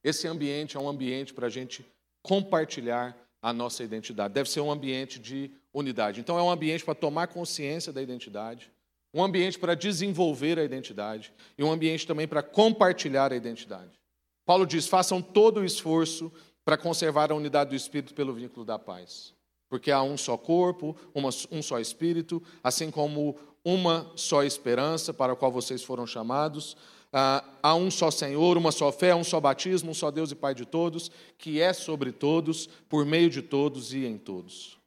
esse 0.04 0.28
ambiente 0.28 0.78
é 0.78 0.80
um 0.80 0.88
ambiente 0.88 1.34
para 1.34 1.48
a 1.48 1.50
gente 1.50 1.84
compartilhar 2.22 3.18
a 3.42 3.52
nossa 3.52 3.84
identidade. 3.84 4.32
Deve 4.32 4.48
ser 4.48 4.62
um 4.62 4.72
ambiente 4.72 5.18
de 5.18 5.50
unidade. 5.74 6.20
Então, 6.20 6.38
é 6.38 6.44
um 6.44 6.52
ambiente 6.52 6.86
para 6.86 6.94
tomar 6.94 7.30
consciência 7.30 7.92
da 7.92 8.00
identidade, 8.00 8.72
um 9.12 9.24
ambiente 9.24 9.58
para 9.58 9.74
desenvolver 9.74 10.60
a 10.60 10.64
identidade 10.64 11.34
e 11.58 11.64
um 11.64 11.72
ambiente 11.72 12.06
também 12.06 12.28
para 12.28 12.44
compartilhar 12.44 13.34
a 13.34 13.36
identidade. 13.36 14.00
Paulo 14.46 14.68
diz: 14.68 14.88
façam 14.88 15.20
todo 15.20 15.62
o 15.62 15.66
esforço 15.66 16.32
para 16.64 16.78
conservar 16.78 17.32
a 17.32 17.36
unidade 17.36 17.72
do 17.72 17.76
Espírito 17.76 18.14
pelo 18.14 18.36
vínculo 18.36 18.64
da 18.64 18.78
paz. 18.78 19.34
Porque 19.68 19.90
há 19.90 20.04
um 20.04 20.16
só 20.16 20.38
corpo, 20.38 20.96
uma, 21.12 21.30
um 21.52 21.64
só 21.64 21.80
Espírito, 21.80 22.44
assim 22.64 22.92
como 22.92 23.36
uma 23.66 24.12
só 24.16 24.44
esperança 24.44 25.12
para 25.12 25.34
a 25.34 25.36
qual 25.36 25.52
vocês 25.52 25.84
foram 25.84 26.06
chamados. 26.06 26.78
Ah, 27.12 27.44
há 27.64 27.76
um 27.76 27.90
só 27.90 28.12
Senhor, 28.12 28.58
uma 28.58 28.72
só 28.72 28.92
fé, 28.92 29.16
um 29.16 29.24
só 29.24 29.40
batismo, 29.40 29.92
um 29.92 29.94
só 29.94 30.12
Deus 30.12 30.32
e 30.32 30.36
Pai 30.36 30.54
de 30.54 30.66
todos, 30.66 31.10
que 31.38 31.62
é 31.62 31.72
sobre 31.74 32.12
todos, 32.12 32.68
por 32.90 33.06
meio 33.06 33.30
de 33.30 33.42
todos 33.42 33.94
e 33.94 34.06
em 34.06 34.18
todos. 34.18 34.78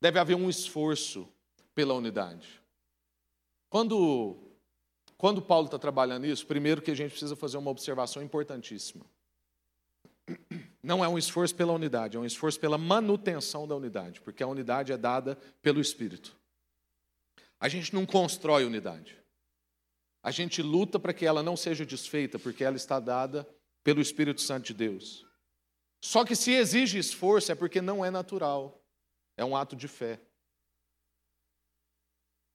Deve 0.00 0.18
haver 0.18 0.36
um 0.36 0.50
esforço 0.50 1.28
pela 1.74 1.94
unidade. 1.94 2.60
Quando, 3.70 4.36
quando 5.16 5.40
Paulo 5.40 5.66
está 5.66 5.78
trabalhando 5.78 6.26
isso, 6.26 6.46
primeiro 6.46 6.82
que 6.82 6.90
a 6.90 6.96
gente 6.96 7.10
precisa 7.10 7.36
fazer 7.36 7.56
uma 7.56 7.70
observação 7.70 8.22
importantíssima. 8.22 9.04
Não 10.82 11.04
é 11.04 11.08
um 11.08 11.16
esforço 11.16 11.54
pela 11.54 11.72
unidade, 11.72 12.16
é 12.16 12.20
um 12.20 12.24
esforço 12.24 12.58
pela 12.58 12.76
manutenção 12.76 13.66
da 13.66 13.76
unidade, 13.76 14.20
porque 14.20 14.42
a 14.42 14.46
unidade 14.46 14.92
é 14.92 14.96
dada 14.96 15.38
pelo 15.62 15.80
Espírito. 15.80 16.36
A 17.60 17.68
gente 17.68 17.94
não 17.94 18.04
constrói 18.04 18.64
unidade. 18.64 19.21
A 20.22 20.30
gente 20.30 20.62
luta 20.62 20.98
para 20.98 21.12
que 21.12 21.26
ela 21.26 21.42
não 21.42 21.56
seja 21.56 21.84
desfeita, 21.84 22.38
porque 22.38 22.62
ela 22.62 22.76
está 22.76 23.00
dada 23.00 23.48
pelo 23.82 24.00
Espírito 24.00 24.40
Santo 24.40 24.66
de 24.66 24.74
Deus. 24.74 25.26
Só 26.00 26.24
que 26.24 26.36
se 26.36 26.52
exige 26.52 26.98
esforço 26.98 27.52
é 27.52 27.54
porque 27.54 27.80
não 27.80 28.04
é 28.04 28.10
natural, 28.10 28.84
é 29.36 29.44
um 29.44 29.56
ato 29.56 29.74
de 29.74 29.88
fé. 29.88 30.20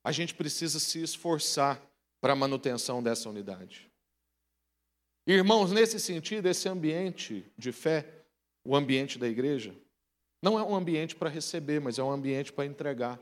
A 0.04 0.12
gente 0.12 0.34
precisa 0.34 0.80
se 0.80 1.02
esforçar 1.02 1.82
para 2.22 2.34
a 2.34 2.36
manutenção 2.36 3.04
dessa 3.04 3.30
unidade. 3.30 3.92
Irmãos, 5.26 5.72
nesse 5.72 6.00
sentido, 6.00 6.48
esse 6.48 6.70
ambiente 6.70 7.46
de 7.58 7.74
fé, 7.74 8.24
o 8.64 8.76
ambiente 8.76 9.20
da 9.20 9.28
igreja, 9.28 9.76
não 10.42 10.58
é 10.58 10.64
um 10.64 10.76
ambiente 10.76 11.16
para 11.16 11.30
receber, 11.30 11.82
mas 11.82 12.00
é 12.00 12.04
um 12.04 12.12
ambiente 12.12 12.54
para 12.54 12.66
entregar. 12.66 13.20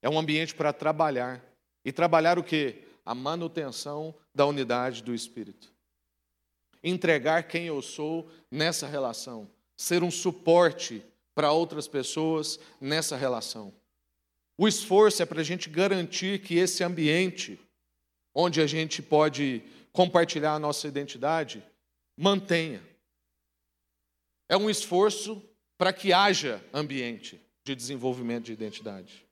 É 0.00 0.08
um 0.08 0.18
ambiente 0.18 0.54
para 0.54 0.72
trabalhar. 0.72 1.44
E 1.84 1.90
trabalhar 1.90 2.38
o 2.38 2.44
quê? 2.44 2.87
A 3.08 3.14
manutenção 3.14 4.14
da 4.34 4.44
unidade 4.44 5.02
do 5.02 5.14
Espírito. 5.14 5.72
Entregar 6.84 7.44
quem 7.44 7.64
eu 7.64 7.80
sou 7.80 8.30
nessa 8.50 8.86
relação. 8.86 9.50
Ser 9.78 10.02
um 10.02 10.10
suporte 10.10 11.02
para 11.34 11.50
outras 11.50 11.88
pessoas 11.88 12.60
nessa 12.78 13.16
relação. 13.16 13.72
O 14.58 14.68
esforço 14.68 15.22
é 15.22 15.24
para 15.24 15.40
a 15.40 15.42
gente 15.42 15.70
garantir 15.70 16.42
que 16.42 16.56
esse 16.58 16.84
ambiente, 16.84 17.58
onde 18.34 18.60
a 18.60 18.66
gente 18.66 19.00
pode 19.00 19.62
compartilhar 19.90 20.52
a 20.52 20.58
nossa 20.58 20.86
identidade, 20.86 21.64
mantenha. 22.14 22.86
É 24.50 24.56
um 24.58 24.68
esforço 24.68 25.42
para 25.78 25.94
que 25.94 26.12
haja 26.12 26.62
ambiente 26.74 27.40
de 27.64 27.74
desenvolvimento 27.74 28.44
de 28.44 28.52
identidade. 28.52 29.26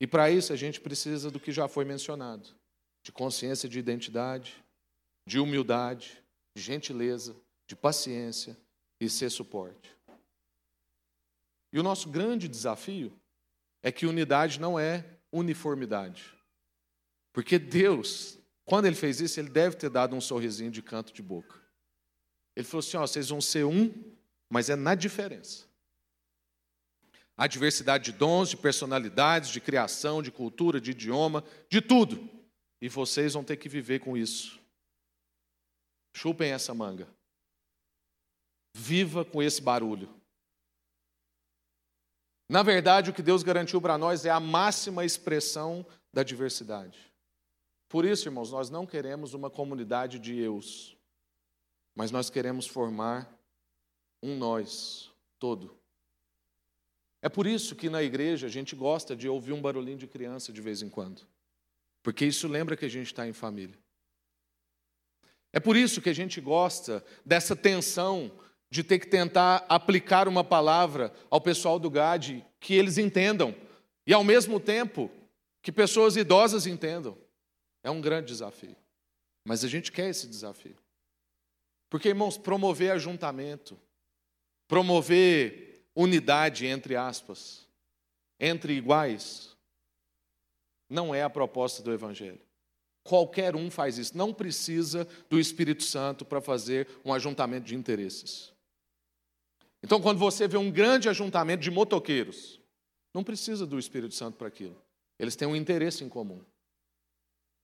E 0.00 0.06
para 0.06 0.30
isso 0.30 0.52
a 0.52 0.56
gente 0.56 0.80
precisa 0.80 1.28
do 1.28 1.40
que 1.40 1.50
já 1.50 1.66
foi 1.66 1.84
mencionado: 1.84 2.59
de 3.10 3.12
consciência 3.12 3.68
de 3.68 3.76
identidade, 3.76 4.64
de 5.26 5.40
humildade, 5.40 6.22
de 6.56 6.62
gentileza, 6.62 7.36
de 7.66 7.74
paciência 7.74 8.56
e 9.00 9.10
ser 9.10 9.30
suporte. 9.30 9.96
E 11.72 11.80
o 11.80 11.82
nosso 11.82 12.08
grande 12.08 12.46
desafio 12.46 13.12
é 13.82 13.90
que 13.90 14.06
unidade 14.06 14.60
não 14.60 14.78
é 14.78 15.04
uniformidade. 15.32 16.32
Porque 17.32 17.58
Deus, 17.58 18.38
quando 18.64 18.86
ele 18.86 18.94
fez 18.94 19.20
isso, 19.20 19.40
ele 19.40 19.50
deve 19.50 19.74
ter 19.74 19.90
dado 19.90 20.14
um 20.14 20.20
sorrisinho 20.20 20.70
de 20.70 20.80
canto 20.80 21.12
de 21.12 21.20
boca. 21.20 21.60
Ele 22.54 22.64
falou 22.64 22.78
assim: 22.78 22.96
ó, 22.96 23.00
vocês 23.00 23.28
vão 23.28 23.40
ser 23.40 23.64
um, 23.64 23.92
mas 24.48 24.70
é 24.70 24.76
na 24.76 24.94
diferença. 24.94 25.64
A 27.36 27.48
diversidade 27.48 28.12
de 28.12 28.12
dons, 28.12 28.50
de 28.50 28.56
personalidades, 28.56 29.50
de 29.50 29.60
criação, 29.60 30.22
de 30.22 30.30
cultura, 30.30 30.80
de 30.80 30.92
idioma, 30.92 31.42
de 31.68 31.80
tudo. 31.80 32.39
E 32.80 32.88
vocês 32.88 33.34
vão 33.34 33.44
ter 33.44 33.56
que 33.56 33.68
viver 33.68 34.00
com 34.00 34.16
isso. 34.16 34.58
Chupem 36.14 36.52
essa 36.52 36.74
manga. 36.74 37.08
Viva 38.74 39.24
com 39.24 39.42
esse 39.42 39.60
barulho. 39.60 40.08
Na 42.48 42.62
verdade, 42.62 43.10
o 43.10 43.14
que 43.14 43.22
Deus 43.22 43.42
garantiu 43.42 43.80
para 43.80 43.96
nós 43.96 44.24
é 44.24 44.30
a 44.30 44.40
máxima 44.40 45.04
expressão 45.04 45.86
da 46.12 46.22
diversidade. 46.22 46.98
Por 47.88 48.04
isso, 48.04 48.28
irmãos, 48.28 48.50
nós 48.50 48.70
não 48.70 48.86
queremos 48.86 49.34
uma 49.34 49.50
comunidade 49.50 50.18
de 50.18 50.36
eus, 50.36 50.96
mas 51.94 52.10
nós 52.10 52.30
queremos 52.30 52.66
formar 52.66 53.32
um 54.22 54.36
nós 54.36 55.12
todo. 55.38 55.76
É 57.22 57.28
por 57.28 57.46
isso 57.46 57.76
que 57.76 57.90
na 57.90 58.02
igreja 58.02 58.46
a 58.46 58.50
gente 58.50 58.74
gosta 58.74 59.14
de 59.14 59.28
ouvir 59.28 59.52
um 59.52 59.60
barulhinho 59.60 59.98
de 59.98 60.06
criança 60.06 60.52
de 60.52 60.60
vez 60.60 60.82
em 60.82 60.88
quando, 60.88 61.26
porque 62.02 62.24
isso 62.24 62.48
lembra 62.48 62.76
que 62.76 62.84
a 62.84 62.90
gente 62.90 63.06
está 63.06 63.26
em 63.26 63.32
família. 63.32 63.78
É 65.52 65.60
por 65.60 65.76
isso 65.76 66.00
que 66.00 66.08
a 66.08 66.14
gente 66.14 66.40
gosta 66.40 67.04
dessa 67.24 67.56
tensão 67.56 68.30
de 68.70 68.84
ter 68.84 69.00
que 69.00 69.06
tentar 69.08 69.64
aplicar 69.68 70.28
uma 70.28 70.44
palavra 70.44 71.12
ao 71.28 71.40
pessoal 71.40 71.78
do 71.78 71.90
GAD 71.90 72.46
que 72.60 72.74
eles 72.74 72.98
entendam 72.98 73.54
e 74.06 74.14
ao 74.14 74.22
mesmo 74.22 74.60
tempo 74.60 75.10
que 75.62 75.72
pessoas 75.72 76.16
idosas 76.16 76.66
entendam. 76.66 77.18
É 77.82 77.90
um 77.90 78.00
grande 78.00 78.28
desafio. 78.28 78.76
Mas 79.44 79.64
a 79.64 79.68
gente 79.68 79.90
quer 79.90 80.08
esse 80.08 80.26
desafio. 80.26 80.76
Porque, 81.88 82.08
irmãos, 82.08 82.38
promover 82.38 82.92
ajuntamento, 82.92 83.76
promover 84.68 85.84
unidade, 85.94 86.66
entre 86.66 86.94
aspas, 86.94 87.66
entre 88.38 88.74
iguais, 88.74 89.49
não 90.90 91.14
é 91.14 91.22
a 91.22 91.30
proposta 91.30 91.82
do 91.82 91.92
Evangelho. 91.92 92.40
Qualquer 93.04 93.56
um 93.56 93.70
faz 93.70 93.96
isso, 93.96 94.16
não 94.16 94.34
precisa 94.34 95.08
do 95.30 95.38
Espírito 95.38 95.84
Santo 95.84 96.24
para 96.24 96.40
fazer 96.40 96.86
um 97.04 97.14
ajuntamento 97.14 97.66
de 97.66 97.74
interesses. 97.74 98.52
Então, 99.82 100.00
quando 100.00 100.18
você 100.18 100.46
vê 100.46 100.58
um 100.58 100.70
grande 100.70 101.08
ajuntamento 101.08 101.62
de 101.62 101.70
motoqueiros, 101.70 102.60
não 103.14 103.24
precisa 103.24 103.66
do 103.66 103.78
Espírito 103.78 104.14
Santo 104.14 104.36
para 104.36 104.48
aquilo. 104.48 104.76
Eles 105.18 105.36
têm 105.36 105.48
um 105.48 105.56
interesse 105.56 106.04
em 106.04 106.08
comum. 106.08 106.44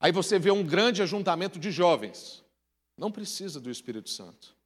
Aí 0.00 0.12
você 0.12 0.38
vê 0.38 0.50
um 0.50 0.64
grande 0.64 1.02
ajuntamento 1.02 1.58
de 1.58 1.70
jovens, 1.70 2.44
não 2.96 3.10
precisa 3.10 3.60
do 3.60 3.70
Espírito 3.70 4.08
Santo. 4.08 4.56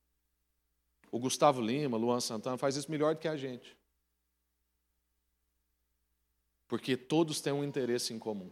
O 1.11 1.19
Gustavo 1.19 1.61
Lima, 1.61 1.97
Luan 1.97 2.21
Santana 2.21 2.57
faz 2.57 2.77
isso 2.77 2.91
melhor 2.91 3.15
do 3.15 3.21
que 3.21 3.29
a 3.29 3.37
gente. 3.37 3.77
Porque 6.71 6.97
todos 6.97 7.41
têm 7.41 7.53
um 7.53 7.65
interesse 7.65 8.15
em 8.15 8.19
comum. 8.19 8.49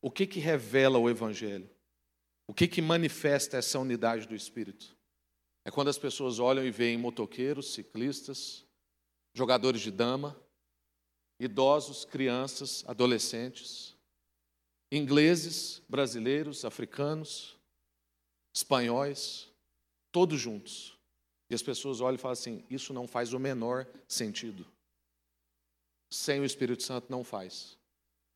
O 0.00 0.10
que 0.10 0.26
que 0.26 0.40
revela 0.40 0.98
o 0.98 1.10
evangelho? 1.10 1.68
O 2.46 2.54
que 2.54 2.66
que 2.66 2.80
manifesta 2.80 3.58
essa 3.58 3.78
unidade 3.78 4.26
do 4.26 4.34
espírito? 4.34 4.96
É 5.62 5.70
quando 5.70 5.88
as 5.88 5.98
pessoas 5.98 6.38
olham 6.38 6.64
e 6.64 6.70
veem 6.70 6.96
motoqueiros, 6.96 7.74
ciclistas, 7.74 8.64
jogadores 9.34 9.82
de 9.82 9.90
dama, 9.90 10.34
idosos, 11.38 12.06
crianças, 12.06 12.82
adolescentes, 12.88 13.94
ingleses, 14.90 15.82
brasileiros, 15.86 16.64
africanos, 16.64 17.58
espanhóis, 18.56 19.52
todos 20.10 20.40
juntos, 20.40 20.98
e 21.50 21.54
as 21.54 21.62
pessoas 21.62 22.00
olham 22.00 22.14
e 22.14 22.18
falam 22.18 22.32
assim: 22.32 22.64
isso 22.70 22.94
não 22.94 23.06
faz 23.06 23.34
o 23.34 23.38
menor 23.38 23.86
sentido. 24.08 24.66
Sem 26.12 26.40
o 26.40 26.44
Espírito 26.44 26.82
Santo 26.82 27.06
não 27.10 27.24
faz. 27.24 27.78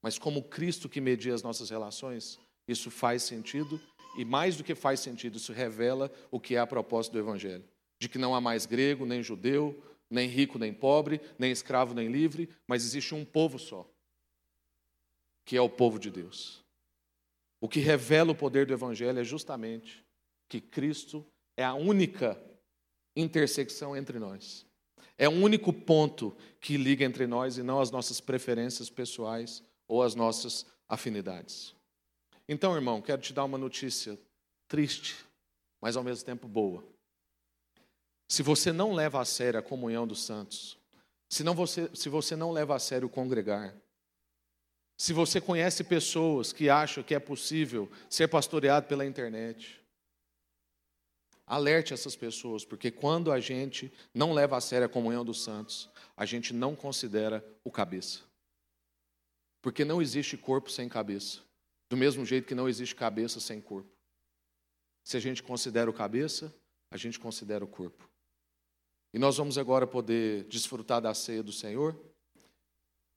Mas 0.02 0.18
como 0.18 0.42
Cristo 0.42 0.88
que 0.88 1.00
media 1.00 1.34
as 1.34 1.42
nossas 1.42 1.68
relações, 1.68 2.38
isso 2.66 2.90
faz 2.90 3.22
sentido 3.22 3.78
e 4.16 4.24
mais 4.24 4.56
do 4.56 4.64
que 4.64 4.74
faz 4.74 5.00
sentido, 5.00 5.36
isso 5.36 5.52
revela 5.52 6.10
o 6.30 6.40
que 6.40 6.56
é 6.56 6.58
a 6.58 6.66
proposta 6.66 7.12
do 7.12 7.18
Evangelho: 7.18 7.64
de 8.00 8.08
que 8.08 8.16
não 8.16 8.34
há 8.34 8.40
mais 8.40 8.64
grego, 8.64 9.04
nem 9.04 9.22
judeu, 9.22 9.78
nem 10.08 10.26
rico, 10.26 10.58
nem 10.58 10.72
pobre, 10.72 11.20
nem 11.38 11.52
escravo, 11.52 11.92
nem 11.92 12.08
livre, 12.08 12.48
mas 12.66 12.82
existe 12.82 13.14
um 13.14 13.26
povo 13.26 13.58
só, 13.58 13.86
que 15.44 15.54
é 15.54 15.60
o 15.60 15.68
povo 15.68 15.98
de 15.98 16.10
Deus. 16.10 16.64
O 17.60 17.68
que 17.68 17.80
revela 17.80 18.32
o 18.32 18.36
poder 18.36 18.64
do 18.64 18.72
Evangelho 18.72 19.18
é 19.18 19.24
justamente 19.24 20.02
que 20.48 20.62
Cristo 20.62 21.26
é 21.56 21.64
a 21.64 21.74
única 21.74 22.40
intersecção 23.14 23.94
entre 23.94 24.18
nós. 24.18 24.64
É 25.18 25.28
o 25.28 25.32
único 25.32 25.72
ponto 25.72 26.36
que 26.60 26.76
liga 26.76 27.04
entre 27.04 27.26
nós 27.26 27.56
e 27.56 27.62
não 27.62 27.80
as 27.80 27.90
nossas 27.90 28.20
preferências 28.20 28.90
pessoais 28.90 29.62
ou 29.88 30.02
as 30.02 30.14
nossas 30.14 30.66
afinidades. 30.88 31.74
Então, 32.48 32.74
irmão, 32.74 33.00
quero 33.00 33.20
te 33.20 33.32
dar 33.32 33.44
uma 33.44 33.58
notícia 33.58 34.18
triste, 34.68 35.16
mas 35.80 35.96
ao 35.96 36.04
mesmo 36.04 36.24
tempo 36.24 36.46
boa. 36.46 36.84
Se 38.28 38.42
você 38.42 38.72
não 38.72 38.92
leva 38.92 39.20
a 39.20 39.24
sério 39.24 39.58
a 39.58 39.62
comunhão 39.62 40.06
dos 40.06 40.22
santos, 40.22 40.76
se, 41.28 41.42
não 41.42 41.54
você, 41.54 41.90
se 41.94 42.08
você 42.08 42.36
não 42.36 42.52
leva 42.52 42.74
a 42.74 42.78
sério 42.78 43.06
o 43.06 43.10
congregar, 43.10 43.74
se 44.96 45.12
você 45.12 45.40
conhece 45.40 45.84
pessoas 45.84 46.52
que 46.52 46.70
acham 46.70 47.04
que 47.04 47.14
é 47.14 47.18
possível 47.18 47.90
ser 48.08 48.28
pastoreado 48.28 48.86
pela 48.86 49.04
internet, 49.04 49.80
alerte 51.46 51.94
essas 51.94 52.16
pessoas, 52.16 52.64
porque 52.64 52.90
quando 52.90 53.30
a 53.30 53.38
gente 53.38 53.92
não 54.12 54.32
leva 54.32 54.56
a 54.56 54.60
sério 54.60 54.86
a 54.86 54.90
comunhão 54.90 55.24
dos 55.24 55.42
santos, 55.42 55.88
a 56.16 56.26
gente 56.26 56.52
não 56.52 56.74
considera 56.74 57.44
o 57.62 57.70
cabeça. 57.70 58.20
Porque 59.62 59.84
não 59.84 60.02
existe 60.02 60.36
corpo 60.36 60.70
sem 60.70 60.88
cabeça, 60.88 61.40
do 61.88 61.96
mesmo 61.96 62.26
jeito 62.26 62.48
que 62.48 62.54
não 62.54 62.68
existe 62.68 62.94
cabeça 62.94 63.38
sem 63.38 63.60
corpo. 63.60 63.90
Se 65.04 65.16
a 65.16 65.20
gente 65.20 65.42
considera 65.42 65.88
o 65.88 65.94
cabeça, 65.94 66.52
a 66.90 66.96
gente 66.96 67.18
considera 67.18 67.64
o 67.64 67.68
corpo. 67.68 68.08
E 69.14 69.18
nós 69.18 69.36
vamos 69.36 69.56
agora 69.56 69.86
poder 69.86 70.44
desfrutar 70.44 71.00
da 71.00 71.14
ceia 71.14 71.42
do 71.42 71.52
Senhor. 71.52 71.98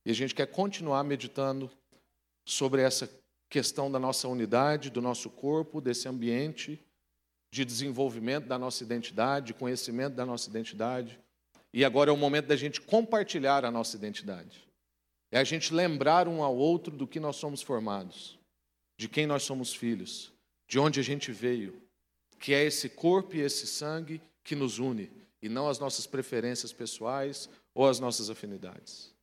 E 0.05 0.11
a 0.11 0.13
gente 0.13 0.35
quer 0.35 0.45
continuar 0.45 1.03
meditando 1.03 1.69
sobre 2.47 2.81
essa 2.83 3.09
questão 3.49 3.91
da 3.91 3.99
nossa 3.99 4.27
unidade, 4.27 4.91
do 4.91 5.01
nosso 5.01 5.29
corpo, 5.31 5.81
desse 5.81 6.07
ambiente 6.07 6.83
de 7.51 7.65
desenvolvimento 7.65 8.45
da 8.45 8.57
nossa 8.57 8.83
identidade, 8.83 9.47
de 9.47 9.53
conhecimento 9.53 10.15
da 10.15 10.25
nossa 10.25 10.49
identidade. 10.49 11.19
E 11.73 11.83
agora 11.83 12.09
é 12.09 12.13
o 12.13 12.17
momento 12.17 12.47
da 12.47 12.55
gente 12.55 12.81
compartilhar 12.81 13.65
a 13.65 13.71
nossa 13.71 13.95
identidade. 13.95 14.67
É 15.31 15.39
a 15.39 15.43
gente 15.43 15.73
lembrar 15.73 16.27
um 16.27 16.43
ao 16.43 16.55
outro 16.55 16.95
do 16.95 17.07
que 17.07 17.19
nós 17.19 17.35
somos 17.35 17.61
formados, 17.61 18.39
de 18.97 19.07
quem 19.07 19.27
nós 19.27 19.43
somos 19.43 19.73
filhos, 19.73 20.33
de 20.67 20.79
onde 20.79 20.99
a 20.99 21.03
gente 21.03 21.31
veio, 21.31 21.81
que 22.39 22.53
é 22.53 22.63
esse 22.63 22.89
corpo 22.89 23.35
e 23.35 23.41
esse 23.41 23.67
sangue 23.67 24.21
que 24.43 24.55
nos 24.55 24.79
une 24.79 25.11
e 25.41 25.47
não 25.47 25.67
as 25.67 25.79
nossas 25.79 26.07
preferências 26.07 26.73
pessoais 26.73 27.49
ou 27.73 27.87
as 27.87 27.99
nossas 27.99 28.29
afinidades. 28.29 29.13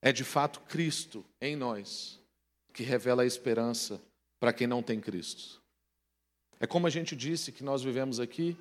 É 0.00 0.12
de 0.12 0.24
fato 0.24 0.60
Cristo 0.62 1.24
em 1.40 1.54
nós 1.54 2.20
que 2.72 2.82
revela 2.82 3.22
a 3.22 3.26
esperança 3.26 4.02
para 4.40 4.52
quem 4.52 4.66
não 4.66 4.82
tem 4.82 5.00
Cristo. 5.00 5.61
É 6.62 6.66
como 6.66 6.86
a 6.86 6.90
gente 6.90 7.16
disse 7.16 7.50
que 7.50 7.64
nós 7.64 7.82
vivemos 7.82 8.20
aqui, 8.20 8.56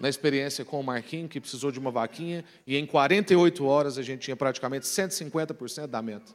na 0.00 0.08
experiência 0.08 0.64
com 0.64 0.80
o 0.80 0.82
Marquinhos, 0.82 1.30
que 1.30 1.38
precisou 1.38 1.70
de 1.70 1.78
uma 1.78 1.90
vaquinha, 1.90 2.42
e 2.66 2.74
em 2.74 2.86
48 2.86 3.66
horas 3.66 3.98
a 3.98 4.02
gente 4.02 4.22
tinha 4.22 4.34
praticamente 4.34 4.86
150% 4.86 5.88
da 5.88 6.00
meta. 6.00 6.34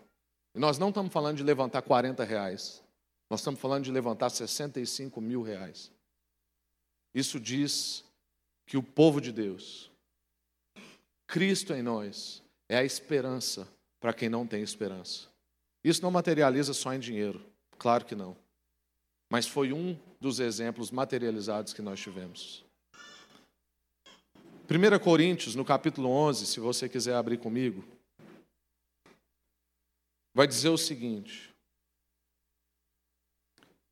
E 0.54 0.60
nós 0.60 0.78
não 0.78 0.90
estamos 0.90 1.12
falando 1.12 1.38
de 1.38 1.44
levantar 1.44 1.82
40 1.82 2.24
reais, 2.24 2.84
nós 3.28 3.40
estamos 3.40 3.60
falando 3.60 3.86
de 3.86 3.92
levantar 3.92 4.30
65 4.30 5.20
mil 5.20 5.42
reais. 5.42 5.92
Isso 7.12 7.40
diz 7.40 8.06
que 8.68 8.78
o 8.78 8.84
povo 8.84 9.20
de 9.20 9.32
Deus, 9.32 9.90
Cristo 11.26 11.74
em 11.74 11.82
nós, 11.82 12.44
é 12.70 12.78
a 12.78 12.84
esperança 12.84 13.68
para 14.00 14.14
quem 14.14 14.30
não 14.30 14.46
tem 14.46 14.62
esperança. 14.62 15.28
Isso 15.84 16.04
não 16.04 16.12
materializa 16.12 16.72
só 16.72 16.94
em 16.94 17.00
dinheiro, 17.00 17.44
claro 17.80 18.06
que 18.06 18.14
não. 18.14 18.38
Mas 19.30 19.48
foi 19.48 19.74
um 19.74 19.98
dos 20.20 20.40
exemplos 20.40 20.92
materializados 20.92 21.74
que 21.74 21.82
nós 21.82 22.00
tivemos. 22.00 22.66
1 24.70 25.00
Coríntios, 25.04 25.56
no 25.56 25.64
capítulo 25.64 26.10
11, 26.10 26.46
se 26.46 26.60
você 26.60 26.90
quiser 26.90 27.16
abrir 27.16 27.38
comigo, 27.38 27.84
vai 30.34 30.46
dizer 30.46 30.70
o 30.70 30.78
seguinte, 30.78 31.54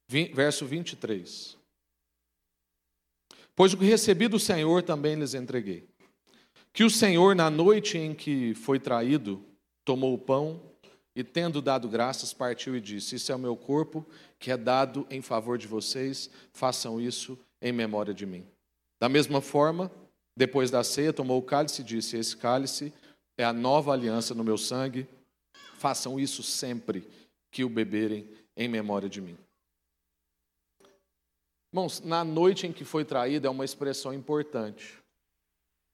verso 0.07 0.65
23. 0.65 1.57
Pois 3.55 3.73
o 3.73 3.77
que 3.77 3.86
recebi 3.86 4.27
do 4.27 4.38
Senhor 4.38 4.83
também 4.83 5.15
lhes 5.15 5.33
entreguei. 5.33 5.88
Que 6.73 6.83
o 6.83 6.89
Senhor, 6.89 7.33
na 7.36 7.49
noite 7.49 7.97
em 7.97 8.13
que 8.13 8.53
foi 8.53 8.77
traído, 8.77 9.41
tomou 9.86 10.13
o 10.13 10.17
pão 10.17 10.61
e, 11.16 11.24
tendo 11.24 11.61
dado 11.61 11.88
graças, 11.88 12.34
partiu 12.34 12.76
e 12.76 12.82
disse: 12.82 13.16
Isso 13.16 13.32
é 13.32 13.36
o 13.36 13.39
meu 13.39 13.55
corpo 13.55 14.05
que 14.38 14.51
é 14.51 14.57
dado 14.57 15.07
em 15.09 15.22
favor 15.22 15.57
de 15.57 15.66
vocês, 15.66 16.30
façam 16.51 16.99
isso 16.99 17.39
em 17.61 17.72
memória 17.72 18.13
de 18.13 18.26
mim. 18.26 18.45
Da 18.99 19.07
mesma 19.07 19.41
forma, 19.41 19.89
depois 20.36 20.70
da 20.70 20.84
ceia, 20.84 21.13
tomou 21.13 21.39
o 21.39 21.43
cálice 21.43 21.82
e 21.82 21.86
disse: 21.86 22.18
Esse 22.18 22.36
cálice 22.36 22.93
é 23.38 23.45
a 23.45 23.53
nova 23.53 23.93
aliança 23.93 24.34
no 24.34 24.43
meu 24.43 24.57
sangue, 24.57 25.07
façam 25.78 26.20
isso 26.20 26.43
sempre 26.43 27.07
que 27.49 27.63
o 27.63 27.70
beberem 27.70 28.28
em 28.57 28.68
memória 28.68 29.07
de 29.07 29.22
mim. 29.22 29.38
Irmãos, 31.72 32.01
na 32.01 32.24
noite 32.24 32.68
em 32.68 32.74
que 32.74 32.86
foi 32.86 33.03
traído 33.03 33.47
é 33.47 33.49
uma 33.49 33.66
expressão 33.66 34.13
importante, 34.13 34.97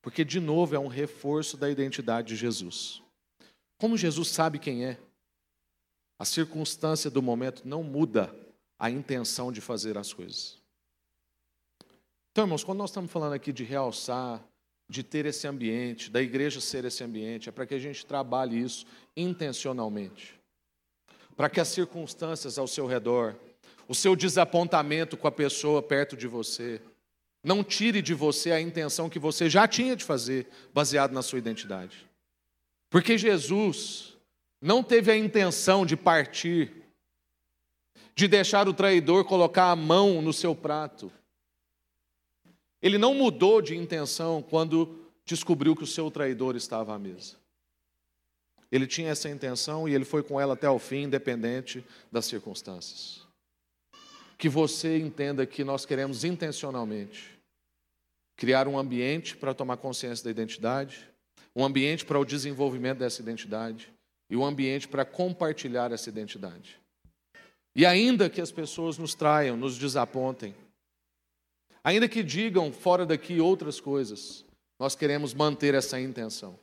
porque, 0.02 0.24
de 0.24 0.40
novo, 0.40 0.76
é 0.76 0.80
um 0.80 0.88
reforço 0.88 1.58
da 1.58 1.70
identidade 1.70 2.30
de 2.30 2.36
Jesus. 2.36 3.02
Como 3.80 3.98
Jesus 3.98 4.28
sabe 4.28 4.60
quem 4.60 4.86
é, 4.86 5.00
a 6.22 6.26
circunstância 6.26 7.10
do 7.10 7.20
momento 7.20 7.64
não 7.66 7.82
muda 7.82 8.32
a 8.78 8.92
intenção 8.92 9.52
de 9.52 9.60
fazer 9.60 9.98
as 9.98 10.14
coisas. 10.14 10.62
Então, 12.32 12.44
irmãos, 12.44 12.64
quando 12.64 12.78
nós 12.78 12.92
estamos 12.92 13.12
falando 13.12 13.34
aqui 13.34 13.52
de 13.52 13.64
realçar, 13.64 14.40
de 14.88 15.02
ter 15.02 15.26
esse 15.26 15.48
ambiente, 15.48 16.12
da 16.12 16.22
igreja 16.22 16.62
ser 16.62 16.86
esse 16.86 17.04
ambiente, 17.04 17.50
é 17.50 17.52
para 17.52 17.66
que 17.66 17.74
a 17.74 17.80
gente 17.80 18.06
trabalhe 18.06 18.62
isso 18.62 18.86
intencionalmente. 19.18 20.40
Para 21.36 21.50
que 21.50 21.60
as 21.60 21.70
circunstâncias 21.70 22.60
ao 22.60 22.68
seu 22.68 22.86
redor, 22.86 23.36
o 23.88 23.96
seu 23.96 24.16
desapontamento 24.16 25.18
com 25.18 25.28
a 25.28 25.32
pessoa 25.32 25.82
perto 25.82 26.16
de 26.16 26.28
você. 26.28 26.80
Não 27.44 27.64
tire 27.64 28.00
de 28.00 28.14
você 28.14 28.52
a 28.52 28.62
intenção 28.62 29.10
que 29.10 29.18
você 29.18 29.50
já 29.50 29.68
tinha 29.68 29.96
de 29.96 30.04
fazer, 30.04 30.48
baseado 30.72 31.14
na 31.14 31.24
sua 31.24 31.40
identidade. 31.40 32.08
Porque 32.92 33.18
Jesus 33.18 34.11
não 34.62 34.84
teve 34.84 35.12
a 35.12 35.18
intenção 35.18 35.86
de 35.86 35.98
partir, 35.98 36.72
de 38.16 38.28
deixar 38.28 38.68
o 38.68 38.74
traidor 38.74 39.26
colocar 39.26 39.72
a 39.72 39.76
mão 39.76 40.22
no 40.22 40.32
seu 40.32 40.56
prato. 40.56 41.12
Ele 42.82 42.98
não 42.98 43.14
mudou 43.14 43.62
de 43.62 43.76
intenção 43.76 44.42
quando 44.42 45.10
descobriu 45.26 45.76
que 45.76 45.84
o 45.84 45.88
seu 45.88 46.12
traidor 46.12 46.56
estava 46.56 46.94
à 46.94 47.00
mesa. 47.00 47.36
Ele 48.72 48.88
tinha 48.88 49.10
essa 49.10 49.30
intenção 49.30 49.88
e 49.90 49.94
ele 49.94 50.06
foi 50.06 50.24
com 50.24 50.40
ela 50.40 50.54
até 50.54 50.70
o 50.70 50.80
fim, 50.80 51.04
independente 51.04 51.84
das 52.12 52.26
circunstâncias 52.26 53.22
que 54.42 54.50
você 54.50 54.98
entenda 54.98 55.46
que 55.46 55.64
nós 55.64 55.86
queremos 55.86 56.24
intencionalmente 56.24 57.40
criar 58.36 58.68
um 58.68 58.76
ambiente 58.76 59.38
para 59.38 59.54
tomar 59.54 59.78
consciência 59.78 60.26
da 60.26 60.32
identidade, 60.32 61.08
um 61.56 61.64
ambiente 61.64 62.04
para 62.04 62.20
o 62.20 62.26
desenvolvimento 62.26 62.98
dessa 62.98 63.22
identidade 63.22 63.94
e 64.32 64.38
um 64.38 64.46
ambiente 64.46 64.88
para 64.88 65.04
compartilhar 65.04 65.92
essa 65.92 66.08
identidade. 66.08 66.80
E 67.76 67.86
ainda 67.86 68.30
que 68.30 68.40
as 68.40 68.50
pessoas 68.50 68.98
nos 68.98 69.14
traiam, 69.14 69.58
nos 69.58 69.78
desapontem, 69.78 70.56
ainda 71.84 72.08
que 72.08 72.24
digam 72.24 72.72
fora 72.72 73.06
daqui 73.06 73.42
outras 73.42 73.82
coisas, 73.82 74.46
nós 74.80 74.96
queremos 74.96 75.34
manter 75.34 75.76
essa 75.76 76.00
intenção. 76.00 76.58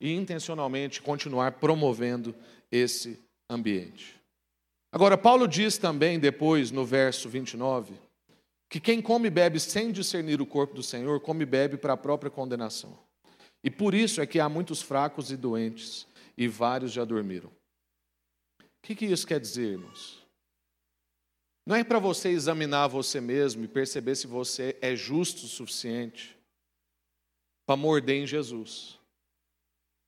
E 0.00 0.12
intencionalmente 0.12 1.02
continuar 1.02 1.52
promovendo 1.52 2.32
esse 2.70 3.18
ambiente. 3.50 4.14
Agora, 4.92 5.18
Paulo 5.18 5.48
diz 5.48 5.78
também, 5.78 6.20
depois, 6.20 6.70
no 6.70 6.84
verso 6.84 7.28
29, 7.28 7.94
que 8.68 8.78
quem 8.78 9.02
come 9.02 9.26
e 9.26 9.30
bebe 9.30 9.58
sem 9.58 9.90
discernir 9.90 10.40
o 10.40 10.46
corpo 10.46 10.74
do 10.74 10.82
Senhor, 10.82 11.20
come 11.20 11.42
e 11.42 11.46
bebe 11.46 11.76
para 11.76 11.94
a 11.94 11.96
própria 11.96 12.30
condenação. 12.30 13.03
E 13.64 13.70
por 13.70 13.94
isso 13.94 14.20
é 14.20 14.26
que 14.26 14.38
há 14.38 14.46
muitos 14.46 14.82
fracos 14.82 15.30
e 15.30 15.36
doentes, 15.38 16.06
e 16.36 16.46
vários 16.46 16.92
já 16.92 17.02
dormiram. 17.02 17.50
O 18.60 18.64
que, 18.82 18.94
que 18.94 19.06
isso 19.06 19.26
quer 19.26 19.40
dizer, 19.40 19.72
irmãos? 19.72 20.22
Não 21.66 21.74
é 21.74 21.82
para 21.82 21.98
você 21.98 22.28
examinar 22.28 22.88
você 22.88 23.22
mesmo 23.22 23.64
e 23.64 23.68
perceber 23.68 24.16
se 24.16 24.26
você 24.26 24.76
é 24.82 24.94
justo 24.94 25.46
o 25.46 25.48
suficiente 25.48 26.36
para 27.66 27.74
morder 27.74 28.16
em 28.16 28.26
Jesus, 28.26 28.98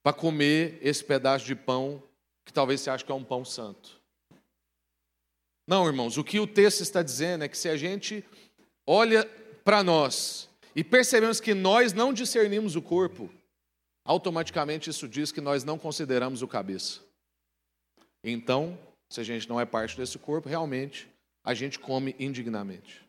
para 0.05 0.13
comer 0.13 0.79
esse 0.83 1.03
pedaço 1.03 1.47
de 1.47 1.55
pão 1.55 2.03
que 2.45 2.53
talvez 2.53 2.83
você 2.83 2.91
ache 2.91 3.05
que 3.07 3.11
é 3.11 3.15
um 3.15 3.25
pão 3.25 3.43
santo. 3.43 3.99
Não, 5.67 5.87
irmãos, 5.87 6.19
o 6.19 6.23
que 6.23 6.39
o 6.39 6.47
texto 6.47 6.83
está 6.83 7.03
dizendo 7.03 7.45
é 7.45 7.49
que 7.49 7.57
se 7.57 7.71
a 7.71 7.77
gente 7.77 8.23
olha 8.87 9.25
para 9.65 9.83
nós 9.83 10.51
e 10.77 10.85
percebemos 10.85 11.41
que 11.41 11.55
nós 11.55 11.95
não 11.95 12.13
discernimos 12.13 12.77
o 12.77 12.83
corpo, 12.83 13.31
automaticamente 14.07 14.89
isso 14.89 15.09
diz 15.09 15.33
que 15.33 15.41
nós 15.41 15.65
não 15.65 15.79
consideramos 15.79 16.41
o 16.41 16.49
cabeça. 16.49 17.01
Então, 18.25 18.79
se 19.09 19.21
a 19.21 19.25
gente 19.25 19.49
não 19.49 19.61
é 19.61 19.65
parte 19.65 19.97
desse 19.97 20.19
corpo, 20.19 20.49
realmente 20.49 21.09
a 21.45 21.53
gente 21.55 21.79
come 21.79 22.17
indignamente. 22.19 23.05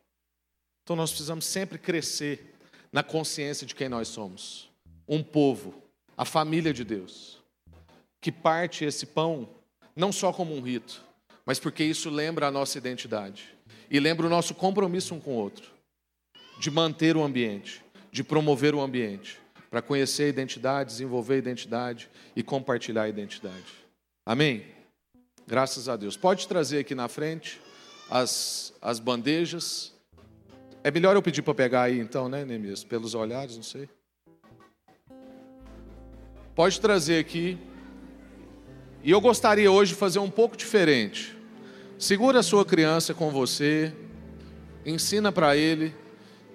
Então 0.84 0.96
nós 0.96 1.12
precisamos 1.12 1.46
sempre 1.46 1.78
crescer 1.78 2.54
na 2.92 3.04
consciência 3.04 3.66
de 3.66 3.76
quem 3.76 3.90
nós 3.90 4.08
somos. 4.08 4.70
Um 5.08 5.24
povo, 5.24 5.82
a 6.16 6.24
família 6.24 6.74
de 6.74 6.84
Deus, 6.84 7.42
que 8.22 8.32
parte 8.32 8.86
esse 8.86 9.06
pão 9.06 9.50
não 9.96 10.12
só 10.12 10.32
como 10.32 10.56
um 10.56 10.62
rito, 10.62 11.04
mas 11.46 11.60
porque 11.60 11.84
isso 11.84 12.10
lembra 12.10 12.48
a 12.48 12.52
nossa 12.52 12.78
identidade 12.78 13.56
e 13.90 14.00
lembra 14.00 14.28
o 14.28 14.30
nosso 14.30 14.54
compromisso 14.54 15.16
um 15.16 15.20
com 15.20 15.32
o 15.32 15.38
outro, 15.38 15.72
de 16.60 16.70
manter 16.70 17.18
o 17.18 17.24
ambiente, 17.24 17.84
de 18.12 18.24
promover 18.24 18.76
o 18.76 18.82
ambiente, 18.82 19.40
para 19.78 19.82
conhecer 19.84 20.24
a 20.24 20.28
identidade, 20.30 20.90
desenvolver 20.90 21.36
a 21.36 21.38
identidade 21.38 22.10
e 22.36 22.42
compartilhar 22.42 23.04
a 23.04 23.10
identidade. 23.10 23.64
Amém? 24.26 24.66
Graças 25.46 25.88
a 25.88 25.96
Deus. 25.96 26.18
Pode 26.18 26.48
trazer 26.48 26.80
aqui 26.80 26.96
na 26.96 27.08
frente 27.08 27.62
as, 28.10 28.74
as 28.82 29.00
bandejas. 29.00 29.94
É 30.84 30.90
melhor 30.90 31.16
eu 31.16 31.22
pedir 31.22 31.44
para 31.44 31.54
pegar 31.54 31.84
aí 31.84 32.00
então, 32.00 32.28
né, 32.28 32.44
Neemias? 32.44 32.84
Pelos 32.84 33.14
olhares, 33.14 33.56
não 33.56 33.62
sei. 33.62 33.88
Pode 36.56 36.82
trazer 36.82 37.20
aqui. 37.20 37.56
E 39.04 39.12
eu 39.12 39.22
gostaria 39.22 39.72
hoje 39.72 39.94
de 39.94 40.00
fazer 40.00 40.18
um 40.18 40.32
pouco 40.32 40.58
diferente. 40.58 41.38
Segura 42.00 42.40
a 42.40 42.44
sua 42.44 42.66
criança 42.66 43.14
com 43.14 43.30
você, 43.30 43.94
ensina 44.84 45.32
para 45.32 45.56
ele 45.56 45.94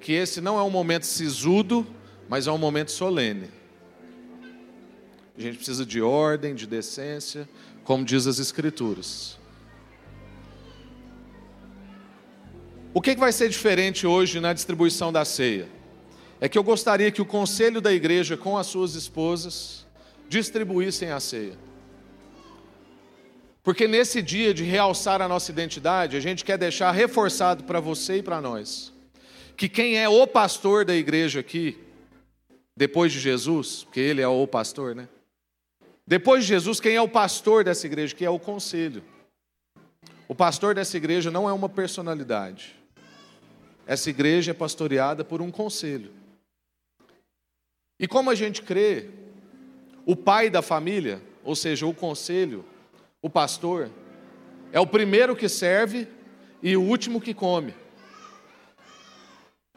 que 0.00 0.12
esse 0.12 0.40
não 0.40 0.58
é 0.58 0.62
um 0.64 0.70
momento 0.70 1.06
sisudo, 1.06 1.86
mas 2.28 2.46
é 2.46 2.52
um 2.52 2.58
momento 2.58 2.90
solene. 2.90 3.48
A 5.36 5.40
gente 5.40 5.56
precisa 5.56 5.84
de 5.84 6.00
ordem, 6.02 6.54
de 6.54 6.66
decência, 6.66 7.48
como 7.84 8.04
diz 8.04 8.26
as 8.26 8.38
Escrituras. 8.38 9.38
O 12.94 13.00
que 13.00 13.16
vai 13.16 13.32
ser 13.32 13.48
diferente 13.48 14.06
hoje 14.06 14.38
na 14.40 14.52
distribuição 14.52 15.12
da 15.12 15.24
ceia? 15.24 15.68
É 16.40 16.48
que 16.48 16.58
eu 16.58 16.62
gostaria 16.62 17.10
que 17.10 17.22
o 17.22 17.26
conselho 17.26 17.80
da 17.80 17.92
igreja 17.92 18.36
com 18.36 18.58
as 18.58 18.66
suas 18.66 18.94
esposas 18.94 19.86
distribuíssem 20.28 21.10
a 21.10 21.18
ceia. 21.18 21.56
Porque 23.62 23.86
nesse 23.86 24.20
dia 24.20 24.52
de 24.52 24.64
realçar 24.64 25.22
a 25.22 25.28
nossa 25.28 25.50
identidade, 25.50 26.16
a 26.16 26.20
gente 26.20 26.44
quer 26.44 26.58
deixar 26.58 26.90
reforçado 26.90 27.64
para 27.64 27.80
você 27.80 28.18
e 28.18 28.22
para 28.22 28.40
nós 28.40 28.92
que 29.56 29.68
quem 29.68 29.96
é 29.96 30.08
o 30.08 30.26
pastor 30.26 30.84
da 30.84 30.94
igreja 30.94 31.40
aqui, 31.40 31.78
depois 32.76 33.12
de 33.12 33.20
Jesus, 33.20 33.84
porque 33.84 34.00
ele 34.00 34.20
é 34.20 34.28
o 34.28 34.46
pastor, 34.46 34.94
né? 34.94 35.08
Depois 36.06 36.44
de 36.44 36.48
Jesus, 36.48 36.80
quem 36.80 36.96
é 36.96 37.00
o 37.00 37.08
pastor 37.08 37.64
dessa 37.64 37.86
igreja? 37.86 38.14
Que 38.14 38.24
é 38.24 38.30
o 38.30 38.38
conselho. 38.38 39.02
O 40.26 40.34
pastor 40.34 40.74
dessa 40.74 40.96
igreja 40.96 41.30
não 41.30 41.48
é 41.48 41.52
uma 41.52 41.68
personalidade. 41.68 42.74
Essa 43.86 44.10
igreja 44.10 44.52
é 44.52 44.54
pastoreada 44.54 45.24
por 45.24 45.42
um 45.42 45.50
conselho. 45.50 46.12
E 47.98 48.08
como 48.08 48.30
a 48.30 48.34
gente 48.34 48.62
crê, 48.62 49.10
o 50.04 50.16
pai 50.16 50.50
da 50.50 50.62
família, 50.62 51.22
ou 51.44 51.54
seja, 51.54 51.86
o 51.86 51.94
conselho, 51.94 52.64
o 53.20 53.30
pastor, 53.30 53.90
é 54.72 54.80
o 54.80 54.86
primeiro 54.86 55.36
que 55.36 55.48
serve 55.48 56.08
e 56.62 56.76
o 56.76 56.82
último 56.82 57.20
que 57.20 57.34
come. 57.34 57.74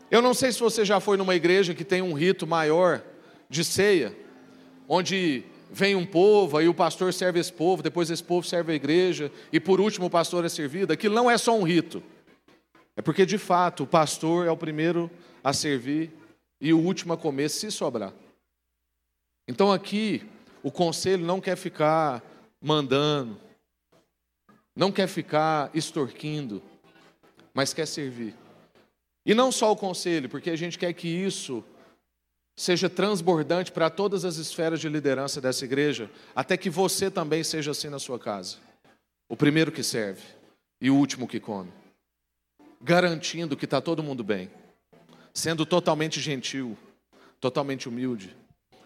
Eu 0.10 0.22
não 0.22 0.34
sei 0.34 0.52
se 0.52 0.60
você 0.60 0.86
já 0.86 1.00
foi 1.00 1.18
numa 1.18 1.36
igreja 1.36 1.74
que 1.74 1.84
tem 1.84 2.02
um 2.02 2.14
rito 2.14 2.46
maior 2.46 3.04
de 3.50 3.64
ceia, 3.64 4.16
onde 4.88 5.44
vem 5.72 5.96
um 5.96 6.06
povo, 6.06 6.58
aí 6.58 6.68
o 6.68 6.74
pastor 6.74 7.14
serve 7.14 7.40
esse 7.40 7.52
povo, 7.52 7.82
depois 7.82 8.10
esse 8.10 8.24
povo 8.24 8.48
serve 8.48 8.72
a 8.72 8.76
igreja, 8.76 9.32
e 9.52 9.60
por 9.60 9.82
último 9.82 10.06
o 10.06 10.10
pastor 10.10 10.46
é 10.46 10.50
servido. 10.50 10.94
Aquilo 10.94 11.16
não 11.16 11.30
é 11.30 11.38
só 11.38 11.58
um 11.58 11.64
rito. 11.64 12.04
É 12.96 13.02
porque, 13.02 13.26
de 13.26 13.38
fato, 13.38 13.84
o 13.84 13.88
pastor 13.88 14.48
é 14.48 14.52
o 14.52 14.56
primeiro 14.56 15.12
a 15.44 15.52
servir 15.52 16.12
e 16.62 16.72
o 16.72 16.80
último 16.80 17.14
a 17.14 17.18
comer, 17.18 17.50
se 17.50 17.70
sobrar. 17.72 18.14
Então, 19.48 19.72
aqui, 19.72 20.24
o 20.64 20.72
conselho 20.72 21.26
não 21.26 21.42
quer 21.42 21.58
ficar 21.58 22.24
mandando, 22.62 23.38
não 24.76 24.92
quer 24.92 25.08
ficar 25.08 25.70
extorquindo, 25.74 26.62
mas 27.54 27.74
quer 27.74 27.86
servir. 27.86 28.34
E 29.26 29.34
não 29.34 29.52
só 29.52 29.72
o 29.72 29.76
conselho, 29.76 30.30
porque 30.30 30.50
a 30.50 30.56
gente 30.56 30.78
quer 30.78 30.94
que 30.94 31.08
isso 31.08 31.64
seja 32.58 32.90
transbordante 32.90 33.72
para 33.72 33.90
todas 33.90 34.24
as 34.24 34.38
esferas 34.38 34.80
de 34.80 34.88
liderança 34.88 35.42
dessa 35.42 35.66
igreja, 35.66 36.10
até 36.36 36.56
que 36.56 36.70
você 36.70 37.12
também 37.12 37.44
seja 37.44 37.72
assim 37.72 37.90
na 37.90 38.00
sua 38.00 38.20
casa. 38.20 38.58
O 39.28 39.36
primeiro 39.36 39.72
que 39.72 39.84
serve 39.84 40.22
e 40.80 40.90
o 40.90 40.96
último 40.96 41.28
que 41.28 41.40
come 41.40 41.72
garantindo 42.86 43.58
que 43.58 43.66
está 43.66 43.82
todo 43.82 44.04
mundo 44.04 44.24
bem, 44.24 44.48
sendo 45.34 45.66
totalmente 45.66 46.22
gentil, 46.22 46.78
totalmente 47.42 47.90
humilde, 47.90 48.38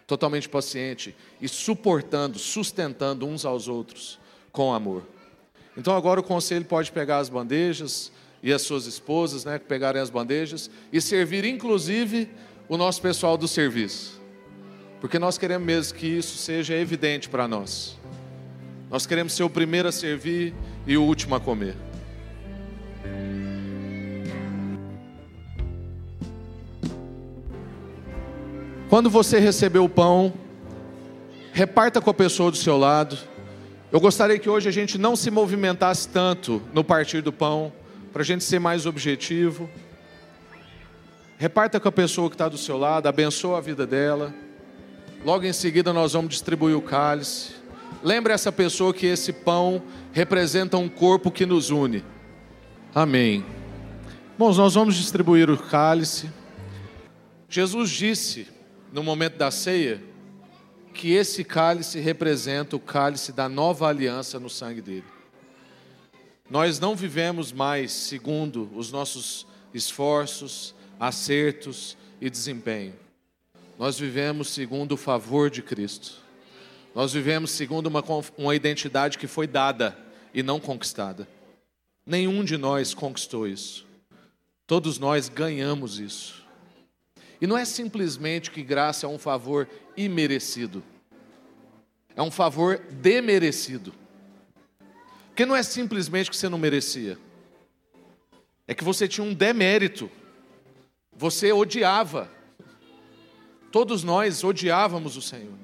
totalmente 0.07 0.47
paciente 0.47 1.13
e 1.41 1.49
suportando, 1.49 2.39
sustentando 2.39 3.27
uns 3.27 3.43
aos 3.43 3.67
outros 3.67 4.17
com 4.53 4.73
amor. 4.73 5.03
Então 5.75 5.95
agora 5.95 6.21
o 6.21 6.23
conselho 6.23 6.63
pode 6.63 6.93
pegar 6.93 7.17
as 7.17 7.27
bandejas 7.27 8.09
e 8.41 8.53
as 8.53 8.61
suas 8.61 8.85
esposas, 8.85 9.45
né, 9.45 9.59
pegarem 9.59 10.01
as 10.01 10.09
bandejas 10.09 10.69
e 10.91 11.01
servir 11.01 11.45
inclusive 11.45 12.29
o 12.67 12.77
nosso 12.77 13.01
pessoal 13.01 13.37
do 13.37 13.47
serviço. 13.47 14.19
Porque 15.01 15.17
nós 15.17 15.37
queremos 15.37 15.65
mesmo 15.65 15.97
que 15.97 16.07
isso 16.07 16.37
seja 16.37 16.75
evidente 16.75 17.29
para 17.29 17.47
nós. 17.47 17.97
Nós 18.89 19.05
queremos 19.05 19.33
ser 19.33 19.43
o 19.43 19.49
primeiro 19.49 19.87
a 19.87 19.91
servir 19.91 20.53
e 20.85 20.97
o 20.97 21.03
último 21.03 21.35
a 21.35 21.39
comer. 21.39 21.75
Quando 28.89 29.09
você 29.09 29.39
receber 29.39 29.77
o 29.77 29.87
pão, 29.87 30.33
reparta 31.53 32.01
com 32.01 32.09
a 32.09 32.13
pessoa 32.13 32.49
do 32.49 32.57
seu 32.57 32.77
lado. 32.77 33.17
Eu 33.91 33.99
gostaria 33.99 34.39
que 34.39 34.49
hoje 34.49 34.67
a 34.67 34.71
gente 34.71 34.97
não 34.97 35.15
se 35.15 35.29
movimentasse 35.29 36.07
tanto 36.09 36.61
no 36.73 36.83
partir 36.83 37.21
do 37.21 37.31
pão, 37.31 37.71
para 38.11 38.21
a 38.21 38.25
gente 38.25 38.43
ser 38.43 38.59
mais 38.59 38.85
objetivo. 38.85 39.69
Reparta 41.37 41.79
com 41.79 41.87
a 41.87 41.91
pessoa 41.91 42.29
que 42.29 42.35
está 42.35 42.49
do 42.49 42.57
seu 42.57 42.77
lado, 42.77 43.07
abençoa 43.07 43.57
a 43.57 43.61
vida 43.61 43.87
dela. 43.87 44.33
Logo 45.23 45.45
em 45.45 45.53
seguida 45.53 45.93
nós 45.93 46.13
vamos 46.13 46.29
distribuir 46.29 46.75
o 46.75 46.81
cálice. 46.81 47.53
Lembre 48.03 48.33
essa 48.33 48.51
pessoa 48.51 48.93
que 48.93 49.05
esse 49.05 49.33
pão 49.33 49.81
representa 50.11 50.77
um 50.77 50.87
corpo 50.87 51.31
que 51.31 51.45
nos 51.45 51.69
une. 51.69 52.03
Amém. 52.93 53.45
Bom, 54.37 54.53
nós 54.53 54.73
vamos 54.73 54.95
distribuir 54.95 55.49
o 55.49 55.57
cálice. 55.57 56.29
Jesus 57.49 57.89
disse 57.89 58.47
no 58.91 59.03
momento 59.03 59.37
da 59.37 59.51
ceia, 59.51 60.01
que 60.93 61.13
esse 61.13 61.43
cálice 61.43 61.99
representa 61.99 62.75
o 62.75 62.79
cálice 62.79 63.31
da 63.31 63.47
nova 63.47 63.87
aliança 63.87 64.39
no 64.39 64.49
sangue 64.49 64.81
dele. 64.81 65.05
Nós 66.49 66.79
não 66.79 66.95
vivemos 66.95 67.51
mais 67.51 67.91
segundo 67.91 68.69
os 68.75 68.91
nossos 68.91 69.45
esforços, 69.73 70.73
acertos 70.99 71.95
e 72.19 72.29
desempenho. 72.29 72.95
Nós 73.77 73.99
vivemos 73.99 74.49
segundo 74.49 74.93
o 74.93 74.97
favor 74.97 75.49
de 75.49 75.61
Cristo. 75.61 76.15
Nós 76.95 77.13
vivemos 77.13 77.51
segundo 77.51 77.85
uma, 77.87 78.03
uma 78.37 78.55
identidade 78.55 79.17
que 79.17 79.27
foi 79.27 79.45
dada 79.45 79.97
e 80.33 80.41
não 80.41 80.59
conquistada. 80.59 81.27
Nenhum 82.05 82.43
de 82.43 82.57
nós 82.57 82.93
conquistou 82.93 83.47
isso. 83.47 83.85
Todos 84.65 84.97
nós 84.97 85.29
ganhamos 85.29 85.99
isso. 85.99 86.45
E 87.39 87.47
não 87.47 87.57
é 87.57 87.63
simplesmente 87.63 88.51
que 88.51 88.63
graça 88.63 89.05
é 89.05 89.09
um 89.09 89.19
favor 89.19 89.69
imerecido, 89.95 90.83
é 92.15 92.21
um 92.21 92.31
favor 92.31 92.79
demerecido. 92.91 93.93
Porque 95.39 95.47
não 95.47 95.55
é 95.55 95.63
simplesmente 95.63 96.29
que 96.29 96.35
você 96.35 96.49
não 96.49 96.57
merecia, 96.57 97.17
é 98.67 98.75
que 98.75 98.83
você 98.83 99.07
tinha 99.07 99.25
um 99.25 99.33
demérito, 99.33 100.11
você 101.15 101.53
odiava. 101.53 102.29
Todos 103.71 104.03
nós 104.03 104.43
odiávamos 104.43 105.15
o 105.15 105.21
Senhor. 105.21 105.57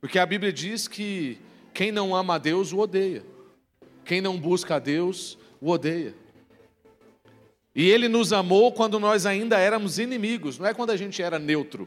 Porque 0.00 0.18
a 0.18 0.24
Bíblia 0.24 0.50
diz 0.50 0.88
que 0.88 1.38
quem 1.74 1.92
não 1.92 2.16
ama 2.16 2.36
a 2.36 2.38
Deus 2.38 2.72
o 2.72 2.78
odeia. 2.78 3.22
Quem 4.06 4.22
não 4.22 4.40
busca 4.40 4.76
a 4.76 4.78
Deus 4.78 5.36
o 5.60 5.68
odeia. 5.68 6.14
E 7.74 7.90
Ele 7.90 8.08
nos 8.08 8.32
amou 8.32 8.72
quando 8.72 8.98
nós 8.98 9.26
ainda 9.26 9.58
éramos 9.58 9.98
inimigos, 9.98 10.58
não 10.58 10.66
é 10.66 10.72
quando 10.72 10.88
a 10.88 10.96
gente 10.96 11.22
era 11.22 11.38
neutro. 11.38 11.86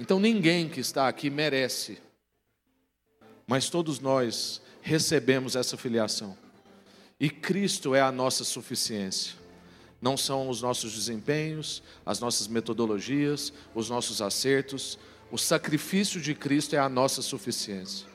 Então 0.00 0.18
ninguém 0.18 0.70
que 0.70 0.80
está 0.80 1.06
aqui 1.06 1.28
merece, 1.28 2.07
mas 3.48 3.70
todos 3.70 3.98
nós 3.98 4.60
recebemos 4.82 5.56
essa 5.56 5.76
filiação. 5.78 6.36
E 7.18 7.30
Cristo 7.30 7.94
é 7.94 8.00
a 8.02 8.12
nossa 8.12 8.44
suficiência. 8.44 9.34
Não 10.00 10.16
são 10.16 10.48
os 10.50 10.60
nossos 10.60 10.94
desempenhos, 10.94 11.82
as 12.04 12.20
nossas 12.20 12.46
metodologias, 12.46 13.52
os 13.74 13.88
nossos 13.88 14.20
acertos. 14.20 14.98
O 15.32 15.38
sacrifício 15.38 16.20
de 16.20 16.34
Cristo 16.34 16.76
é 16.76 16.78
a 16.78 16.88
nossa 16.88 17.22
suficiência. 17.22 18.06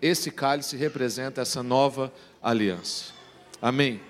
Esse 0.00 0.30
cálice 0.30 0.76
representa 0.76 1.42
essa 1.42 1.62
nova 1.62 2.10
aliança. 2.40 3.12
Amém. 3.60 4.00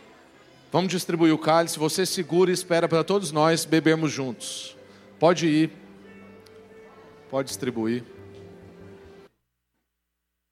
Vamos 0.70 0.92
distribuir 0.92 1.34
o 1.34 1.38
cálice. 1.38 1.78
Você 1.78 2.04
segura 2.04 2.50
e 2.50 2.54
espera 2.54 2.86
para 2.86 3.02
todos 3.02 3.32
nós 3.32 3.64
bebermos 3.64 4.12
juntos. 4.12 4.76
Pode 5.18 5.48
ir. 5.48 5.72
Pode 7.28 7.48
distribuir. 7.48 8.04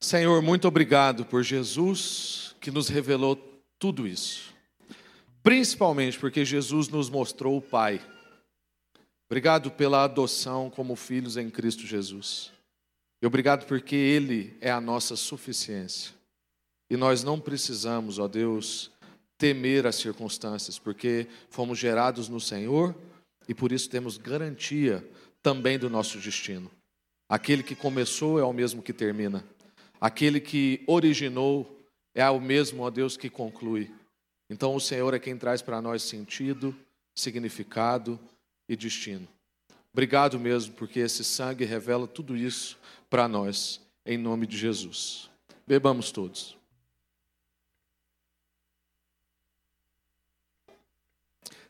Senhor, 0.00 0.40
muito 0.42 0.68
obrigado 0.68 1.24
por 1.24 1.42
Jesus 1.42 2.54
que 2.60 2.70
nos 2.70 2.88
revelou 2.88 3.36
tudo 3.78 4.06
isso. 4.06 4.54
Principalmente 5.42 6.18
porque 6.18 6.44
Jesus 6.44 6.88
nos 6.88 7.10
mostrou 7.10 7.56
o 7.56 7.62
Pai. 7.62 8.00
Obrigado 9.28 9.70
pela 9.70 10.04
adoção 10.04 10.70
como 10.70 10.94
filhos 10.94 11.36
em 11.36 11.50
Cristo 11.50 11.84
Jesus. 11.84 12.52
E 13.20 13.26
obrigado 13.26 13.66
porque 13.66 13.96
Ele 13.96 14.56
é 14.60 14.70
a 14.70 14.80
nossa 14.80 15.16
suficiência. 15.16 16.14
E 16.88 16.96
nós 16.96 17.24
não 17.24 17.40
precisamos, 17.40 18.18
ó 18.18 18.28
Deus, 18.28 18.90
temer 19.36 19.86
as 19.86 19.96
circunstâncias, 19.96 20.78
porque 20.78 21.26
fomos 21.50 21.78
gerados 21.78 22.28
no 22.28 22.40
Senhor 22.40 22.94
e 23.48 23.54
por 23.54 23.72
isso 23.72 23.90
temos 23.90 24.16
garantia 24.16 25.06
também 25.42 25.78
do 25.78 25.90
nosso 25.90 26.18
destino. 26.18 26.70
Aquele 27.28 27.62
que 27.62 27.74
começou 27.74 28.38
é 28.38 28.44
o 28.44 28.52
mesmo 28.52 28.82
que 28.82 28.92
termina. 28.92 29.44
Aquele 30.00 30.40
que 30.40 30.82
originou 30.86 31.78
é 32.14 32.28
o 32.30 32.40
mesmo, 32.40 32.82
ó 32.82 32.90
Deus, 32.90 33.16
que 33.16 33.28
conclui. 33.28 33.92
Então 34.48 34.74
o 34.74 34.80
Senhor 34.80 35.12
é 35.12 35.18
quem 35.18 35.36
traz 35.36 35.60
para 35.60 35.82
nós 35.82 36.02
sentido, 36.02 36.74
significado 37.14 38.18
e 38.68 38.76
destino. 38.76 39.28
Obrigado 39.92 40.38
mesmo, 40.38 40.74
porque 40.74 41.00
esse 41.00 41.24
sangue 41.24 41.64
revela 41.64 42.06
tudo 42.06 42.36
isso 42.36 42.78
para 43.10 43.26
nós, 43.26 43.80
em 44.06 44.16
nome 44.16 44.46
de 44.46 44.56
Jesus. 44.56 45.28
Bebamos 45.66 46.12
todos. 46.12 46.56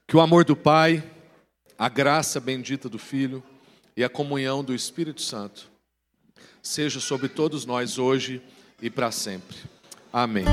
Que 0.06 0.16
o 0.16 0.20
amor 0.20 0.44
do 0.44 0.56
Pai, 0.56 1.02
a 1.78 1.88
graça 1.88 2.40
bendita 2.40 2.88
do 2.88 2.98
Filho 2.98 3.42
e 3.96 4.04
a 4.04 4.08
comunhão 4.08 4.62
do 4.62 4.74
Espírito 4.74 5.22
Santo 5.22 5.70
seja 6.68 7.00
sobre 7.00 7.28
todos 7.28 7.64
nós 7.64 7.98
hoje 7.98 8.42
e 8.80 8.90
para 8.90 9.10
sempre. 9.10 9.56
Amém. 10.12 10.44